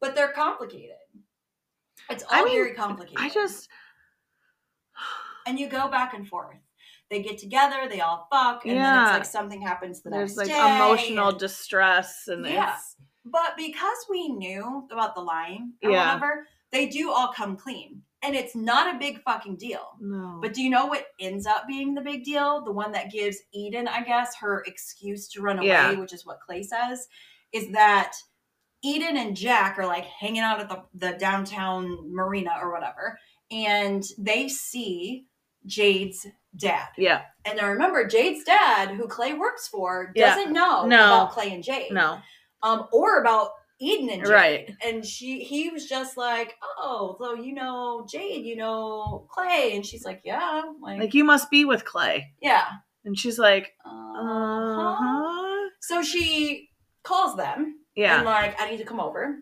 But 0.00 0.14
they're 0.14 0.32
complicated. 0.32 0.96
It's 2.10 2.22
all 2.24 2.28
I 2.32 2.44
mean, 2.44 2.54
very 2.54 2.74
complicated. 2.74 3.18
I 3.20 3.28
just 3.30 3.68
and 5.46 5.58
you 5.58 5.68
go 5.68 5.88
back 5.88 6.12
and 6.14 6.28
forth. 6.28 6.56
They 7.10 7.22
get 7.22 7.38
together, 7.38 7.88
they 7.88 8.00
all 8.02 8.28
fuck, 8.30 8.66
and 8.66 8.76
then 8.76 9.02
it's 9.04 9.12
like 9.12 9.24
something 9.24 9.62
happens 9.62 10.02
the 10.02 10.10
there's 10.10 10.36
next 10.36 10.50
like 10.50 10.58
day. 10.58 10.76
emotional 10.76 11.28
and- 11.30 11.38
distress 11.38 12.28
and 12.28 12.44
Yeah. 12.46 12.74
it's 12.74 12.96
But 13.24 13.56
because 13.56 13.96
we 14.10 14.28
knew 14.28 14.86
about 14.92 15.14
the 15.14 15.22
lying 15.22 15.72
or 15.82 15.90
Yeah. 15.90 16.14
whatever, 16.14 16.46
they 16.70 16.86
do 16.86 17.10
all 17.10 17.32
come 17.32 17.56
clean. 17.56 18.02
And 18.22 18.34
it's 18.34 18.56
not 18.56 18.94
a 18.94 18.98
big 18.98 19.22
fucking 19.22 19.56
deal. 19.56 19.90
no. 20.00 20.38
But 20.42 20.52
do 20.54 20.60
you 20.62 20.70
know 20.70 20.86
what 20.86 21.06
ends 21.20 21.46
up 21.46 21.66
being 21.68 21.94
the 21.94 22.00
big 22.00 22.24
deal? 22.24 22.64
The 22.64 22.72
one 22.72 22.90
that 22.92 23.12
gives 23.12 23.38
Eden, 23.54 23.86
I 23.86 24.02
guess, 24.02 24.34
her 24.40 24.64
excuse 24.66 25.28
to 25.28 25.40
run 25.42 25.58
away, 25.58 25.68
Yeah. 25.68 25.92
which 25.92 26.12
is 26.12 26.26
what 26.26 26.40
Clay 26.40 26.62
says, 26.64 27.06
is 27.52 27.70
that 27.72 28.12
Eden 28.82 29.16
and 29.16 29.36
Jack 29.36 29.78
are 29.78 29.86
like 29.86 30.04
hanging 30.04 30.42
out 30.42 30.60
at 30.60 30.68
the, 30.68 30.82
the 30.94 31.16
downtown 31.18 32.12
marina 32.12 32.50
or 32.60 32.72
whatever, 32.72 33.18
and 33.52 34.04
they 34.18 34.48
see 34.48 35.26
Jade's 35.66 36.26
dad. 36.56 36.88
yeah. 36.96 37.22
And 37.44 37.56
now 37.58 37.68
remember, 37.68 38.06
Jade's 38.06 38.44
dad, 38.44 38.90
who 38.90 39.06
Clay 39.06 39.34
works 39.34 39.68
for, 39.68 40.12
doesn't 40.16 40.52
know 40.52 40.86
No. 40.86 40.96
about 41.04 41.30
Clay 41.32 41.52
and 41.54 41.62
Jade. 41.62 41.92
No. 41.92 42.18
Um, 42.62 42.86
or 42.92 43.20
about 43.20 43.50
Eden 43.80 44.10
and 44.10 44.22
Jade. 44.22 44.30
Right. 44.32 44.70
And 44.84 45.04
she 45.04 45.44
he 45.44 45.70
was 45.70 45.86
just 45.88 46.16
like, 46.16 46.54
Oh, 46.78 47.16
so 47.20 47.34
you 47.34 47.54
know 47.54 48.06
Jade, 48.10 48.44
you 48.44 48.56
know 48.56 49.26
Clay. 49.30 49.72
And 49.74 49.84
she's 49.86 50.04
like, 50.04 50.20
Yeah. 50.24 50.62
Like, 50.80 51.00
Like 51.00 51.14
you 51.14 51.24
must 51.24 51.50
be 51.50 51.64
with 51.64 51.84
Clay. 51.84 52.32
yeah. 52.42 52.64
And 53.04 53.16
she's 53.18 53.38
like, 53.38 53.72
Uh-huh. 53.86 54.90
uh-huh. 54.90 55.68
So 55.80 56.02
she 56.02 56.68
calls 57.04 57.36
them 57.36 57.76
Yeah. 57.94 58.16
and 58.16 58.24
like, 58.24 58.60
I 58.60 58.70
need 58.70 58.78
to 58.78 58.84
come 58.84 59.00
over. 59.00 59.36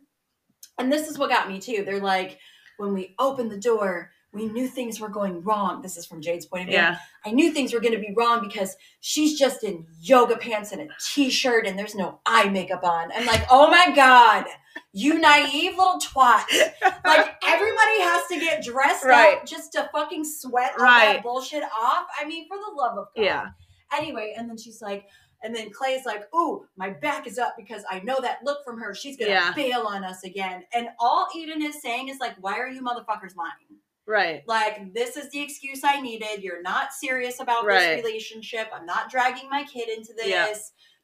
And 0.79 0.93
this 0.93 1.09
is 1.09 1.19
what 1.19 1.31
got 1.31 1.49
me 1.49 1.59
too. 1.59 1.83
They're 1.85 2.01
like, 2.01 2.39
when 2.77 2.93
we 2.93 3.15
open 3.19 3.49
the 3.49 3.59
door, 3.59 4.11
we 4.37 4.47
knew 4.47 4.69
things 4.69 5.01
were 5.01 5.09
going 5.09 5.43
wrong. 5.43 5.83
This 5.83 5.97
is 5.97 6.07
from 6.07 6.21
Jade's 6.23 6.47
point 6.47 6.63
of 6.63 6.69
view. 6.69 6.77
Yeah. 6.77 6.99
I 7.25 7.33
knew 7.33 7.51
things 7.53 7.73
were 7.73 7.81
going 7.81 7.95
to 7.95 7.99
be 8.01 8.15
wrong 8.17 8.41
because 8.47 8.77
she's 9.01 9.39
just 9.39 9.65
in 9.65 9.87
yoga 10.01 10.37
pants 10.37 10.71
and 10.73 10.81
a 10.83 10.89
t-shirt 11.05 11.67
and 11.67 11.79
there's 11.79 11.95
no 11.95 12.21
eye 12.27 12.49
makeup 12.49 12.85
on. 12.85 13.11
I'm 13.13 13.27
like, 13.27 13.45
oh 13.51 13.69
my 13.71 13.93
god, 13.97 14.45
you 14.93 15.19
naive 15.19 15.77
little 15.77 15.99
twat! 15.99 16.45
Like 17.05 17.35
everybody 17.47 18.01
has 18.01 18.27
to 18.29 18.39
get 18.39 18.63
dressed 18.65 19.05
Right. 19.05 19.39
up 19.39 19.47
just 19.47 19.73
to 19.73 19.89
fucking 19.93 20.25
sweat 20.25 20.73
all 20.79 20.85
Right. 20.85 21.15
that 21.15 21.23
bullshit 21.23 21.63
off. 21.65 22.07
I 22.21 22.25
mean, 22.27 22.47
for 22.49 22.57
the 22.59 22.75
love 22.77 22.99
of 22.99 23.07
God. 23.17 23.23
Yeah. 23.23 23.47
Anyway, 23.97 24.35
and 24.37 24.49
then 24.51 24.57
she's 24.59 24.83
like, 24.83 25.07
and 25.43 25.55
then 25.55 25.71
Clay's 25.71 26.05
like, 26.07 26.25
"Ooh, 26.35 26.67
my 26.77 26.91
back 26.91 27.27
is 27.27 27.39
up 27.39 27.55
because 27.57 27.85
I 27.91 28.01
know 28.01 28.19
that 28.21 28.39
look 28.43 28.65
from 28.65 28.81
her. 28.81 28.95
She's 28.95 29.17
gonna 29.17 29.31
Yeah. 29.31 29.53
bail 29.55 29.83
on 29.83 30.03
us 30.03 30.25
again." 30.25 30.65
And 30.73 30.89
all 30.99 31.29
Eden 31.37 31.63
is 31.63 31.81
saying 31.81 32.09
is 32.09 32.19
like, 32.19 32.35
"Why 32.41 32.59
are 32.59 32.69
you 32.69 32.83
motherfuckers 32.83 33.37
lying?" 33.37 33.79
Right. 34.07 34.43
Like, 34.47 34.95
this 34.95 35.17
is 35.17 35.31
the 35.31 35.41
excuse 35.43 35.83
I 35.85 36.01
needed. 36.01 36.43
You're 36.43 36.63
not 36.63 36.93
serious 36.93 37.41
about 37.41 37.65
Right. 37.65 37.97
this 37.97 38.05
relationship. 38.05 38.69
I'm 38.73 38.87
not 38.87 39.11
dragging 39.11 39.49
my 39.51 39.65
kid 39.65 39.89
into 39.89 40.13
this 40.13 40.27
Yeah. 40.29 40.55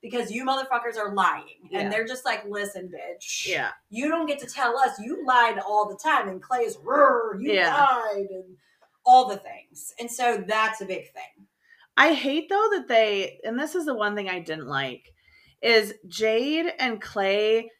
because 0.01 0.31
you 0.31 0.45
motherfuckers 0.45 0.97
are 0.97 1.13
lying. 1.15 1.69
Yeah. 1.69 1.81
And 1.81 1.93
they're 1.93 2.07
just 2.07 2.25
like, 2.25 2.45
listen, 2.45 2.89
bitch. 2.95 3.47
Yeah. 3.49 3.73
You 3.91 4.09
don't 4.09 4.27
get 4.27 4.39
to 4.41 4.47
tell 4.47 4.79
us 4.79 5.01
you 5.01 5.25
lied 5.27 5.59
all 5.59 5.89
the 5.89 5.97
time. 5.97 6.29
And 6.29 6.41
Clay's, 6.41 6.77
"Rrr, 6.77 7.43
you 7.43 7.53
Yeah. 7.55 7.75
lied, 7.77 8.27
and 8.31 8.57
all 9.05 9.27
the 9.27 9.37
things. 9.39 9.93
And 9.99 10.09
so 10.11 10.37
that's 10.47 10.81
a 10.81 10.85
big 10.85 11.13
thing. 11.13 11.49
I 11.97 12.15
hate 12.15 12.49
though 12.49 12.69
that 12.71 12.87
they 12.89 13.41
and 13.45 13.59
this 13.59 13.75
is 13.75 13.85
the 13.85 13.95
one 13.95 14.15
thing 14.15 14.29
I 14.29 14.39
didn't 14.39 14.69
like 14.69 15.13
is 15.61 15.93
Jade 16.07 16.73
and 16.79 17.03
Clay 17.03 17.71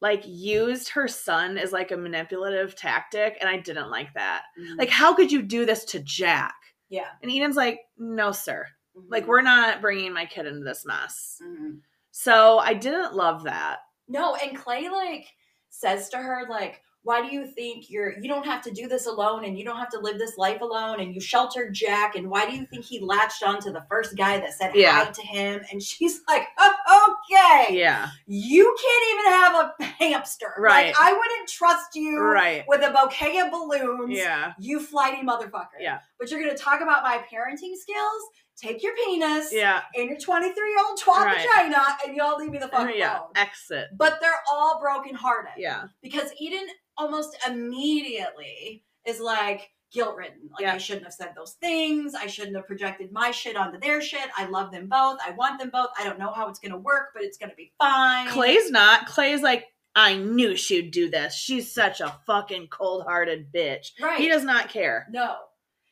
like 0.00 0.22
used 0.26 0.90
her 0.90 1.08
son 1.08 1.56
as 1.58 1.72
like 1.72 1.90
a 1.90 1.96
manipulative 1.96 2.74
tactic 2.76 3.36
and 3.40 3.48
I 3.48 3.56
didn't 3.56 3.90
like 3.90 4.12
that. 4.14 4.42
Like 4.76 4.90
how 4.90 5.14
could 5.14 5.32
you 5.32 5.42
do 5.42 5.64
this 5.66 5.84
to 5.86 6.00
Jack? 6.00 6.54
yeah. 6.88 7.08
And 7.22 7.30
Eden's 7.32 7.56
like, 7.56 7.80
"No, 7.98 8.30
sir. 8.30 8.66
Like 9.08 9.24
Mhm. 9.24 9.28
we're 9.28 9.42
not 9.42 9.80
bringing 9.80 10.12
my 10.12 10.24
kid 10.26 10.46
into 10.46 10.62
this 10.64 10.84
mess." 10.86 11.40
Mhm. 11.42 11.80
So, 12.12 12.58
I 12.58 12.72
didn't 12.74 13.14
love 13.14 13.42
that. 13.44 13.80
No, 14.08 14.36
and 14.36 14.56
Clay 14.56 14.88
like 14.88 15.26
says 15.68 16.08
to 16.10 16.16
her 16.18 16.46
like, 16.48 16.82
"Why 17.06 17.22
do 17.22 17.32
you 17.34 17.46
think 17.46 17.88
you're 17.88 18.18
you 18.18 18.28
don't 18.28 18.44
have 18.44 18.62
to 18.62 18.70
do 18.70 18.88
this 18.88 19.06
alone 19.06 19.44
and 19.44 19.58
you 19.58 19.64
don't 19.64 19.78
have 19.78 19.90
to 19.90 19.98
live 20.00 20.18
this 20.18 20.36
life 20.36 20.60
alone 20.60 21.00
and 21.00 21.14
you 21.14 21.20
sheltered 21.20 21.72
Jack 21.72 22.16
and 22.16 22.28
why 22.28 22.48
do 22.50 22.56
you 22.56 22.66
think 22.66 22.84
he 22.84 23.00
latched 23.00 23.42
on 23.42 23.60
to 23.62 23.70
the 23.72 23.84
first 23.88 24.16
guy 24.16 24.38
that 24.40 24.52
said 24.52 24.74
Yeah. 24.74 25.04
hi 25.04 25.10
to 25.10 25.22
him?" 25.22 25.64
And 25.70 25.82
she's 25.82 26.20
like, 26.28 26.48
"Oh, 26.58 27.16
okay. 27.30 27.76
Yeah. 27.76 28.08
You 28.26 28.76
can't 28.82 29.04
even 29.12 29.32
have 29.32 29.72
a 29.80 29.84
hamster. 30.04 30.52
Right. 30.58 30.86
Like, 30.88 30.96
I 31.00 31.12
wouldn't 31.12 31.48
trust 31.48 31.94
you 31.94 32.18
Right. 32.18 32.64
with 32.68 32.82
a 32.82 32.90
bouquet 32.90 33.38
of 33.40 33.50
balloons. 33.50 34.16
Yeah. 34.16 34.52
You 34.58 34.80
flighty 34.80 35.22
motherfucker. 35.26 35.78
Yeah. 35.80 36.00
But 36.18 36.30
you're 36.30 36.40
gonna 36.40 36.56
talk 36.58 36.80
about 36.80 37.02
my 37.02 37.18
parenting 37.32 37.76
skills? 37.76 38.22
Take 38.56 38.82
your 38.82 38.94
penis 38.96 39.52
Yeah. 39.52 39.82
and 39.94 40.08
your 40.08 40.18
23 40.18 40.70
year 40.70 40.78
old 40.88 40.98
twat 40.98 41.24
Right. 41.26 41.38
vagina 41.46 41.98
and 42.06 42.16
y'all 42.16 42.38
leave 42.38 42.50
me 42.50 42.56
the 42.58 42.68
fuck 42.68 42.88
Yeah. 42.94 43.18
alone. 43.18 43.32
Exit. 43.36 43.88
But 43.94 44.18
they're 44.22 44.42
all 44.50 44.78
brokenhearted. 44.80 45.52
Yeah. 45.58 45.84
Because 46.02 46.30
Eden 46.38 46.66
almost 46.98 47.36
immediately 47.46 48.84
is 49.06 49.20
like 49.20 49.70
guilt 49.92 50.16
ridden. 50.16 50.50
Like 50.52 50.62
Yeah. 50.62 50.74
I 50.74 50.78
shouldn't 50.78 51.04
have 51.04 51.12
said 51.14 51.32
those 51.36 51.52
things. 51.60 52.14
I 52.14 52.26
shouldn't 52.26 52.56
have 52.56 52.66
projected 52.66 53.12
my 53.12 53.30
shit 53.30 53.56
onto 53.56 53.78
their 53.78 54.00
shit. 54.02 54.28
I 54.36 54.46
love 54.46 54.72
them 54.72 54.88
both. 54.88 55.18
I 55.24 55.30
want 55.32 55.58
them 55.60 55.70
both. 55.70 55.90
I 55.98 56.04
don't 56.04 56.18
know 56.18 56.32
how 56.32 56.48
it's 56.48 56.58
gonna 56.58 56.78
work, 56.78 57.10
but 57.14 57.22
it's 57.22 57.38
gonna 57.38 57.54
be 57.56 57.72
fine. 57.78 58.28
Clay's 58.28 58.70
not. 58.70 59.06
Clay's 59.06 59.42
like, 59.42 59.66
I 59.94 60.16
knew 60.16 60.56
she'd 60.56 60.90
do 60.90 61.08
this. 61.08 61.34
She's 61.34 61.72
such 61.72 62.00
a 62.00 62.14
fucking 62.26 62.68
cold 62.68 63.04
hearted 63.04 63.52
bitch. 63.52 63.92
right. 64.00 64.18
He 64.20 64.28
does 64.28 64.44
not 64.44 64.68
care. 64.68 65.06
no. 65.10 65.36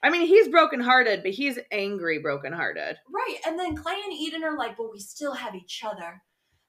I 0.03 0.11
mean, 0.11 0.27
he's 0.27 0.49
brokenhearted, 0.49 1.23
but 1.23 1.33
he's 1.33 1.59
angry 1.73 2.19
brokenhearted. 2.19 2.99
Right. 3.11 3.39
And 3.47 3.59
then 3.59 3.75
Clay 3.75 3.97
and 4.05 4.13
Eden 4.13 4.45
are 4.45 4.59
like, 4.59 4.77
but 4.77 4.93
we 4.93 4.99
still 5.01 5.33
have 5.33 5.55
each 5.55 5.81
other. 5.83 6.21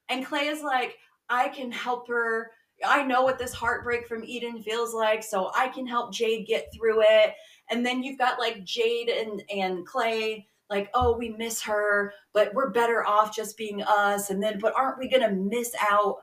And 0.08 0.24
Clay 0.24 0.46
is 0.46 0.62
like, 0.62 0.96
I 1.28 1.48
can 1.50 1.70
help 1.70 2.08
her. 2.08 2.50
I 2.84 3.02
know 3.02 3.22
what 3.22 3.38
this 3.38 3.52
heartbreak 3.52 4.06
from 4.06 4.24
Eden 4.24 4.62
feels 4.62 4.94
like, 4.94 5.22
so 5.22 5.50
I 5.54 5.68
can 5.68 5.86
help 5.86 6.12
Jade 6.12 6.46
get 6.46 6.68
through 6.74 7.02
it. 7.02 7.34
And 7.70 7.84
then 7.84 8.02
you've 8.02 8.18
got 8.18 8.38
like 8.38 8.64
Jade 8.64 9.08
and, 9.08 9.42
and 9.54 9.86
Clay, 9.86 10.46
like, 10.68 10.90
oh, 10.94 11.16
we 11.16 11.30
miss 11.30 11.62
her, 11.62 12.12
but 12.32 12.52
we're 12.54 12.70
better 12.70 13.06
off 13.06 13.34
just 13.34 13.56
being 13.56 13.82
us. 13.82 14.30
And 14.30 14.42
then, 14.42 14.58
but 14.60 14.74
aren't 14.76 14.98
we 14.98 15.08
gonna 15.08 15.30
miss 15.32 15.74
out? 15.90 16.16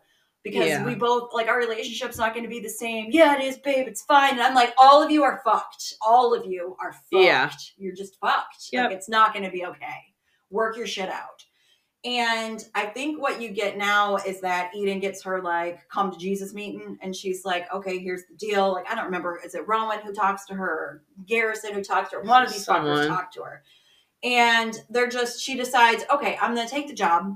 Because 0.43 0.67
Yeah. 0.67 0.85
we 0.85 0.95
both 0.95 1.33
like 1.33 1.47
our 1.47 1.57
relationship's 1.57 2.17
not 2.17 2.35
gonna 2.35 2.49
be 2.49 2.59
the 2.59 2.69
same. 2.69 3.07
Yeah, 3.09 3.37
it 3.37 3.43
is, 3.43 3.57
babe, 3.57 3.87
it's 3.87 4.03
fine. 4.03 4.33
And 4.33 4.41
I'm 4.41 4.53
like, 4.53 4.73
all 4.77 5.01
of 5.01 5.09
you 5.09 5.23
are 5.23 5.41
fucked. 5.43 5.93
All 6.05 6.33
of 6.33 6.45
you 6.45 6.75
are 6.81 6.91
fucked. 6.93 7.07
Yeah. 7.11 7.49
You're 7.77 7.95
just 7.95 8.19
fucked. 8.19 8.67
Yep. 8.71 8.89
Like 8.89 8.97
it's 8.97 9.09
not 9.09 9.33
gonna 9.33 9.51
be 9.51 9.65
okay 9.65 10.13
work 10.53 10.77
your 10.77 10.87
shit 10.87 11.09
out. 11.09 11.42
And 12.05 12.61
I 12.75 12.87
think 12.87 13.21
what 13.21 13.41
you 13.41 13.49
get 13.49 13.77
now 13.77 14.17
is 14.17 14.41
that 14.41 14.75
Eden 14.75 14.99
gets 14.99 15.23
her 15.23 15.41
like 15.41 15.87
come 15.87 16.11
to 16.11 16.17
Jesus 16.17 16.53
meeting, 16.53 16.97
and 17.01 17.15
she's 17.15 17.45
like, 17.45 17.73
okay, 17.73 17.99
here's 17.99 18.25
the 18.25 18.35
deal. 18.35 18.73
Like, 18.73 18.89
I 18.91 18.95
don't 18.95 19.05
remember, 19.05 19.39
is 19.43 19.55
it 19.55 19.67
Rowan 19.67 19.99
who 19.99 20.13
talks 20.13 20.45
to 20.47 20.53
her, 20.53 20.67
or 20.67 21.03
Garrison 21.25 21.73
who 21.73 21.83
talks 21.83 22.09
to 22.09 22.17
her? 22.17 22.23
One 22.23 22.43
of 22.43 22.51
these 22.51 22.65
fuckers 22.65 23.07
talk 23.07 23.31
to 23.33 23.43
her. 23.43 23.63
And 24.21 24.77
they're 24.89 25.07
just, 25.07 25.41
she 25.41 25.55
decides, 25.55 26.03
okay, 26.13 26.37
I'm 26.41 26.53
gonna 26.55 26.67
take 26.67 26.87
the 26.87 26.93
job 26.93 27.35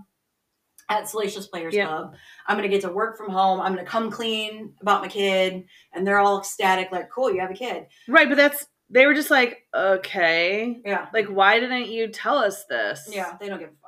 at 0.90 1.08
Salacious 1.08 1.48
Players 1.48 1.74
Yeah. 1.74 1.88
Club. 1.88 2.16
I'm 2.46 2.58
gonna 2.58 2.70
get 2.70 2.82
to 2.82 2.90
work 2.90 3.18
from 3.18 3.30
home. 3.30 3.62
I'm 3.62 3.74
gonna 3.74 3.86
come 3.86 4.10
clean 4.12 4.74
about 4.82 5.02
my 5.02 5.08
kid. 5.08 5.66
And 5.94 6.06
they're 6.06 6.20
all 6.20 6.40
ecstatic, 6.40 6.92
like, 6.92 7.10
cool, 7.10 7.32
you 7.32 7.40
have 7.40 7.52
a 7.52 7.56
kid. 7.56 7.88
Right, 8.08 8.28
but 8.28 8.36
that's 8.36 8.66
they 8.90 9.06
were 9.06 9.14
just 9.14 9.32
like, 9.32 9.66
okay. 9.76 10.82
Yeah. 10.86 11.08
Like, 11.14 11.28
why 11.28 11.60
didn't 11.60 11.88
you 11.88 12.08
tell 12.08 12.38
us 12.38 12.66
this? 12.66 13.10
Yeah, 13.12 13.36
they 13.40 13.48
don't 13.48 13.60
give 13.60 13.70
a 13.70 13.72
fuck. 13.82 13.87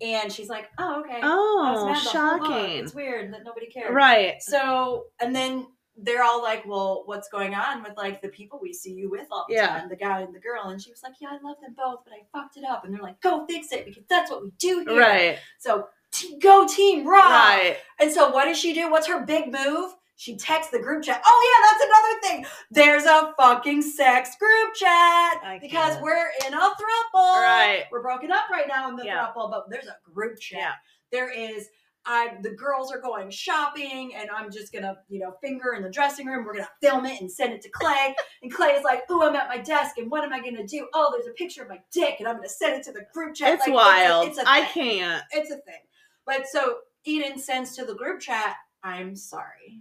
And 0.00 0.32
she's 0.32 0.48
like, 0.48 0.68
oh, 0.78 1.00
okay. 1.00 1.20
Oh, 1.22 1.86
mad 1.86 1.96
the 1.96 2.08
whole 2.08 2.38
book. 2.38 2.46
shocking. 2.48 2.78
It's 2.78 2.94
weird 2.94 3.32
that 3.34 3.44
nobody 3.44 3.66
cares." 3.66 3.92
Right. 3.92 4.40
So, 4.42 5.06
and 5.20 5.34
then 5.34 5.66
they're 5.96 6.22
all 6.22 6.42
like, 6.42 6.64
well, 6.66 7.02
what's 7.06 7.28
going 7.28 7.54
on 7.54 7.82
with 7.82 7.96
like 7.96 8.22
the 8.22 8.28
people 8.28 8.58
we 8.62 8.72
see 8.72 8.92
you 8.92 9.10
with 9.10 9.26
all 9.30 9.44
the 9.48 9.56
Yeah. 9.56 9.66
time, 9.78 9.88
the 9.88 9.96
guy 9.96 10.20
and 10.22 10.34
the 10.34 10.38
girl? 10.40 10.68
And 10.68 10.80
she 10.80 10.90
was 10.90 11.02
like, 11.02 11.14
yeah, 11.20 11.28
I 11.28 11.38
love 11.46 11.56
them 11.60 11.74
both, 11.76 12.00
but 12.04 12.14
I 12.14 12.20
fucked 12.32 12.56
it 12.56 12.64
up. 12.64 12.84
And 12.84 12.94
they're 12.94 13.02
like, 13.02 13.20
go 13.20 13.44
fix 13.46 13.72
it 13.72 13.84
because 13.84 14.04
that's 14.08 14.30
what 14.30 14.42
we 14.42 14.50
do 14.58 14.84
here. 14.88 15.00
Right. 15.00 15.38
So, 15.58 15.88
t- 16.12 16.38
go 16.38 16.66
team 16.66 17.06
raw. 17.06 17.28
Right. 17.28 17.76
And 18.00 18.10
so, 18.10 18.30
what 18.30 18.46
does 18.46 18.58
she 18.58 18.72
do? 18.72 18.90
What's 18.90 19.08
her 19.08 19.26
big 19.26 19.52
move? 19.52 19.92
She 20.20 20.36
texts 20.36 20.70
the 20.70 20.78
group 20.78 21.02
chat. 21.02 21.22
Oh 21.26 21.50
yeah, 21.50 21.66
that's 21.70 21.84
another 21.86 22.20
thing. 22.44 22.46
There's 22.70 23.04
a 23.04 23.32
fucking 23.38 23.80
sex 23.80 24.36
group 24.38 24.74
chat 24.74 25.40
I 25.42 25.58
because 25.62 25.92
can't. 25.94 26.02
we're 26.02 26.28
in 26.46 26.52
a 26.52 26.58
throuple. 26.58 27.40
Right. 27.40 27.84
We're 27.90 28.02
broken 28.02 28.30
up 28.30 28.50
right 28.50 28.68
now 28.68 28.90
in 28.90 28.96
the 28.96 29.04
Yeah. 29.06 29.28
throuple, 29.34 29.50
but 29.50 29.70
there's 29.70 29.86
a 29.86 29.96
group 30.12 30.38
chat. 30.38 30.58
Yeah. 30.60 30.72
There 31.10 31.30
is. 31.32 31.68
I 32.04 32.36
the 32.42 32.50
girls 32.50 32.92
are 32.92 33.00
going 33.00 33.30
shopping, 33.30 34.12
and 34.14 34.28
I'm 34.30 34.50
just 34.50 34.74
gonna 34.74 34.96
you 35.08 35.20
know 35.20 35.36
finger 35.42 35.72
in 35.72 35.82
the 35.82 35.88
dressing 35.90 36.26
room. 36.26 36.44
We're 36.44 36.52
gonna 36.54 36.68
film 36.82 37.06
it 37.06 37.18
and 37.22 37.32
send 37.32 37.54
it 37.54 37.62
to 37.62 37.70
Clay, 37.70 38.14
and 38.42 38.52
Clay 38.52 38.72
is 38.72 38.84
like, 38.84 39.04
"Oh, 39.08 39.26
I'm 39.26 39.36
at 39.36 39.48
my 39.48 39.56
desk, 39.58 39.96
and 39.96 40.10
what 40.10 40.22
am 40.22 40.34
I 40.34 40.40
gonna 40.40 40.66
do? 40.66 40.86
Oh, 40.92 41.10
there's 41.14 41.28
a 41.28 41.32
picture 41.32 41.62
of 41.62 41.70
my 41.70 41.80
dick, 41.92 42.16
and 42.18 42.28
I'm 42.28 42.36
gonna 42.36 42.48
send 42.48 42.74
it 42.76 42.82
to 42.84 42.92
the 42.92 43.06
group 43.14 43.34
chat." 43.34 43.54
It's 43.54 43.66
Like, 43.66 43.74
wild. 43.74 44.28
It's 44.28 44.38
a, 44.38 44.42
I 44.46 44.64
thing 44.66 44.98
can't. 45.00 45.24
it's 45.32 45.50
a 45.50 45.56
thing. 45.56 45.80
But 46.26 46.46
so 46.46 46.78
Eden 47.04 47.38
sends 47.38 47.74
to 47.76 47.86
the 47.86 47.94
group 47.94 48.20
chat, 48.20 48.56
I'm 48.82 49.14
sorry. 49.16 49.80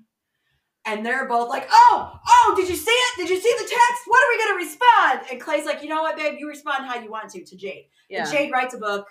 And 0.90 1.06
they're 1.06 1.28
both 1.28 1.50
like, 1.50 1.68
oh, 1.72 2.20
oh, 2.28 2.54
did 2.58 2.68
you 2.68 2.76
see 2.76 2.90
it? 2.92 3.18
Did 3.18 3.30
you 3.30 3.40
see 3.40 3.54
the 3.58 3.64
text? 3.64 4.04
What 4.08 4.24
are 4.24 4.30
we 4.32 4.38
going 4.44 4.60
to 4.60 4.66
respond? 4.66 5.32
And 5.32 5.40
Clay's 5.40 5.66
like, 5.66 5.84
you 5.84 5.90
know 5.90 6.02
what, 6.02 6.18
babe? 6.18 6.40
You 6.40 6.48
respond 6.48 6.86
how 6.86 7.00
you 7.00 7.12
want 7.12 7.30
to 7.32 7.44
to 7.44 7.56
Jade. 7.56 7.86
Yeah. 8.10 8.24
And 8.24 8.32
Jade 8.32 8.52
writes 8.52 8.74
a 8.74 8.80
book. 8.80 9.08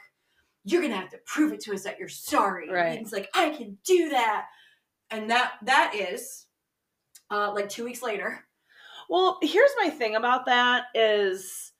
You're 0.64 0.80
going 0.80 0.92
to 0.92 0.98
have 0.98 1.10
to 1.10 1.18
prove 1.24 1.52
it 1.52 1.60
to 1.60 1.74
us 1.74 1.84
that 1.84 1.98
you're 1.98 2.08
sorry. 2.08 2.66
And 2.66 2.74
Right. 2.74 2.92
Eden's 2.92 3.12
like, 3.12 3.28
I 3.32 3.50
can 3.50 3.78
do 3.86 4.08
that. 4.10 4.46
And 5.10 5.30
that 5.30 5.52
that 5.62 5.94
is 5.94 6.46
uh, 7.30 7.52
like 7.52 7.68
two 7.68 7.84
weeks 7.84 8.02
later. 8.02 8.44
Well, 9.08 9.38
here's 9.40 9.70
my 9.78 9.88
thing 9.88 10.16
about 10.16 10.46
that 10.46 10.86
is 10.94 11.72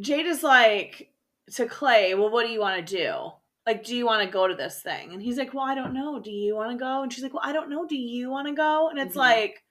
Jade 0.00 0.26
is 0.26 0.42
like 0.42 1.12
to 1.54 1.66
Clay, 1.66 2.14
well, 2.14 2.30
what 2.30 2.46
do 2.46 2.52
you 2.52 2.60
want 2.60 2.86
to 2.86 2.96
do? 2.96 3.32
Like, 3.66 3.84
do 3.84 3.94
you 3.96 4.04
want 4.06 4.24
to 4.26 4.32
go 4.32 4.48
to 4.48 4.54
this 4.54 4.82
thing? 4.82 5.12
And 5.12 5.22
he's 5.22 5.38
like, 5.38 5.54
well, 5.54 5.64
I 5.64 5.74
don't 5.74 5.94
know. 5.94 6.18
Do 6.20 6.30
you 6.32 6.56
want 6.56 6.72
to 6.72 6.76
go? 6.76 7.02
And 7.02 7.12
she's 7.12 7.22
like, 7.22 7.32
well, 7.32 7.44
I 7.44 7.52
don't 7.52 7.70
know. 7.70 7.86
Do 7.86 7.96
you 7.96 8.28
want 8.30 8.48
to 8.48 8.54
go? 8.54 8.88
And 8.88 8.98
it's 8.98 9.14
Mhm. 9.14 9.18
like, 9.18 9.62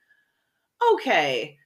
okay. 0.94 1.58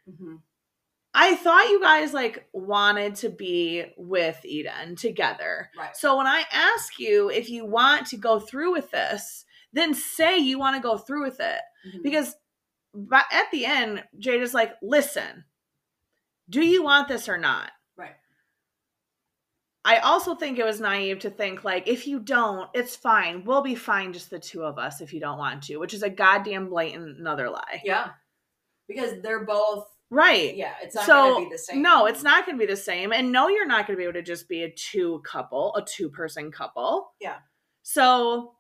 I 1.14 1.36
thought 1.36 1.70
you 1.70 1.80
guys 1.80 2.14
like 2.14 2.48
wanted 2.52 3.16
to 3.18 3.30
be 3.30 3.86
with 3.98 4.44
Eden 4.44 4.96
together. 4.96 5.70
Right. 5.78 5.96
So 5.96 6.18
when 6.18 6.28
I 6.28 6.44
ask 6.52 7.00
you 7.00 7.30
if 7.30 7.50
you 7.50 7.66
want 7.66 8.08
to 8.08 8.18
go 8.18 8.40
through 8.40 8.74
with 8.74 8.92
this, 8.92 9.46
then 9.72 9.94
say 9.94 10.38
you 10.38 10.60
want 10.60 10.76
to 10.76 10.82
go 10.82 10.98
through 10.98 11.24
with 11.24 11.40
it. 11.40 11.62
Mhm. 11.88 12.04
Because 12.04 12.36
but 12.94 13.26
at 13.32 13.52
the 13.52 13.66
end, 13.66 14.04
Jade 14.20 14.42
is 14.42 14.54
like, 14.54 14.74
listen, 14.82 15.46
do 16.50 16.66
you 16.66 16.82
want 16.84 17.08
this 17.08 17.28
or 17.30 17.38
not? 17.38 17.72
I 19.86 19.98
also 20.00 20.34
think 20.34 20.58
it 20.58 20.66
was 20.66 20.80
naive 20.82 21.20
to 21.20 21.30
think 21.30 21.64
like, 21.64 21.88
if 21.88 22.08
you 22.08 22.20
don't, 22.20 22.68
it's 22.74 22.96
fine. 22.96 23.44
We'll 23.46 23.62
be 23.62 23.76
fine, 23.76 24.12
just 24.14 24.32
the 24.32 24.40
two 24.40 24.64
of 24.64 24.80
us, 24.80 25.00
if 25.00 25.14
you 25.14 25.20
don't 25.20 25.38
want 25.38 25.62
to, 25.64 25.78
which 25.78 25.94
is 25.94 26.02
a 26.02 26.10
goddamn 26.10 26.70
blatant 26.70 27.20
another 27.20 27.50
lie. 27.52 27.82
Yeah. 27.86 28.10
Because 28.88 29.22
they're 29.22 29.46
both, 29.46 29.86
Right. 30.10 30.56
yeah, 30.56 30.74
it's 30.82 30.96
not 30.96 31.06
so 31.06 31.14
going 31.14 31.44
to 31.46 31.50
be 31.50 31.56
the 31.56 31.60
same. 31.60 31.82
no, 31.82 32.08
it's 32.08 32.24
not 32.24 32.46
going 32.46 32.58
to 32.58 32.66
be 32.66 32.72
the 32.72 32.78
same, 32.78 33.14
and 33.14 33.32
no, 33.32 33.48
you're 33.48 33.68
not 33.68 33.86
going 33.88 33.96
to 33.96 34.00
be 34.00 34.04
able 34.04 34.14
to 34.14 34.22
just 34.24 34.48
be 34.50 34.64
a 34.64 34.72
two 34.72 35.22
couple, 35.24 35.76
a 35.76 35.84
two 35.86 36.10
person 36.10 36.52
couple. 36.52 37.12
Yeah. 37.20 37.38
So 37.84 38.54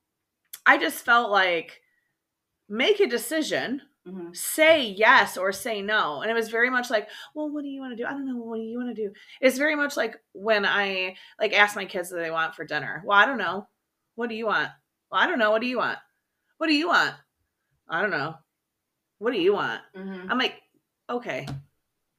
I 0.66 0.78
just 0.78 1.04
felt 1.06 1.32
like 1.32 1.82
make 2.70 3.00
a 3.00 3.08
decision, 3.08 3.82
Mhm. 4.08 4.36
say 4.36 4.86
yes 4.86 5.36
or 5.38 5.52
say 5.52 5.82
no, 5.82 6.22
and 6.22 6.30
it 6.30 6.36
was 6.36 6.50
very 6.50 6.70
much 6.70 6.90
like, 6.92 7.10
well, 7.34 7.50
what 7.50 7.64
do 7.64 7.70
you 7.70 7.82
want 7.82 7.92
to 7.92 7.96
do? 8.04 8.06
I 8.06 8.12
don't 8.12 8.26
know. 8.28 8.36
What 8.38 8.58
do 8.58 8.62
you 8.62 8.78
want 8.78 8.96
to 8.96 9.02
do? 9.08 9.12
It's 9.42 9.58
very 9.58 9.76
much 9.76 9.98
like 9.98 10.16
when 10.34 10.66
I 10.66 11.16
like 11.40 11.54
ask 11.54 11.76
my 11.76 11.86
kids 11.86 12.12
what 12.12 12.20
they 12.22 12.30
want 12.32 12.54
for 12.56 12.66
dinner. 12.66 13.02
Well, 13.06 13.18
I 13.18 13.26
don't 13.26 13.38
know. 13.40 13.68
What 14.16 14.30
do 14.30 14.36
you 14.36 14.46
want? 14.46 14.70
Well, 15.12 15.22
I 15.22 15.28
don't 15.28 15.40
know. 15.40 15.50
What 15.52 15.62
do 15.62 15.68
you 15.68 15.78
want? 15.78 15.98
What 16.58 16.68
do 16.68 16.74
you 16.74 16.88
want? 16.88 17.16
I 17.90 18.02
don't 18.02 18.12
know. 18.12 18.36
What 19.18 19.32
do 19.34 19.40
you 19.42 19.54
want? 19.54 19.82
Mhm. 19.96 20.28
I'm 20.30 20.38
like, 20.38 20.62
okay, 21.10 21.48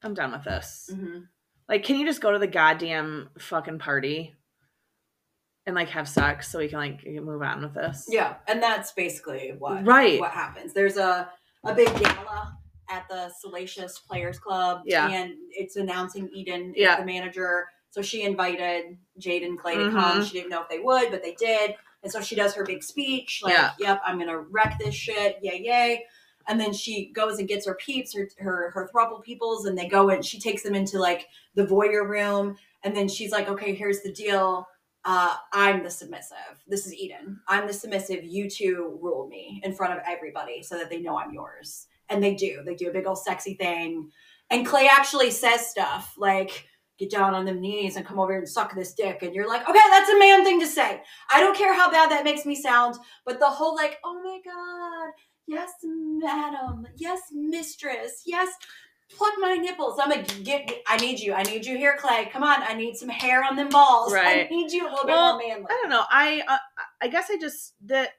I'm 0.03 0.13
done 0.13 0.31
with 0.33 0.43
this. 0.43 0.89
Mhm. 0.93 1.27
Like, 1.69 1.83
can 1.83 1.97
you 1.97 2.05
just 2.05 2.21
go 2.21 2.31
to 2.31 2.39
the 2.39 2.47
goddamn 2.47 3.29
fucking 3.39 3.79
party 3.79 4.35
and 5.65 5.75
like 5.75 5.89
have 5.89 6.07
sex 6.07 6.49
so 6.49 6.59
we 6.59 6.67
can 6.67 6.79
like 6.79 7.05
move 7.05 7.41
on 7.41 7.61
with 7.61 7.73
this? 7.73 8.07
Yeah, 8.09 8.35
and 8.47 8.61
that's 8.61 8.91
basically 8.91 9.53
what 9.57 9.85
Right. 9.85 10.19
what 10.19 10.31
happens. 10.31 10.73
There's 10.73 10.97
a 10.97 11.31
a 11.67 11.75
big 11.75 11.87
gala 11.99 12.57
at 12.89 13.07
the 13.09 13.29
Salacious 13.39 13.99
Players 13.99 14.39
Club, 14.39 14.81
Yeah. 14.85 15.09
and 15.09 15.33
it's 15.51 15.75
announcing 15.75 16.29
Eden 16.33 16.73
is 16.73 16.81
Yeah. 16.81 16.99
the 16.99 17.05
manager. 17.05 17.67
So 17.89 18.01
she 18.01 18.23
invited 18.23 18.97
Jade 19.17 19.43
and 19.43 19.59
Clay 19.59 19.75
to 19.75 19.81
Mhm. 19.89 19.91
come. 19.91 20.23
She 20.25 20.33
didn't 20.33 20.49
know 20.49 20.61
if 20.61 20.69
they 20.69 20.79
would, 20.79 21.11
but 21.11 21.21
they 21.23 21.33
did. 21.35 21.75
And 22.03 22.11
so 22.11 22.21
she 22.21 22.35
does 22.35 22.53
her 22.53 22.63
big 22.63 22.83
speech, 22.83 23.41
like, 23.43 23.53
Yeah. 23.53 23.71
"Yep, 23.79 24.01
I'm 24.05 24.19
gonna 24.19 24.37
wreck 24.39 24.77
this 24.79 24.95
shit, 24.95 25.39
yay 25.41 25.59
yay." 25.61 26.05
And 26.47 26.61
then 26.61 26.71
she 26.71 27.07
goes 27.07 27.39
and 27.39 27.47
gets 27.47 27.65
her 27.65 27.73
peeps, 27.75 28.13
her 28.15 28.29
her 28.39 28.71
her 28.71 28.89
throuple 28.93 29.21
peoples, 29.21 29.65
and 29.65 29.77
they 29.77 29.87
go 29.87 30.09
and 30.09 30.25
she 30.25 30.39
takes 30.39 30.63
them 30.63 30.75
into 30.75 30.99
like 30.99 31.27
the 31.55 31.65
voyeur 31.65 32.07
room. 32.07 32.57
And 32.83 32.95
then 32.95 33.09
she's 33.09 33.31
like, 33.31 33.49
"Okay, 33.49 33.73
here's 33.73 34.01
the 34.01 34.11
deal." 34.13 34.67
Uh, 35.07 35.35
I'm 35.53 35.83
the 35.83 35.89
submissive. 35.89 36.61
This 36.67 36.85
is 36.85 36.93
Eden. 36.93 37.39
I'm 37.47 37.65
the 37.65 37.71
submissive. 37.71 38.25
You 38.25 38.49
two 38.49 38.99
rule 39.01 39.25
me 39.29 39.61
in 39.63 39.73
front 39.73 39.93
of 39.93 39.99
everybody 40.05 40.61
so 40.61 40.77
that 40.77 40.89
they 40.89 40.99
know 40.99 41.17
I'm 41.17 41.33
yours. 41.33 41.87
And 42.09 42.21
they 42.21 42.35
do. 42.35 42.61
They 42.65 42.75
do 42.75 42.89
a 42.89 42.93
big 42.93 43.07
old 43.07 43.17
sexy 43.17 43.53
thing. 43.53 44.11
And 44.49 44.67
Clay 44.67 44.89
actually 44.91 45.31
says 45.31 45.65
stuff 45.65 46.13
like, 46.17 46.67
get 46.99 47.09
down 47.09 47.33
on 47.33 47.45
them 47.45 47.61
knees 47.61 47.95
and 47.95 48.05
come 48.05 48.19
over 48.19 48.33
here 48.33 48.39
and 48.39 48.49
suck 48.49 48.75
this 48.75 48.93
dick. 48.93 49.23
And 49.23 49.33
you're 49.33 49.47
like, 49.47 49.61
okay, 49.69 49.79
that's 49.89 50.09
a 50.09 50.19
man 50.19 50.43
thing 50.43 50.59
to 50.59 50.67
say. 50.67 51.01
I 51.31 51.39
don't 51.39 51.55
care 51.57 51.73
how 51.73 51.89
bad 51.89 52.11
that 52.11 52.25
makes 52.25 52.45
me 52.45 52.55
sound, 52.55 52.95
but 53.25 53.39
the 53.39 53.45
whole 53.45 53.75
like, 53.75 53.99
oh 54.03 54.21
my 54.21 54.39
God, 54.43 55.13
yes, 55.47 55.71
madam, 55.83 56.85
yes, 56.97 57.21
mistress, 57.31 58.23
yes, 58.25 58.49
pluck 59.15 59.33
my 59.39 59.55
nipples. 59.55 59.99
I'm 60.01 60.09
like, 60.09 60.43
get, 60.43 60.71
I 60.87 60.97
need 60.97 61.19
you. 61.19 61.33
I 61.33 61.43
need 61.43 61.65
you 61.65 61.77
here, 61.77 61.97
Clay. 61.99 62.29
Come 62.31 62.43
on. 62.43 62.61
I 62.63 62.73
need 62.73 62.95
some 62.95 63.09
hair 63.09 63.43
on 63.43 63.55
them 63.55 63.69
balls. 63.69 64.13
Right. 64.13 64.45
I 64.45 64.49
need 64.49 64.71
you 64.71 64.87
a 64.87 64.89
little 64.89 65.05
Well, 65.05 65.37
bit 65.37 65.47
more 65.47 65.55
manly. 65.55 65.67
I 65.69 65.79
don't 65.81 65.89
know. 65.89 66.03
I 66.09 66.43
uh, 66.47 66.57
I 67.01 67.07
guess 67.07 67.29
I 67.31 67.37
just 67.37 67.73
that 67.85 68.11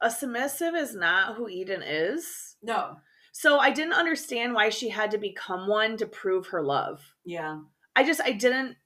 a 0.00 0.10
submissive 0.10 0.74
is 0.74 0.94
not 0.94 1.36
who 1.36 1.48
Eden 1.48 1.82
is. 1.84 2.56
No. 2.62 2.96
So 3.32 3.58
I 3.58 3.70
didn't 3.70 3.94
understand 3.94 4.54
why 4.54 4.68
she 4.68 4.88
had 4.88 5.10
to 5.10 5.18
become 5.18 5.66
one 5.66 5.96
to 5.96 6.06
prove 6.06 6.48
her 6.48 6.62
love. 6.62 7.00
Yeah. 7.24 7.60
I 7.96 8.04
just 8.04 8.20
I 8.20 8.32
didn't 8.32 8.76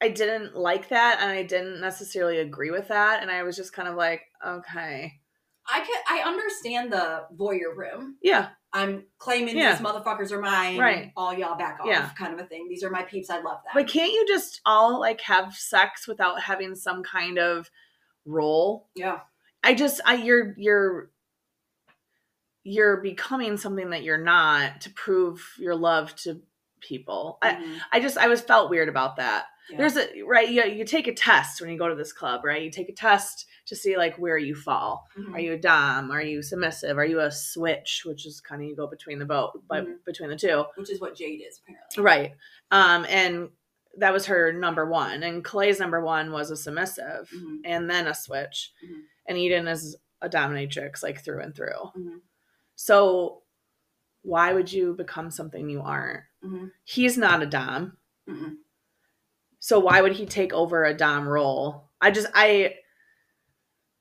I 0.00 0.08
didn't 0.08 0.56
like 0.56 0.90
that 0.90 1.18
and 1.20 1.30
I 1.30 1.42
didn't 1.42 1.80
necessarily 1.80 2.38
agree 2.38 2.70
with 2.70 2.88
that 2.88 3.20
and 3.20 3.30
I 3.30 3.42
was 3.42 3.56
just 3.56 3.72
kind 3.72 3.88
of 3.88 3.96
like, 3.96 4.22
okay. 4.46 5.14
I 5.68 5.80
could, 5.80 5.96
I 6.08 6.20
understand 6.26 6.92
the 6.92 7.24
voyeur 7.36 7.76
room. 7.76 8.16
Yeah. 8.22 8.48
I'm 8.72 9.04
claiming 9.18 9.56
Yeah. 9.56 9.74
these 9.76 9.86
motherfuckers 9.86 10.30
are 10.32 10.40
mine. 10.40 10.78
Right. 10.78 11.12
All 11.16 11.32
y'all 11.34 11.56
back 11.58 11.80
off 11.80 11.86
Yeah. 11.86 12.08
kind 12.18 12.32
of 12.34 12.40
a 12.40 12.44
thing. 12.48 12.68
These 12.68 12.82
are 12.84 12.90
my 12.90 13.02
peeps. 13.02 13.30
I 13.30 13.40
love 13.40 13.60
that. 13.64 13.74
But 13.74 13.88
can't 13.88 14.12
you 14.12 14.26
just 14.26 14.60
all 14.66 14.98
like 15.00 15.20
have 15.22 15.54
sex 15.54 16.06
without 16.08 16.40
having 16.42 16.74
some 16.74 17.02
kind 17.02 17.38
of 17.38 17.70
role? 18.24 18.88
yeah. 18.94 19.20
I 19.64 19.74
just 19.74 20.00
I 20.06 20.14
you're 20.14 20.54
you're 20.56 21.10
you're 22.64 22.98
becoming 22.98 23.56
something 23.56 23.90
that 23.90 24.02
you're 24.02 24.22
not 24.22 24.82
to 24.82 24.90
prove 24.90 25.42
your 25.58 25.74
love 25.74 26.14
to 26.16 26.40
people. 26.80 27.38
I 27.42 27.54
Mhm. 27.54 27.80
I 27.92 28.00
just 28.00 28.18
I 28.18 28.28
was 28.28 28.40
felt 28.40 28.70
weird 28.70 28.88
about 28.88 29.16
that. 29.16 29.46
Yeah. 29.70 29.78
There's 29.78 29.96
a 29.96 30.22
right 30.22 30.48
you 30.48 30.64
you 30.64 30.84
take 30.84 31.06
a 31.08 31.14
test 31.14 31.60
when 31.60 31.70
you 31.70 31.78
go 31.78 31.88
to 31.88 31.94
this 31.94 32.12
club, 32.12 32.44
right? 32.44 32.62
You 32.62 32.70
take 32.70 32.88
a 32.88 32.92
test 32.94 33.46
to 33.66 33.76
see 33.76 33.96
like 33.96 34.16
where 34.16 34.38
you 34.38 34.54
fall. 34.54 35.06
Mhm. 35.16 35.34
Are 35.34 35.40
you 35.40 35.52
a 35.52 35.58
dom? 35.58 36.10
Are 36.10 36.22
you 36.22 36.42
submissive? 36.42 36.96
Are 36.96 37.04
you 37.04 37.20
a 37.20 37.30
switch, 37.30 38.02
which 38.06 38.24
is 38.26 38.40
kind 38.40 38.62
of 38.62 38.68
you 38.68 38.74
go 38.76 38.86
between 38.86 39.18
the 39.18 39.26
boat, 39.26 39.62
but 39.68 39.84
Mhm. 39.86 40.04
between 40.06 40.30
the 40.30 40.36
two. 40.36 40.64
Which 40.76 40.90
is 40.90 41.00
what 41.00 41.14
Jade 41.16 41.42
is 41.46 41.60
apparently. 41.60 42.02
Right. 42.02 42.34
Um 42.70 43.04
and 43.08 43.50
that 43.96 44.12
was 44.12 44.26
her 44.26 44.52
number 44.52 44.86
1 44.86 45.22
and 45.22 45.44
Clay's 45.44 45.80
number 45.80 46.00
1 46.00 46.30
was 46.32 46.50
a 46.50 46.56
submissive 46.56 47.28
Mhm. 47.34 47.60
and 47.64 47.90
then 47.90 48.06
a 48.06 48.14
switch. 48.14 48.72
Mhm. 48.84 49.02
And 49.26 49.36
Eden 49.38 49.66
is 49.68 49.96
a 50.22 50.28
dominatrix 50.28 51.02
like 51.02 51.22
through 51.22 51.40
and 51.42 51.54
through. 51.54 51.92
Mhm. 51.96 52.20
So 52.74 53.42
why 54.22 54.52
would 54.52 54.72
you 54.72 54.94
become 54.94 55.30
something 55.30 55.68
you 55.68 55.80
aren't? 55.82 56.24
Mhm. 56.42 56.72
He's 56.84 57.18
not 57.18 57.42
a 57.42 57.46
dom. 57.46 57.98
Mm-mm. 58.28 58.56
So 59.68 59.78
why 59.78 60.00
would 60.00 60.12
he 60.14 60.24
take 60.24 60.54
over 60.54 60.86
a 60.86 60.94
dom 60.94 61.28
role? 61.28 61.90
I 62.00 62.10
just 62.10 62.26
I 62.32 62.76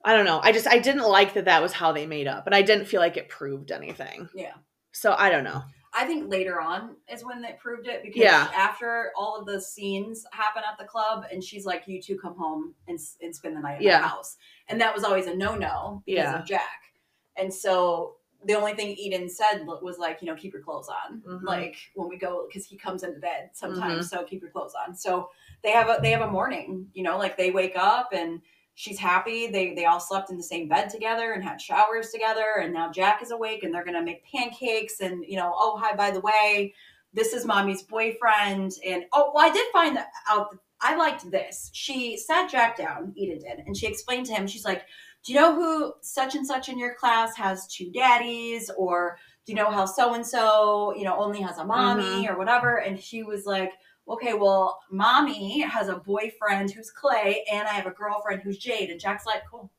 I 0.02 0.16
don't 0.16 0.24
know. 0.24 0.40
I 0.42 0.54
just 0.54 0.66
I 0.66 0.80
didn't 0.80 1.04
like 1.04 1.34
that 1.34 1.44
that 1.44 1.62
was 1.62 1.74
how 1.74 1.92
they 1.92 2.06
made 2.06 2.26
up, 2.26 2.46
and 2.46 2.56
I 2.56 2.62
didn't 2.62 2.86
feel 2.86 3.02
like 3.02 3.18
it 3.18 3.28
proved 3.28 3.74
anything. 3.74 4.30
Yeah. 4.34 4.54
So 4.94 5.14
I 5.18 5.30
don't 5.30 5.44
know. 5.44 5.62
I 5.94 6.06
think 6.06 6.32
later 6.32 6.62
on 6.62 6.96
is 7.12 7.26
when 7.26 7.42
they 7.42 7.58
proved 7.62 7.88
it 7.88 8.02
because 8.02 8.22
Yeah. 8.22 8.50
after 8.56 9.12
all 9.18 9.36
of 9.36 9.46
the 9.46 9.60
scenes 9.60 10.26
happen 10.32 10.64
at 10.72 10.78
the 10.78 10.86
club 10.86 11.26
and 11.34 11.44
she's 11.44 11.66
like, 11.66 11.86
you 11.86 12.02
two 12.02 12.18
come 12.18 12.38
home 12.38 12.74
and, 12.88 12.98
and 13.22 13.36
spend 13.36 13.58
the 13.58 13.62
night 13.62 13.78
at 13.78 13.82
Yeah. 13.82 14.00
my 14.00 14.08
house. 14.08 14.38
And 14.70 14.80
that 14.80 14.94
was 14.96 15.04
always 15.04 15.26
a 15.28 15.36
no-no 15.36 16.02
because 16.06 16.24
Yeah. 16.24 16.40
of 16.40 16.46
Jack. 16.46 16.94
And 17.36 17.54
so 17.54 18.18
the 18.46 18.54
only 18.54 18.74
thing 18.74 18.96
Eden 18.96 19.28
said 19.28 19.66
was 19.66 19.98
like, 19.98 20.22
you 20.22 20.28
know, 20.28 20.36
keep 20.36 20.54
your 20.54 20.62
clothes 20.62 20.88
on. 20.88 21.22
Mhm. 21.22 21.44
Like 21.44 21.76
when 21.96 22.08
we 22.08 22.18
go, 22.18 22.46
because 22.48 22.66
he 22.66 22.78
comes 22.78 23.04
into 23.04 23.20
bed 23.20 23.50
sometimes, 23.54 24.06
Mm-hmm. 24.12 24.18
so 24.20 24.24
keep 24.24 24.42
your 24.42 24.52
clothes 24.52 24.76
on. 24.88 24.94
So 24.94 25.30
they 25.68 25.74
have 25.74 25.90
a 25.90 26.00
they 26.02 26.12
have 26.12 26.22
a 26.22 26.32
morning, 26.32 26.88
you 26.94 27.04
know, 27.04 27.18
like 27.18 27.36
they 27.36 27.52
wake 27.52 27.76
up 27.76 28.14
and 28.14 28.40
she's 28.76 28.98
happy. 28.98 29.48
They 29.48 29.76
they 29.76 29.84
all 29.84 30.00
slept 30.00 30.30
in 30.30 30.38
the 30.38 30.44
same 30.44 30.70
bed 30.70 30.90
together 30.90 31.34
and 31.34 31.44
had 31.44 31.60
showers 31.60 32.10
together. 32.10 32.62
And 32.62 32.74
now 32.74 32.90
Jack 32.90 33.22
is 33.22 33.32
awake 33.32 33.64
and 33.64 33.74
they're 33.74 33.84
gonna 33.84 34.02
make 34.02 34.24
pancakes 34.32 35.02
and 35.02 35.26
you 35.28 35.36
know, 35.36 35.54
oh 35.54 35.78
hi, 35.78 35.94
by 35.94 36.10
the 36.10 36.22
way, 36.22 36.74
this 37.14 37.34
is 37.34 37.44
mommy's 37.44 37.84
boyfriend. 37.84 38.76
And 38.86 39.04
oh 39.12 39.34
well, 39.36 39.46
I 39.46 39.52
did 39.52 39.68
find 39.74 39.98
that 39.98 40.08
out 40.30 40.58
I 40.80 40.96
liked 40.96 41.30
this. 41.30 41.70
She 41.74 42.18
sat 42.18 42.50
Jack 42.50 42.78
down, 42.78 43.12
Eden 43.18 43.40
did, 43.40 43.66
and 43.66 43.76
she 43.76 43.88
explained 43.88 44.28
to 44.28 44.34
him, 44.34 44.48
she's 44.48 44.64
like, 44.64 44.86
Do 45.26 45.34
you 45.34 45.40
know 45.42 45.54
who 45.54 45.94
such 46.00 46.36
and 46.36 46.48
such 46.48 46.70
in 46.70 46.80
your 46.80 46.96
class 46.96 47.36
has 47.36 47.68
two 47.68 47.92
daddies? 47.92 48.72
Or 48.78 49.18
do 49.46 49.52
you 49.52 49.58
know 49.58 49.70
how 49.70 49.86
so 49.86 50.14
and 50.14 50.26
so, 50.26 50.94
you 50.96 51.04
know, 51.04 51.18
only 51.18 51.42
has 51.42 51.58
a 51.58 51.66
mommy 51.66 52.04
mm-hmm. 52.04 52.32
or 52.32 52.38
whatever? 52.38 52.78
And 52.78 52.98
she 52.98 53.24
was 53.24 53.46
like, 53.46 53.74
okay, 54.10 54.34
well, 54.34 54.80
mommy 54.92 55.60
has 55.62 55.90
a 55.90 55.96
boyfriend 55.98 56.72
who's 56.72 56.92
Clay, 56.92 57.44
and 57.52 57.68
I 57.68 57.74
have 57.74 57.86
a 57.88 57.92
girlfriend 57.92 58.42
who's 58.42 58.58
Jade. 58.58 58.90
And 58.90 59.00
Jack's 59.00 59.26
like, 59.26 59.44
cool. 59.50 59.72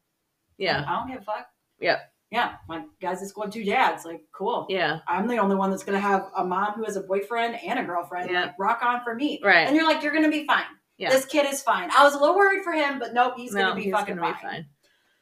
Yeah. 0.59 0.85
I 0.87 0.97
don't 0.99 1.09
give 1.09 1.22
a 1.22 1.24
fuck. 1.24 1.47
Yeah. 1.81 2.01
Yeah. 2.31 2.57
My 2.68 2.85
guys 3.01 3.20
just 3.20 3.35
going 3.35 3.51
two 3.51 3.64
dads. 3.64 4.05
Like, 4.05 4.22
cool. 4.33 4.66
Yeah. 4.68 4.99
I'm 5.09 5.26
the 5.29 5.39
only 5.39 5.57
one 5.57 5.70
that's 5.70 5.85
going 5.85 5.97
to 5.97 6.07
have 6.07 6.31
a 6.37 6.45
mom 6.45 6.74
who 6.74 6.85
has 6.85 6.97
a 6.97 7.01
boyfriend 7.03 7.57
and 7.64 7.79
a 7.79 7.85
girlfriend. 7.85 8.31
Yeah. 8.31 8.43
Like, 8.43 8.59
rock 8.59 8.81
on 8.83 9.03
for 9.03 9.14
me. 9.14 9.41
Right. 9.43 9.66
And 9.66 9.74
you're 9.74 9.87
like, 9.87 10.03
you're 10.03 10.12
going 10.12 10.24
to 10.24 10.31
be 10.31 10.45
fine. 10.45 10.64
Yeah. 10.99 11.11
This 11.11 11.24
kid 11.24 11.47
is 11.47 11.62
fine. 11.62 11.91
I 11.97 12.03
was 12.03 12.14
a 12.14 12.18
little 12.18 12.37
worried 12.37 12.64
for 12.64 12.72
him, 12.72 12.99
but 12.99 13.14
nope, 13.14 13.35
he's 13.37 13.53
No, 13.53 13.61
going 13.61 13.70
to 13.70 13.76
be 13.76 13.83
he's 13.85 13.93
fucking 13.93 14.16
gonna 14.16 14.33
fine. 14.33 14.43
be 14.43 14.49
fine. 14.49 14.66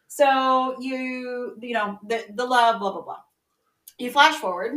So 0.09 0.77
you, 0.81 1.57
you 1.61 1.75
know, 1.75 1.99
the 2.07 2.25
the 2.35 2.45
love, 2.45 2.81
blah 2.81 2.93
blah 2.93 3.03
blah. 3.03 3.19
You 3.99 4.11
flash 4.11 4.37
forward. 4.37 4.73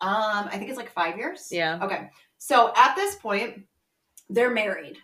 Um, 0.00 0.48
I 0.50 0.56
think 0.58 0.68
it's 0.68 0.76
like 0.76 0.92
five 0.92 1.16
years. 1.16 1.48
Yeah. 1.50 1.78
Okay. 1.82 2.10
So 2.44 2.72
at 2.74 2.96
this 2.96 3.14
point, 3.14 3.62
they're 4.28 4.50
married. 4.50 4.98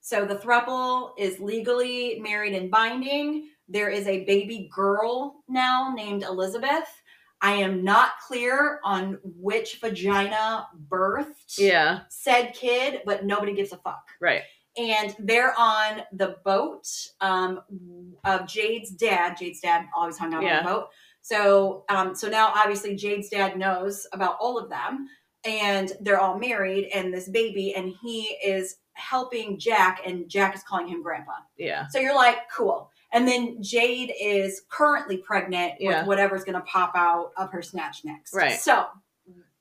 So 0.00 0.24
the 0.24 0.34
throuple 0.34 1.12
is 1.16 1.38
legally 1.38 2.18
married 2.18 2.52
and 2.52 2.68
binding. 2.68 3.48
There 3.68 3.90
is 3.90 4.08
a 4.08 4.24
baby 4.24 4.68
girl 4.74 5.44
now 5.48 5.92
named 5.94 6.24
Elizabeth. 6.24 6.88
I 7.40 7.52
am 7.52 7.84
not 7.84 8.18
clear 8.26 8.80
on 8.82 9.18
which 9.22 9.78
vagina 9.80 10.66
birthed 10.88 11.58
Yeah. 11.58 12.00
said 12.08 12.54
kid, 12.54 13.02
but 13.06 13.24
nobody 13.24 13.54
gives 13.54 13.72
a 13.72 13.76
fuck 13.76 14.08
Right. 14.20 14.42
and 14.76 15.14
they're 15.20 15.54
on 15.56 16.02
the 16.12 16.38
boat 16.44 16.88
um, 17.20 17.60
of 18.24 18.48
Jade's 18.48 18.90
dad. 18.90 19.36
Jade's 19.38 19.60
dad 19.60 19.86
always 19.94 20.18
hung 20.18 20.34
out 20.34 20.42
Yeah. 20.42 20.58
on 20.58 20.64
the 20.64 20.70
boat. 20.70 20.88
So, 21.22 21.84
um, 21.88 22.16
so 22.16 22.28
now 22.28 22.48
obviously 22.56 22.96
Jade's 22.96 23.28
dad 23.28 23.56
knows 23.56 24.08
about 24.12 24.38
all 24.40 24.58
of 24.58 24.68
them, 24.70 25.06
and 25.44 25.92
they're 26.00 26.20
all 26.20 26.38
married 26.38 26.88
and 26.94 27.12
this 27.12 27.28
baby, 27.28 27.74
and 27.74 27.92
he 28.02 28.22
is 28.44 28.76
helping 28.92 29.58
Jack, 29.58 30.00
and 30.06 30.28
Jack 30.28 30.54
is 30.54 30.62
calling 30.62 30.88
him 30.88 31.02
grandpa. 31.02 31.32
Yeah. 31.56 31.86
So 31.88 31.98
you're 31.98 32.14
like, 32.14 32.50
cool. 32.54 32.90
And 33.12 33.26
then 33.26 33.62
Jade 33.62 34.12
is 34.20 34.62
currently 34.68 35.16
pregnant 35.16 35.74
Yeah. 35.80 36.00
with 36.00 36.08
whatever's 36.08 36.44
going 36.44 36.54
to 36.60 36.66
pop 36.66 36.92
out 36.94 37.32
of 37.36 37.50
her 37.52 37.62
snatch 37.62 38.04
next. 38.04 38.34
Right. 38.34 38.60
So 38.60 38.86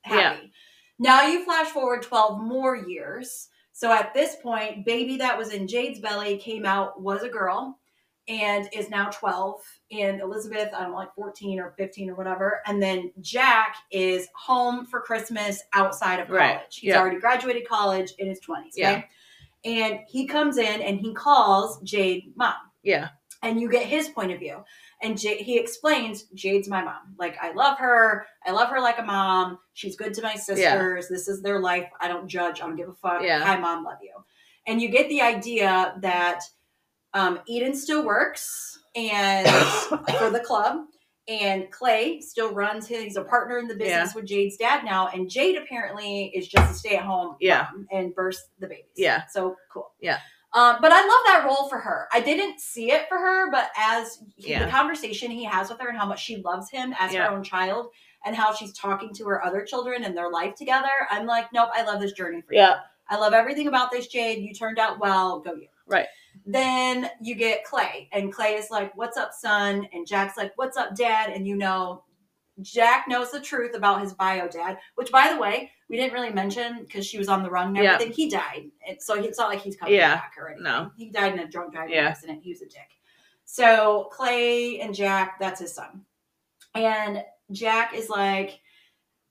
happy. 0.02 0.52
Now 1.00 1.26
you 1.26 1.46
flash 1.46 1.68
forward 1.68 2.04
12 2.04 2.42
more 2.42 2.76
years. 2.76 3.48
So 3.72 3.92
at 3.94 4.14
this 4.14 4.36
point, 4.44 4.86
baby 4.86 5.18
that 5.18 5.38
was 5.38 5.54
in 5.54 5.68
Jade's 5.68 6.00
belly 6.00 6.38
came 6.38 6.66
out, 6.66 7.02
was 7.02 7.24
a 7.24 7.30
girl, 7.30 7.80
and 8.28 8.68
is 8.74 8.90
now 8.90 9.10
12. 9.10 9.62
And 9.92 10.22
Elizabeth, 10.22 10.70
I 10.76 10.82
don't 10.82 10.92
know, 10.92 10.98
like 10.98 11.14
14 11.16 11.60
or 11.60 11.74
15 11.78 12.12
or 12.12 12.16
whatever. 12.16 12.62
And 12.68 12.82
then 12.82 13.12
Jack 13.22 13.76
is 13.92 14.28
home 14.36 14.86
for 14.86 15.02
Christmas 15.02 15.62
outside 15.74 16.20
of 16.20 16.28
college. 16.28 16.40
Right. 16.40 16.62
He's 16.70 16.90
Yeah. 16.90 17.00
already 17.00 17.20
graduated 17.20 17.68
college 17.68 18.14
in 18.20 18.28
his 18.28 18.40
20s. 18.40 18.74
Okay? 18.78 19.06
Yeah. 19.64 19.72
And 19.72 20.00
he 20.08 20.28
comes 20.28 20.58
in 20.58 20.82
and 20.82 21.00
he 21.00 21.14
calls 21.14 21.82
Jade 21.82 22.34
mom 22.36 22.54
Yeah. 22.84 23.10
and 23.42 23.60
you 23.60 23.68
get 23.70 23.86
his 23.86 24.10
point 24.10 24.32
of 24.32 24.40
view. 24.40 24.64
And 25.02 25.18
J- 25.18 25.42
he 25.42 25.58
explains, 25.58 26.24
Jade's 26.36 26.68
my 26.68 26.84
mom. 26.84 27.16
Like, 27.18 27.38
I 27.42 27.52
love 27.54 27.78
her. 27.80 28.28
I 28.46 28.52
love 28.52 28.70
her 28.70 28.80
like 28.82 29.00
a 29.00 29.04
mom. 29.04 29.58
She's 29.74 29.96
good 29.96 30.14
to 30.16 30.22
my 30.22 30.36
sisters. 30.36 31.08
This 31.10 31.28
is 31.28 31.42
their 31.42 31.60
life. 31.60 31.90
I 32.00 32.08
don't 32.10 32.28
judge. 32.28 32.62
I 32.62 32.68
don't 32.68 32.76
give 32.76 32.90
a 32.90 32.94
fuck. 32.94 33.22
Yeah. 33.24 33.44
Hi, 33.44 33.58
mom. 33.58 33.84
Love 33.84 33.98
you. 34.04 34.14
And 34.68 34.82
you 34.82 34.90
get 34.90 35.10
the 35.10 35.22
idea 35.22 35.96
that 36.02 36.42
um, 37.14 37.40
Eden 37.48 37.74
still 37.76 38.06
works 38.06 38.79
and 39.00 39.48
for 40.18 40.30
the 40.30 40.42
club. 40.46 40.86
And 41.28 41.70
Clay 41.72 42.22
still 42.22 42.52
runs 42.54 42.88
his, 42.88 43.04
he's 43.04 43.16
a 43.18 43.24
partner 43.24 43.60
in 43.60 43.68
the 43.68 43.76
business 43.76 44.16
with 44.16 44.26
Jade's 44.26 44.58
dad 44.58 44.84
now. 44.84 45.10
And 45.10 45.30
Jade 45.30 45.58
apparently 45.58 46.32
is 46.34 46.48
just 46.48 46.72
a 46.72 46.74
stay 46.74 46.96
at 46.98 47.04
home 47.04 47.36
Yeah. 47.40 47.68
and 47.92 48.16
births 48.16 48.44
the 48.60 48.68
babies. 48.68 48.86
Yeah. 48.98 49.28
So 49.28 49.56
cool. 49.72 49.92
Yeah. 50.02 50.18
Um, 50.56 50.78
but 50.82 50.92
I 50.92 51.02
love 51.02 51.20
that 51.28 51.44
role 51.46 51.70
for 51.70 51.78
her. 51.78 52.08
I 52.12 52.20
didn't 52.22 52.60
see 52.60 52.92
it 52.92 53.08
for 53.08 53.20
her, 53.20 53.52
but 53.52 53.70
as 53.78 54.18
he, 54.38 54.50
Yeah. 54.50 54.66
the 54.66 54.72
conversation 54.72 55.30
he 55.30 55.44
has 55.44 55.70
with 55.70 55.80
her 55.82 55.90
and 55.90 55.98
how 56.00 56.08
much 56.08 56.24
she 56.24 56.38
loves 56.38 56.72
him 56.72 56.96
as 57.00 57.14
Yeah. 57.14 57.28
her 57.28 57.32
own 57.36 57.44
child 57.44 57.92
and 58.26 58.36
how 58.36 58.56
she's 58.56 58.74
talking 58.74 59.14
to 59.14 59.26
her 59.26 59.46
other 59.46 59.64
children 59.64 60.04
and 60.04 60.18
their 60.18 60.32
life 60.32 60.56
together, 60.56 60.90
I'm 61.12 61.28
like, 61.28 61.54
nope, 61.54 61.70
I 61.76 61.84
love 61.84 62.02
this 62.02 62.14
journey 62.14 62.42
for 62.42 62.54
you. 62.56 62.62
Yeah. 62.62 62.80
I 63.08 63.18
love 63.18 63.34
everything 63.34 63.68
about 63.68 63.92
this, 63.92 64.08
Jade. 64.08 64.40
You 64.44 64.52
turned 64.56 64.80
out 64.80 65.00
well. 65.00 65.40
Go 65.42 65.54
you. 65.54 65.68
Right. 65.86 66.08
Then 66.46 67.10
you 67.22 67.36
get 67.36 67.64
Clay, 67.64 68.10
and 68.12 68.34
Clay 68.34 68.56
is 68.56 68.72
like, 68.72 68.96
What's 68.98 69.18
up, 69.18 69.34
son? 69.34 69.88
And 69.94 70.08
Jack's 70.08 70.38
like, 70.38 70.54
What's 70.56 70.78
up, 70.78 70.96
dad? 70.96 71.32
And 71.32 71.48
you 71.48 71.56
know, 71.56 72.04
Jack 72.62 73.06
knows 73.08 73.32
the 73.32 73.40
truth 73.40 73.76
about 73.76 74.02
his 74.02 74.14
bio 74.14 74.48
dad, 74.48 74.78
which, 74.96 75.12
by 75.12 75.32
the 75.34 75.40
way, 75.40 75.72
we 75.90 75.96
didn't 75.98 76.14
really 76.14 76.32
mention 76.34 76.80
because 76.84 77.06
she 77.06 77.18
was 77.18 77.30
on 77.30 77.42
the 77.44 77.50
run 77.50 77.70
and 77.70 77.78
everything. 77.78 78.14
He 78.14 78.30
died, 78.30 78.72
and 78.88 79.02
so 79.02 79.16
it's 79.16 79.38
not 79.38 79.50
like 79.50 79.62
he's 79.62 79.76
coming 79.76 79.96
Yeah. 79.96 80.16
back 80.16 80.34
or 80.38 80.48
anything. 80.50 80.64
No. 80.64 80.92
he 80.98 81.10
died 81.10 81.34
in 81.34 81.40
a 81.40 81.48
drunk 81.48 81.74
driving 81.74 81.96
Yeah. 81.96 82.08
accident. 82.08 82.42
He 82.44 82.50
was 82.52 82.62
a 82.62 82.66
dick. 82.68 82.90
So 83.46 84.10
Clay 84.12 84.80
and 84.82 84.94
Jack, 84.94 85.40
that's 85.40 85.60
his 85.60 85.74
son, 85.74 86.06
and 86.76 87.24
Jack 87.52 87.94
is 87.96 88.10
like, 88.10 88.60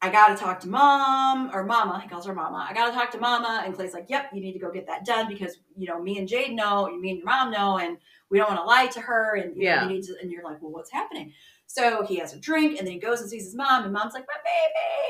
I 0.01 0.11
gotta 0.11 0.36
talk 0.36 0.61
to 0.61 0.68
mom 0.68 1.51
or 1.53 1.64
mama. 1.64 2.01
He 2.01 2.09
calls 2.09 2.24
her 2.26 2.34
mama. 2.34 2.64
I 2.68 2.72
gotta 2.72 2.92
talk 2.92 3.11
to 3.12 3.18
mama. 3.18 3.62
And 3.64 3.74
Clay's 3.74 3.94
like, 3.94 4.07
Yep, 4.09 4.30
you 4.32 4.40
need 4.40 4.53
to 4.53 4.59
go 4.61 4.70
get 4.70 4.86
that 4.86 5.05
done 5.05 5.28
because 5.28 5.59
you 5.76 5.88
know 5.88 6.01
me 6.01 6.18
and 6.18 6.28
Jade 6.28 6.53
know, 6.55 6.86
and 6.86 7.01
me 7.01 7.11
and 7.11 7.18
your 7.18 7.26
mom 7.26 7.51
know, 7.51 7.78
and 7.78 7.99
we 8.30 8.38
don't 8.38 8.49
want 8.49 8.61
to 8.61 8.64
lie 8.64 8.86
to 8.86 9.01
her. 9.01 9.34
And 9.36 9.57
you 9.57 9.64
know, 9.64 9.74
Yeah. 9.82 9.88
need 9.88 10.05
to. 10.05 10.14
And 10.22 10.30
you're 10.30 10.44
like, 10.44 10.62
Well, 10.62 10.70
what's 10.70 10.92
happening? 10.92 11.32
So 11.66 12.03
he 12.05 12.16
has 12.16 12.32
a 12.32 12.38
drink 12.38 12.78
and 12.78 12.86
then 12.86 12.94
he 12.94 13.01
goes 13.01 13.20
and 13.20 13.28
sees 13.28 13.44
his 13.44 13.55
mom, 13.55 13.84
and 13.84 13.92
mom's 13.92 14.14
like, 14.14 14.26
My 14.28 14.40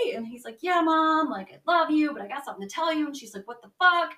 baby. 0.05 0.17
And 0.17 0.27
he's 0.27 0.45
like, 0.45 0.59
Yeah, 0.63 0.81
mom, 0.81 1.29
like 1.31 1.53
I 1.53 1.59
love 1.71 1.91
you, 1.91 2.13
but 2.15 2.23
I 2.23 2.29
got 2.29 2.45
something 2.47 2.67
to 2.67 2.75
tell 2.75 2.93
you. 2.93 3.07
And 3.07 3.17
she's 3.17 3.35
like, 3.35 3.47
What 3.47 3.61
the 3.61 3.71
fuck? 3.79 4.13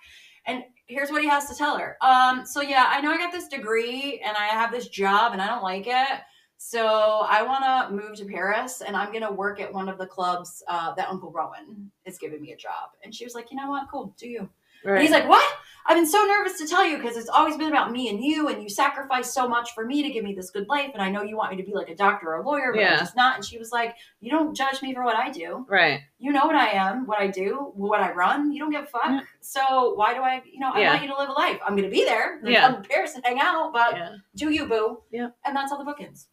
And 0.46 0.62
here's 0.86 1.10
what 1.10 1.20
he 1.22 1.28
has 1.28 1.48
to 1.48 1.54
tell 1.54 1.76
her. 1.78 1.96
Um, 2.00 2.46
so 2.46 2.60
yeah, 2.62 2.86
I 2.88 3.00
know 3.00 3.10
I 3.10 3.18
got 3.18 3.32
this 3.32 3.48
degree 3.48 4.22
and 4.24 4.36
I 4.36 4.46
have 4.46 4.70
this 4.70 4.88
job 4.88 5.32
and 5.32 5.42
I 5.42 5.48
don't 5.48 5.62
like 5.62 5.86
it. 5.86 6.20
So 6.62 7.24
I 7.26 7.42
want 7.42 7.64
to 7.64 7.94
move 7.96 8.16
to 8.18 8.26
Paris 8.26 8.82
and 8.82 8.94
I'm 8.94 9.08
going 9.12 9.22
to 9.24 9.32
work 9.32 9.60
at 9.60 9.72
one 9.72 9.88
of 9.88 9.96
the 9.96 10.04
clubs 10.06 10.62
uh, 10.68 10.92
that 10.94 11.08
Uncle 11.08 11.32
Rowan 11.32 11.90
is 12.04 12.18
giving 12.18 12.42
me 12.42 12.52
a 12.52 12.56
job. 12.56 12.90
And 13.02 13.14
she 13.14 13.24
was 13.24 13.34
like, 13.34 13.50
you 13.50 13.56
know 13.56 13.70
what? 13.70 13.88
Cool. 13.90 14.14
Do 14.18 14.28
you? 14.28 14.46
Right. 14.84 15.00
he's 15.00 15.10
like, 15.10 15.26
what? 15.26 15.42
I've 15.86 15.96
been 15.96 16.06
so 16.06 16.22
nervous 16.22 16.58
to 16.58 16.66
tell 16.66 16.84
you 16.86 16.98
because 16.98 17.16
it's 17.16 17.30
always 17.30 17.56
been 17.56 17.68
about 17.68 17.92
me 17.92 18.10
and 18.10 18.22
you 18.22 18.48
and 18.48 18.62
you 18.62 18.68
sacrificed 18.68 19.32
so 19.32 19.48
much 19.48 19.72
for 19.74 19.86
me 19.86 20.02
to 20.02 20.10
give 20.10 20.22
me 20.22 20.34
this 20.34 20.50
good 20.50 20.68
life. 20.68 20.90
And 20.92 21.02
I 21.02 21.10
know 21.10 21.22
you 21.22 21.34
want 21.34 21.50
me 21.50 21.56
to 21.56 21.66
be 21.66 21.74
like 21.74 21.88
a 21.88 21.94
doctor 21.94 22.28
or 22.28 22.42
a 22.42 22.46
lawyer, 22.46 22.72
but 22.74 22.80
Yeah. 22.82 22.92
I'm 22.92 22.98
just 22.98 23.16
not. 23.16 23.36
And 23.36 23.44
she 23.44 23.56
was 23.56 23.72
like, 23.72 23.96
you 24.20 24.30
don't 24.30 24.54
judge 24.54 24.82
me 24.82 24.92
for 24.92 25.02
what 25.02 25.16
I 25.16 25.30
do. 25.30 25.64
right. 25.66 26.00
You 26.18 26.30
know 26.32 26.44
what 26.44 26.56
I 26.56 26.68
am, 26.72 27.06
what 27.06 27.18
I 27.20 27.26
do, 27.28 27.72
what 27.74 28.00
I 28.02 28.12
run. 28.12 28.52
You 28.52 28.58
don't 28.58 28.70
give 28.70 28.82
a 28.82 28.86
fuck. 28.86 29.02
Yeah. 29.06 29.20
So 29.40 29.94
why 29.94 30.12
do 30.12 30.20
I, 30.20 30.42
you 30.44 30.60
know, 30.60 30.72
I 30.74 30.80
Yeah. 30.80 30.90
want 30.90 31.02
you 31.04 31.08
to 31.08 31.16
live 31.16 31.30
a 31.30 31.32
life. 31.32 31.58
I'm 31.66 31.72
going 31.74 31.88
to 31.88 31.90
be 31.90 32.04
there. 32.04 32.38
I'm 32.44 32.46
Yeah. 32.46 32.60
come 32.68 32.82
to 32.82 32.86
Paris 32.88 33.14
and 33.14 33.24
hang 33.24 33.38
out, 33.40 33.72
but 33.72 33.98
do 34.36 34.50
you, 34.50 34.66
boo. 34.66 35.02
Yeah. 35.10 35.28
And 35.46 35.56
that's 35.56 35.70
how 35.72 35.78
the 35.78 35.84
book 35.84 36.02
ends. 36.02 36.28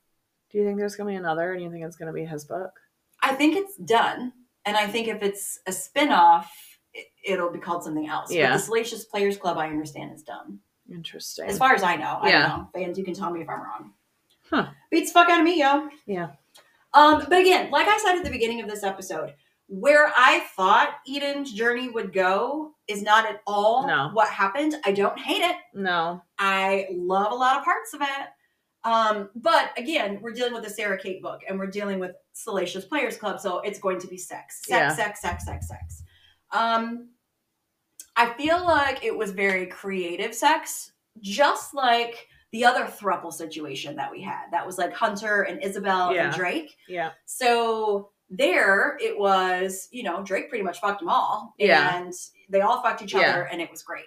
Do 0.57 0.61
you 0.63 0.67
think 0.69 0.79
there's 0.79 0.95
gonna 0.95 1.11
be 1.11 1.15
another, 1.15 1.53
and 1.53 1.61
you 1.61 1.69
think 1.69 1.85
it's 1.85 1.97
gonna 1.97 2.11
be 2.11 2.25
his 2.25 2.43
book? 2.43 2.71
I 3.21 3.35
think 3.35 3.55
it's 3.55 3.75
done. 3.77 4.33
And 4.65 4.75
I 4.75 4.87
think 4.87 5.07
if 5.07 5.21
it's 5.21 5.59
a 5.67 5.71
spin-off, 5.71 6.51
it, 6.95 7.05
it'll 7.23 7.51
be 7.51 7.59
called 7.59 7.83
something 7.83 8.07
else. 8.07 8.31
Yeah. 8.33 8.47
But 8.49 8.53
the 8.53 8.59
Salacious 8.63 9.05
Players 9.05 9.37
Club, 9.37 9.59
I 9.59 9.67
understand, 9.69 10.13
is 10.15 10.23
done. 10.23 10.57
Interesting. 10.91 11.45
As 11.45 11.59
far 11.59 11.75
as 11.75 11.83
I 11.83 11.95
know. 11.95 12.17
I 12.23 12.29
Yeah. 12.29 12.47
don't 12.47 12.57
know. 12.57 12.69
Fans, 12.73 12.97
you 12.97 13.05
can 13.05 13.13
tell 13.13 13.29
me 13.29 13.41
if 13.41 13.47
I'm 13.49 13.61
wrong. 13.61 13.93
Huh. 14.49 14.69
Beats 14.89 15.11
the 15.11 15.19
fuck 15.19 15.29
out 15.29 15.37
of 15.41 15.45
me, 15.45 15.59
yo. 15.59 15.89
Yeah. 16.07 16.29
Um, 16.95 17.19
but 17.29 17.37
again, 17.39 17.69
like 17.69 17.87
I 17.87 17.97
said 17.99 18.15
at 18.17 18.23
the 18.23 18.31
beginning 18.31 18.59
of 18.59 18.67
this 18.67 18.81
episode, 18.83 19.35
where 19.67 20.11
I 20.17 20.39
thought 20.55 20.95
Eden's 21.07 21.53
journey 21.53 21.89
would 21.89 22.13
go 22.13 22.73
is 22.87 23.03
not 23.03 23.27
at 23.27 23.41
all 23.45 23.85
No. 23.85 24.09
what 24.13 24.29
happened. 24.29 24.73
I 24.85 24.91
don't 24.91 25.19
hate 25.19 25.43
it. 25.43 25.57
no. 25.75 26.23
I 26.39 26.87
love 26.93 27.31
a 27.31 27.35
lot 27.35 27.57
of 27.59 27.63
parts 27.63 27.93
of 27.93 28.01
it. 28.01 28.27
Um, 28.83 29.29
but 29.35 29.71
again, 29.77 30.19
we're 30.21 30.31
dealing 30.31 30.53
with 30.53 30.63
the 30.63 30.69
Sara 30.69 30.97
Cate 30.97 31.21
book 31.21 31.41
and 31.47 31.59
we're 31.59 31.67
dealing 31.67 31.99
with 31.99 32.11
Salacious 32.33 32.85
Players 32.85 33.17
Club, 33.17 33.39
so 33.39 33.59
it's 33.59 33.79
going 33.79 33.99
to 33.99 34.07
be 34.07 34.17
sex. 34.17 34.61
Sex, 34.65 34.69
Yeah. 34.69 34.95
sex, 34.95 35.21
sex, 35.21 35.45
sex, 35.45 35.67
sex. 35.67 36.03
Um, 36.51 37.09
I 38.15 38.33
feel 38.33 38.63
like 38.63 39.03
it 39.03 39.15
was 39.15 39.31
very 39.31 39.65
creative 39.67 40.33
sex, 40.33 40.91
just 41.21 41.73
like 41.73 42.27
the 42.51 42.63
other 42.65 42.85
thruple 42.85 43.33
situation 43.33 43.95
that 43.97 44.09
we 44.11 44.21
had. 44.21 44.45
That 44.51 44.65
was 44.65 44.77
like 44.77 44.93
Hunter 44.93 45.41
and 45.43 45.61
Isabel 45.61 46.13
Yeah. 46.13 46.27
and 46.27 46.35
Drake. 46.35 46.75
Yeah. 46.87 47.11
So 47.25 48.11
there 48.29 48.97
it 49.01 49.17
was, 49.19 49.87
you 49.91 50.03
know, 50.03 50.23
Drake 50.23 50.49
pretty 50.49 50.63
much 50.63 50.79
fucked 50.79 50.99
them 50.99 51.09
all. 51.09 51.53
Yeah. 51.57 51.97
And 51.97 52.13
they 52.49 52.61
all 52.61 52.81
fucked 52.81 53.01
each 53.01 53.13
Yeah. 53.13 53.19
other 53.31 53.43
and 53.43 53.61
it 53.61 53.69
was 53.69 53.83
great. 53.83 54.05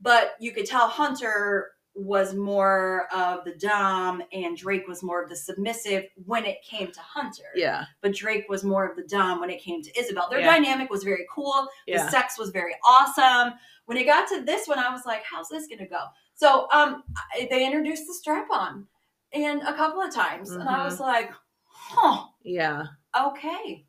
But 0.00 0.34
you 0.40 0.52
could 0.52 0.66
tell 0.66 0.88
Hunter 0.88 1.72
was 1.94 2.34
more 2.34 3.06
of 3.14 3.44
the 3.44 3.54
Dom 3.56 4.22
and 4.32 4.56
Drake 4.56 4.88
was 4.88 5.02
more 5.02 5.22
of 5.22 5.28
the 5.28 5.36
submissive 5.36 6.04
when 6.24 6.46
it 6.46 6.62
came 6.62 6.90
to 6.90 7.00
Hunter. 7.00 7.44
Yeah. 7.54 7.84
But 8.00 8.14
Drake 8.14 8.46
was 8.48 8.64
more 8.64 8.88
of 8.88 8.96
the 8.96 9.02
Dom 9.04 9.40
when 9.40 9.50
it 9.50 9.60
came 9.60 9.82
to 9.82 9.98
Isabel. 9.98 10.28
Their 10.30 10.40
Yeah. 10.40 10.52
dynamic 10.52 10.88
was 10.90 11.04
very 11.04 11.26
cool. 11.30 11.68
Yeah. 11.86 12.04
The 12.04 12.10
sex 12.10 12.38
was 12.38 12.48
very 12.50 12.74
awesome. 12.84 13.54
When 13.84 13.98
it 13.98 14.04
got 14.04 14.26
to 14.28 14.40
this 14.42 14.66
one, 14.68 14.78
I 14.78 14.90
was 14.90 15.04
like, 15.04 15.22
how's 15.30 15.48
this 15.48 15.66
gonna 15.66 15.86
go? 15.88 16.06
So 16.34 16.66
um 16.72 17.04
they 17.50 17.64
introduced 17.66 18.06
the 18.06 18.14
strap 18.14 18.48
on 18.50 18.86
and 19.34 19.60
a 19.62 19.74
couple 19.74 20.00
of 20.00 20.14
times. 20.14 20.50
And 20.50 20.68
I 20.68 20.84
was 20.84 20.98
like, 20.98 21.30
huh 21.66 22.24
Yeah. 22.42 22.84
okay. 23.18 23.84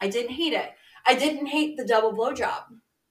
I 0.00 0.08
didn't 0.08 0.32
hate 0.32 0.52
it. 0.54 0.72
I 1.04 1.14
didn't 1.14 1.46
hate 1.46 1.76
the 1.76 1.84
double 1.84 2.12
blowjob. 2.14 2.64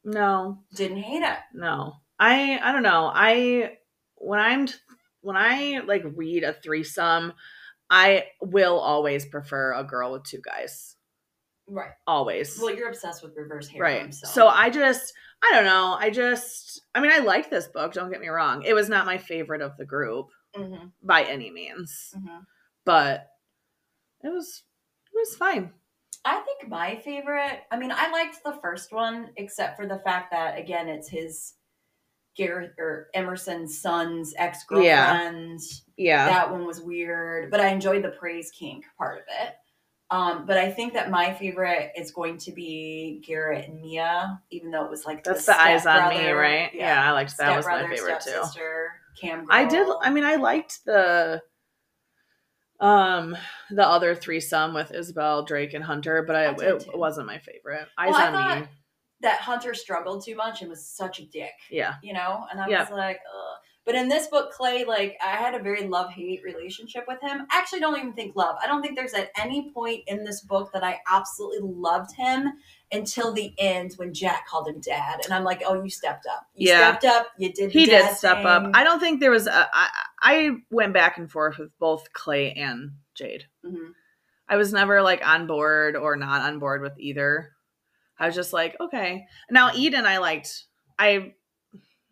No. 0.03 0.63
Didn't 0.73 1.01
hate 1.03 1.21
it. 1.23 1.37
No. 1.53 1.97
I 2.19 2.59
I 2.63 2.71
don't 2.71 2.83
know. 2.83 3.11
I 3.13 3.77
when 4.15 4.39
I'm 4.39 4.67
when 5.21 5.35
I 5.37 5.81
like 5.85 6.03
read 6.15 6.43
a 6.43 6.53
threesome, 6.53 7.33
I 7.89 8.25
will 8.41 8.79
always 8.79 9.25
prefer 9.25 9.73
a 9.73 9.83
girl 9.83 10.11
with 10.13 10.23
two 10.23 10.41
guys. 10.43 10.95
Right. 11.67 11.91
Always. 12.05 12.59
Well, 12.61 12.75
you're 12.75 12.89
obsessed 12.89 13.23
with 13.23 13.35
reverse 13.35 13.67
harem. 13.67 13.81
right. 14.03 14.13
So, 14.13 14.27
So 14.27 14.47
I 14.47 14.69
just 14.69 15.13
I 15.43 15.51
don't 15.53 15.65
know. 15.65 15.95
I 15.99 16.09
just 16.11 16.81
I 16.93 16.99
mean 16.99 17.11
I 17.11 17.19
like 17.19 17.49
this 17.49 17.67
book, 17.67 17.93
don't 17.93 18.11
get 18.11 18.21
me 18.21 18.27
wrong. 18.27 18.63
It 18.63 18.73
was 18.73 18.89
not 18.89 19.05
my 19.05 19.17
favorite 19.17 19.61
of 19.61 19.75
the 19.77 19.85
group 19.85 20.27
Mhm, 20.55 20.91
by 21.01 21.23
any 21.23 21.49
means. 21.51 22.13
mhm. 22.15 22.45
But 22.85 23.27
it 24.23 24.29
was 24.29 24.63
it 25.13 25.17
was 25.17 25.35
fine. 25.35 25.73
I 26.23 26.39
think 26.41 26.67
my 26.69 26.95
favorite. 26.97 27.61
I 27.71 27.77
mean, 27.77 27.91
I 27.91 28.09
liked 28.11 28.43
the 28.43 28.57
first 28.61 28.91
one, 28.91 29.29
except 29.37 29.77
for 29.77 29.85
the 29.87 29.99
fact 29.99 30.31
that 30.31 30.57
again, 30.57 30.87
it's 30.87 31.07
his 31.09 31.53
Gareth 32.35 32.71
or 32.77 33.07
Emerson's 33.13 33.79
son's 33.81 34.33
ex 34.37 34.63
girlfriend. 34.65 35.61
Yeah. 35.97 36.25
yeah. 36.25 36.27
That 36.27 36.51
one 36.51 36.65
was 36.65 36.81
weird, 36.81 37.49
but 37.51 37.59
I 37.59 37.69
enjoyed 37.69 38.03
the 38.03 38.09
praise 38.09 38.51
kink 38.51 38.85
part 38.97 39.19
of 39.19 39.23
it. 39.41 39.55
Um, 40.11 40.45
but 40.45 40.57
I 40.57 40.71
think 40.71 40.93
that 40.93 41.09
my 41.09 41.33
favorite 41.33 41.91
is 41.97 42.11
going 42.11 42.37
to 42.39 42.51
be 42.51 43.23
Garrett 43.25 43.67
and 43.67 43.81
Mia, 43.81 44.39
even 44.51 44.69
though 44.69 44.85
it 44.85 44.91
was 44.91 45.05
like 45.05 45.23
That's 45.23 45.45
the 45.45 45.59
eyes 45.59 45.85
on 45.87 46.09
me, 46.09 46.29
right? 46.29 46.69
Yeah, 46.73 47.03
I 47.03 47.11
liked 47.11 47.35
that 47.37 47.57
was 47.57 47.65
my 47.65 47.87
favorite 47.87 48.21
too. 48.21 48.43
Cam. 49.19 49.47
I 49.49 49.65
did. 49.65 49.87
I 50.01 50.11
mean, 50.11 50.23
I 50.25 50.35
liked 50.35 50.85
the 50.85 51.41
um 52.79 53.35
the 53.71 53.87
other 53.87 54.13
threesome 54.13 54.73
with 54.73 54.93
Isabel, 54.93 55.43
Drake, 55.43 55.73
and 55.73 55.83
Hunter, 55.83 56.21
but 56.23 56.35
I, 56.35 56.43
I 56.45 56.51
it 56.51 56.79
too. 56.81 56.91
wasn't 56.93 57.25
my 57.27 57.39
favorite. 57.39 57.87
Eyes 57.97 58.11
Well, 58.11 58.35
on 58.35 58.59
me. 58.61 58.67
That 59.25 59.41
Hunter 59.41 59.73
struggled 59.73 60.23
too 60.23 60.35
much 60.35 60.61
and 60.61 60.69
was 60.69 60.85
such 60.85 61.19
a 61.19 61.25
dick. 61.25 61.51
Yeah, 61.69 61.95
you 62.01 62.13
know 62.13 62.45
and 62.51 62.59
i 62.61 62.67
was 62.67 62.89
like 62.89 63.17
Ugh. 63.17 63.57
but 63.85 63.95
in 63.95 64.07
this 64.07 64.27
book 64.27 64.51
clay 64.51 64.83
like 64.85 65.17
i 65.23 65.31
had 65.35 65.53
a 65.55 65.59
very 65.61 65.87
love-hate 65.87 66.41
relationship 66.43 67.03
with 67.07 67.19
him 67.21 67.45
I 67.51 67.57
actually 67.59 67.79
don't 67.81 67.97
even 67.97 68.13
think 68.13 68.35
love 68.35 68.55
i 68.63 68.67
don't 68.67 68.81
think 68.81 68.95
there's 68.95 69.13
at 69.13 69.31
any 69.37 69.71
point 69.71 70.01
in 70.07 70.23
this 70.23 70.41
book 70.41 70.71
that 70.73 70.83
i 70.83 70.99
absolutely 71.11 71.59
loved 71.63 72.11
him 72.15 72.53
until 72.91 73.33
the 73.33 73.53
end 73.57 73.93
when 73.97 74.13
jack 74.13 74.47
called 74.47 74.67
him 74.67 74.79
dad 74.79 75.19
and 75.25 75.33
i'm 75.33 75.43
like 75.43 75.61
oh 75.65 75.81
you 75.83 75.89
stepped 75.89 76.25
up 76.27 76.45
you 76.55 76.69
Yeah. 76.69 76.97
stepped 76.97 77.05
up 77.05 77.27
you 77.37 77.51
did 77.51 77.71
he 77.71 77.85
did 77.85 78.15
step 78.15 78.45
up. 78.45 78.69
I 78.73 78.83
don't 78.83 78.99
think 78.99 79.19
there 79.19 79.31
was. 79.31 79.47
A, 79.47 79.69
I 79.73 79.89
I 80.21 80.51
went 80.71 80.93
back 80.93 81.17
and 81.17 81.29
forth 81.29 81.57
with 81.57 81.71
both 81.79 82.13
Clay 82.13 82.53
and 82.53 82.91
Jade. 83.15 83.45
Mhm. 83.65 83.91
I 84.47 84.55
was 84.57 84.71
never 84.71 85.01
like 85.01 85.25
on 85.25 85.47
board 85.47 85.95
or 85.95 86.15
not 86.15 86.41
on 86.43 86.59
board 86.59 86.81
with 86.81 86.93
either. 86.99 87.51
I 88.19 88.25
was 88.27 88.35
just 88.35 88.53
like, 88.53 88.75
okay. 88.79 89.25
Now 89.49 89.71
Eden, 89.75 90.05
I 90.05 90.17
liked. 90.19 90.65
I 90.97 91.33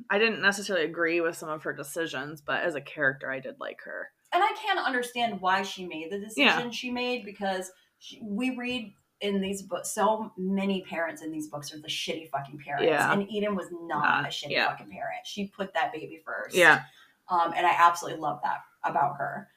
I 0.10 0.20
didn't 0.20 0.42
necessarily 0.42 0.86
agree 0.86 1.22
with 1.22 1.38
some 1.38 1.50
of 1.50 1.64
her 1.64 1.74
decisions, 1.74 2.42
but 2.42 2.62
as 2.64 2.76
a 2.76 2.82
character, 2.82 3.32
I 3.32 3.40
did 3.40 3.56
like 3.60 3.80
her. 3.86 4.10
and 4.34 4.44
i 4.44 4.52
can't 4.66 4.80
understand 4.80 5.40
why 5.40 5.62
she 5.62 5.86
made 5.86 6.12
the 6.12 6.20
decision 6.20 6.44
Yeah. 6.66 6.70
she 6.72 6.90
made 6.92 7.24
because 7.24 7.72
she, 8.00 8.20
we 8.24 8.56
read 8.58 8.94
in 9.22 9.40
these 9.40 9.62
books 9.62 9.94
so 9.94 10.32
many 10.38 10.82
parents 10.82 11.22
in 11.22 11.32
these 11.32 11.48
books 11.48 11.74
are 11.74 11.80
the 11.80 11.88
shitty 11.88 12.30
fucking 12.32 12.60
parents 12.66 12.86
Yeah. 12.90 13.14
and 13.14 13.30
eden 13.32 13.56
was 13.56 13.68
not 13.72 14.04
Not- 14.04 14.26
a 14.26 14.28
shitty 14.30 14.50
yeah. 14.52 14.68
fucking 14.70 14.90
parent 14.90 15.22
she 15.26 15.48
put 15.56 15.74
that 15.76 15.94
baby 15.94 16.22
first 16.26 16.54
Yeah, 16.56 16.82
um, 17.30 17.54
and 17.56 17.66
I 17.66 17.74
absolutely 17.78 18.20
love 18.20 18.40
that 18.44 18.58
about 18.84 19.16
her. 19.20 19.48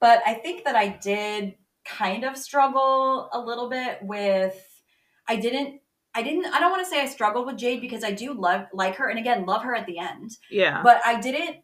But 0.00 0.22
I 0.26 0.34
think 0.34 0.64
that 0.64 0.74
I 0.74 0.88
did 0.88 1.54
kind 1.84 2.24
of 2.24 2.36
struggle 2.36 3.28
a 3.32 3.38
little 3.38 3.68
bit 3.70 3.98
with. 4.02 4.56
I 5.28 5.36
didn't. 5.36 5.81
I 6.14 6.22
didn't. 6.22 6.46
I 6.46 6.60
don't 6.60 6.70
want 6.70 6.84
to 6.84 6.90
say 6.90 7.00
I 7.00 7.06
struggled 7.06 7.46
with 7.46 7.56
Jade 7.56 7.80
because 7.80 8.04
I 8.04 8.12
do 8.12 8.34
love 8.34 8.66
like 8.72 8.96
her, 8.96 9.08
and 9.08 9.18
again 9.18 9.46
love 9.46 9.62
her 9.62 9.74
at 9.74 9.86
the 9.86 9.98
end. 9.98 10.36
yeah, 10.50 10.82
But 10.82 11.00
I 11.04 11.20
didn't 11.20 11.58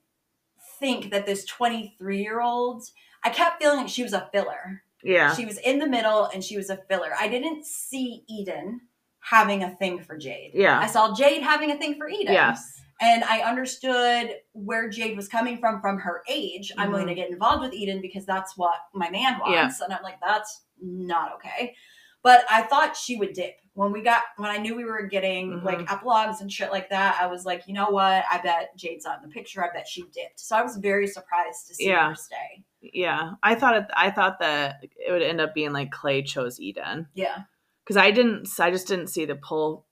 think 0.78 1.10
that 1.10 1.26
this 1.26 1.44
twenty 1.44 1.94
three 1.98 2.22
year 2.22 2.40
old. 2.40 2.84
I 3.24 3.30
kept 3.30 3.60
feeling 3.60 3.78
like 3.78 3.88
she 3.88 4.04
was 4.04 4.12
a 4.12 4.28
filler. 4.32 4.82
yeah, 5.02 5.34
She 5.34 5.44
was 5.44 5.58
in 5.58 5.80
the 5.80 5.88
middle, 5.88 6.26
and 6.26 6.42
she 6.42 6.56
was 6.56 6.70
a 6.70 6.76
filler. 6.88 7.10
I 7.18 7.26
didn't 7.28 7.66
see 7.66 8.22
Eden 8.28 8.82
having 9.20 9.64
a 9.64 9.74
thing 9.76 10.00
for 10.00 10.16
Jade. 10.16 10.52
yeah. 10.54 10.78
I 10.78 10.86
saw 10.86 11.14
Jade 11.14 11.42
having 11.42 11.72
a 11.72 11.76
thing 11.76 11.96
for 11.96 12.08
Eden. 12.08 12.32
Yes. 12.32 12.80
And 13.00 13.22
I 13.24 13.40
understood 13.40 14.36
where 14.52 14.88
Jade 14.88 15.16
was 15.16 15.28
coming 15.28 15.58
from 15.58 15.80
from 15.80 15.98
her 15.98 16.22
age. 16.28 16.72
I'm 16.76 16.90
going 16.90 17.06
to 17.06 17.12
mm-hmm. 17.12 17.20
get 17.20 17.30
involved 17.30 17.62
with 17.62 17.72
Eden 17.72 18.00
because 18.00 18.24
that's 18.24 18.56
what 18.56 18.74
my 18.92 19.08
man 19.10 19.40
Yeah. 19.46 19.62
wants. 19.62 19.80
And 19.80 19.92
I'm 19.92 20.02
like, 20.02 20.20
that's 20.20 20.62
not 20.80 21.32
okay. 21.34 21.74
But 22.22 22.44
I 22.50 22.62
thought 22.62 22.96
she 22.96 23.16
would 23.16 23.34
dip. 23.34 23.60
When 23.78 23.92
we 23.92 24.02
got 24.02 24.24
when 24.38 24.50
I 24.50 24.56
knew 24.56 24.74
we 24.74 24.84
were 24.84 25.02
getting 25.06 25.60
Mhm. 25.60 25.62
like 25.62 25.92
epilogues 25.92 26.40
and 26.40 26.50
shit 26.52 26.72
like 26.72 26.88
that, 26.90 27.16
I 27.22 27.28
was 27.28 27.46
like, 27.46 27.68
you 27.68 27.74
know 27.74 27.90
what? 27.90 28.24
I 28.28 28.40
bet 28.42 28.76
Jade's 28.76 29.04
not 29.04 29.22
in 29.22 29.28
the 29.28 29.32
picture. 29.32 29.62
I 29.64 29.70
bet 29.72 29.86
she 29.86 30.02
dipped. 30.12 30.40
So 30.40 30.56
I 30.56 30.62
was 30.62 30.76
very 30.78 31.06
surprised 31.06 31.68
to 31.68 31.74
see 31.76 31.86
Yeah. 31.88 32.08
her 32.08 32.14
stay. 32.16 32.64
Yeah, 32.80 33.34
I 33.40 33.54
thought 33.54 33.76
it. 33.76 33.84
I 33.96 34.10
thought 34.10 34.40
that 34.40 34.82
it 34.82 35.12
would 35.12 35.22
end 35.22 35.40
up 35.40 35.54
being 35.54 35.72
like 35.72 35.92
Clay 35.92 36.22
chose 36.22 36.58
Eden 36.58 37.06
Yeah. 37.14 37.42
because 37.84 37.96
I 37.96 38.10
didn't. 38.10 38.48
I 38.58 38.72
just 38.72 38.88
didn't 38.88 39.08
see 39.10 39.26
the 39.26 39.36
pull 39.36 39.86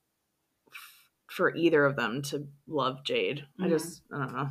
f- 0.72 1.04
for 1.30 1.54
either 1.54 1.84
of 1.84 1.94
them 1.94 2.22
to 2.22 2.48
love 2.66 3.04
Jade. 3.04 3.46
I 3.60 3.66
Mhm. 3.66 3.68
just 3.68 4.02
I 4.12 4.18
don't 4.18 4.32
know. 4.34 4.50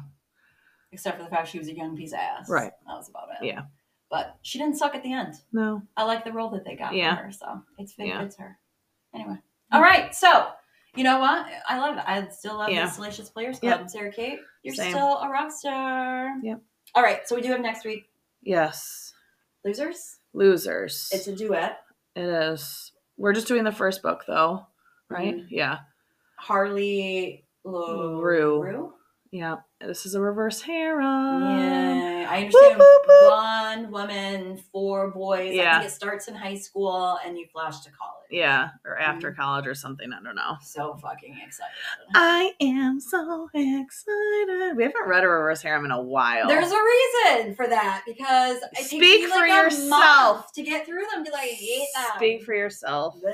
Except 0.94 1.18
for 1.18 1.24
the 1.26 1.30
fact 1.30 1.50
she 1.50 1.58
was 1.60 1.68
a 1.68 1.76
young 1.76 1.98
piece 1.98 2.14
of 2.14 2.20
ass. 2.20 2.50
Right. 2.50 2.72
That 2.88 2.94
was 2.94 3.10
about 3.10 3.28
it. 3.42 3.46
Yeah. 3.46 3.64
But 4.10 4.38
she 4.44 4.60
didn't 4.60 4.78
suck 4.78 4.96
at 4.96 5.04
the 5.04 5.12
end. 5.12 5.34
No. 5.52 5.82
I 5.98 6.04
like 6.04 6.24
the 6.24 6.32
role 6.32 6.52
that 6.52 6.64
they 6.64 6.78
got 6.78 6.94
Yeah. 6.94 7.18
for 7.18 7.24
her, 7.24 7.32
so 7.34 7.64
it's 7.78 8.00
it 8.00 8.06
Yeah. 8.08 8.22
fits 8.22 8.38
her. 8.38 8.60
Anyway, 9.16 9.38
all 9.72 9.82
right. 9.82 10.14
So 10.14 10.48
you 10.96 11.04
know 11.04 11.20
what? 11.20 11.48
I 11.68 11.78
love 11.80 11.98
it. 11.98 12.04
I 12.06 12.28
still 12.30 12.58
love 12.58 12.70
Yeah. 12.70 12.86
the 12.86 12.92
Salacious 12.92 13.30
Players 13.30 13.60
Yep. 13.62 13.78
Club. 13.78 13.90
Sara 13.90 14.12
Cate, 14.12 14.40
you're 14.64 14.76
Same. 14.76 14.92
still 14.92 15.18
a 15.20 15.30
rock 15.30 15.52
star. 15.52 16.30
Yep. 16.44 16.62
All 16.96 17.04
right. 17.04 17.28
So 17.28 17.36
we 17.36 17.42
do 17.42 17.50
have 17.52 17.62
next 17.62 17.84
week 17.86 18.10
Yes. 18.42 19.14
losers. 19.64 20.20
Losers. 20.34 21.10
It's 21.14 21.28
a 21.28 21.36
duet. 21.36 21.82
it 22.16 22.24
is. 22.24 22.92
We're 23.18 23.34
just 23.34 23.48
doing 23.48 23.64
the 23.66 23.72
first 23.72 24.02
book 24.02 24.24
though, 24.28 24.68
right? 25.10 25.36
Mhm. 25.36 25.48
Yeah. 25.50 25.80
Harley 26.38 27.46
Lo- 27.64 28.20
Rue. 28.22 28.94
Yeah. 29.36 29.58
This 29.82 30.06
is 30.06 30.16
a 30.16 30.22
reverse 30.22 30.62
harem. 30.62 31.04
Yeah, 31.60 32.28
I 32.30 32.38
understand. 32.46 32.80
boop, 32.80 33.06
boop. 33.06 33.32
One 33.32 33.92
woman, 33.92 34.58
four 34.72 35.12
boys. 35.12 35.50
I 35.52 35.54
Yeah. 35.54 35.80
think 35.80 35.92
it 35.92 35.94
starts 35.94 36.30
in 36.30 36.36
high 36.36 36.56
school 36.56 37.20
and 37.26 37.38
you 37.38 37.46
flash 37.52 37.82
to 37.82 37.92
college. 37.92 38.14
Yeah. 38.32 38.70
Or 38.86 38.98
after 38.98 39.34
Mhm. 39.34 39.36
college 39.36 39.68
or 39.68 39.76
something. 39.76 40.12
I 40.14 40.24
don't 40.24 40.36
know. 40.36 40.56
So 40.62 40.96
fucking 40.96 41.38
excited. 41.46 41.74
I 42.16 42.54
am 42.62 43.02
so 43.02 43.50
excited. 43.54 44.78
We 44.78 44.84
haven't 44.84 45.06
read 45.06 45.26
a 45.26 45.28
reverse 45.28 45.62
harem 45.62 45.84
in 45.84 45.92
a 45.92 46.02
while. 46.02 46.48
There's 46.48 46.72
a 46.72 46.82
reason 46.82 47.56
for 47.56 47.68
that 47.68 48.04
because 48.08 48.60
it 48.72 48.86
Speak 48.86 49.28
for 49.28 49.40
like 49.40 49.50
yourself. 49.50 50.52
to 50.54 50.64
get 50.64 50.86
through 50.86 51.06
them 51.12 51.24
because 51.24 51.38
I 51.38 51.46
hate 51.48 51.88
them. 51.94 52.06
Speak 52.16 52.44
for 52.44 52.54
yourself. 52.54 53.16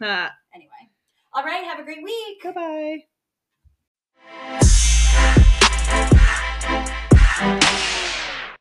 Anyway, 0.00 0.90
all 1.32 1.44
right. 1.44 1.62
Have 1.64 1.78
a 1.78 1.84
great 1.84 2.02
week. 2.02 2.42
Goodbye. 2.42 3.04
Thank 7.38 7.90
you. 7.90 7.95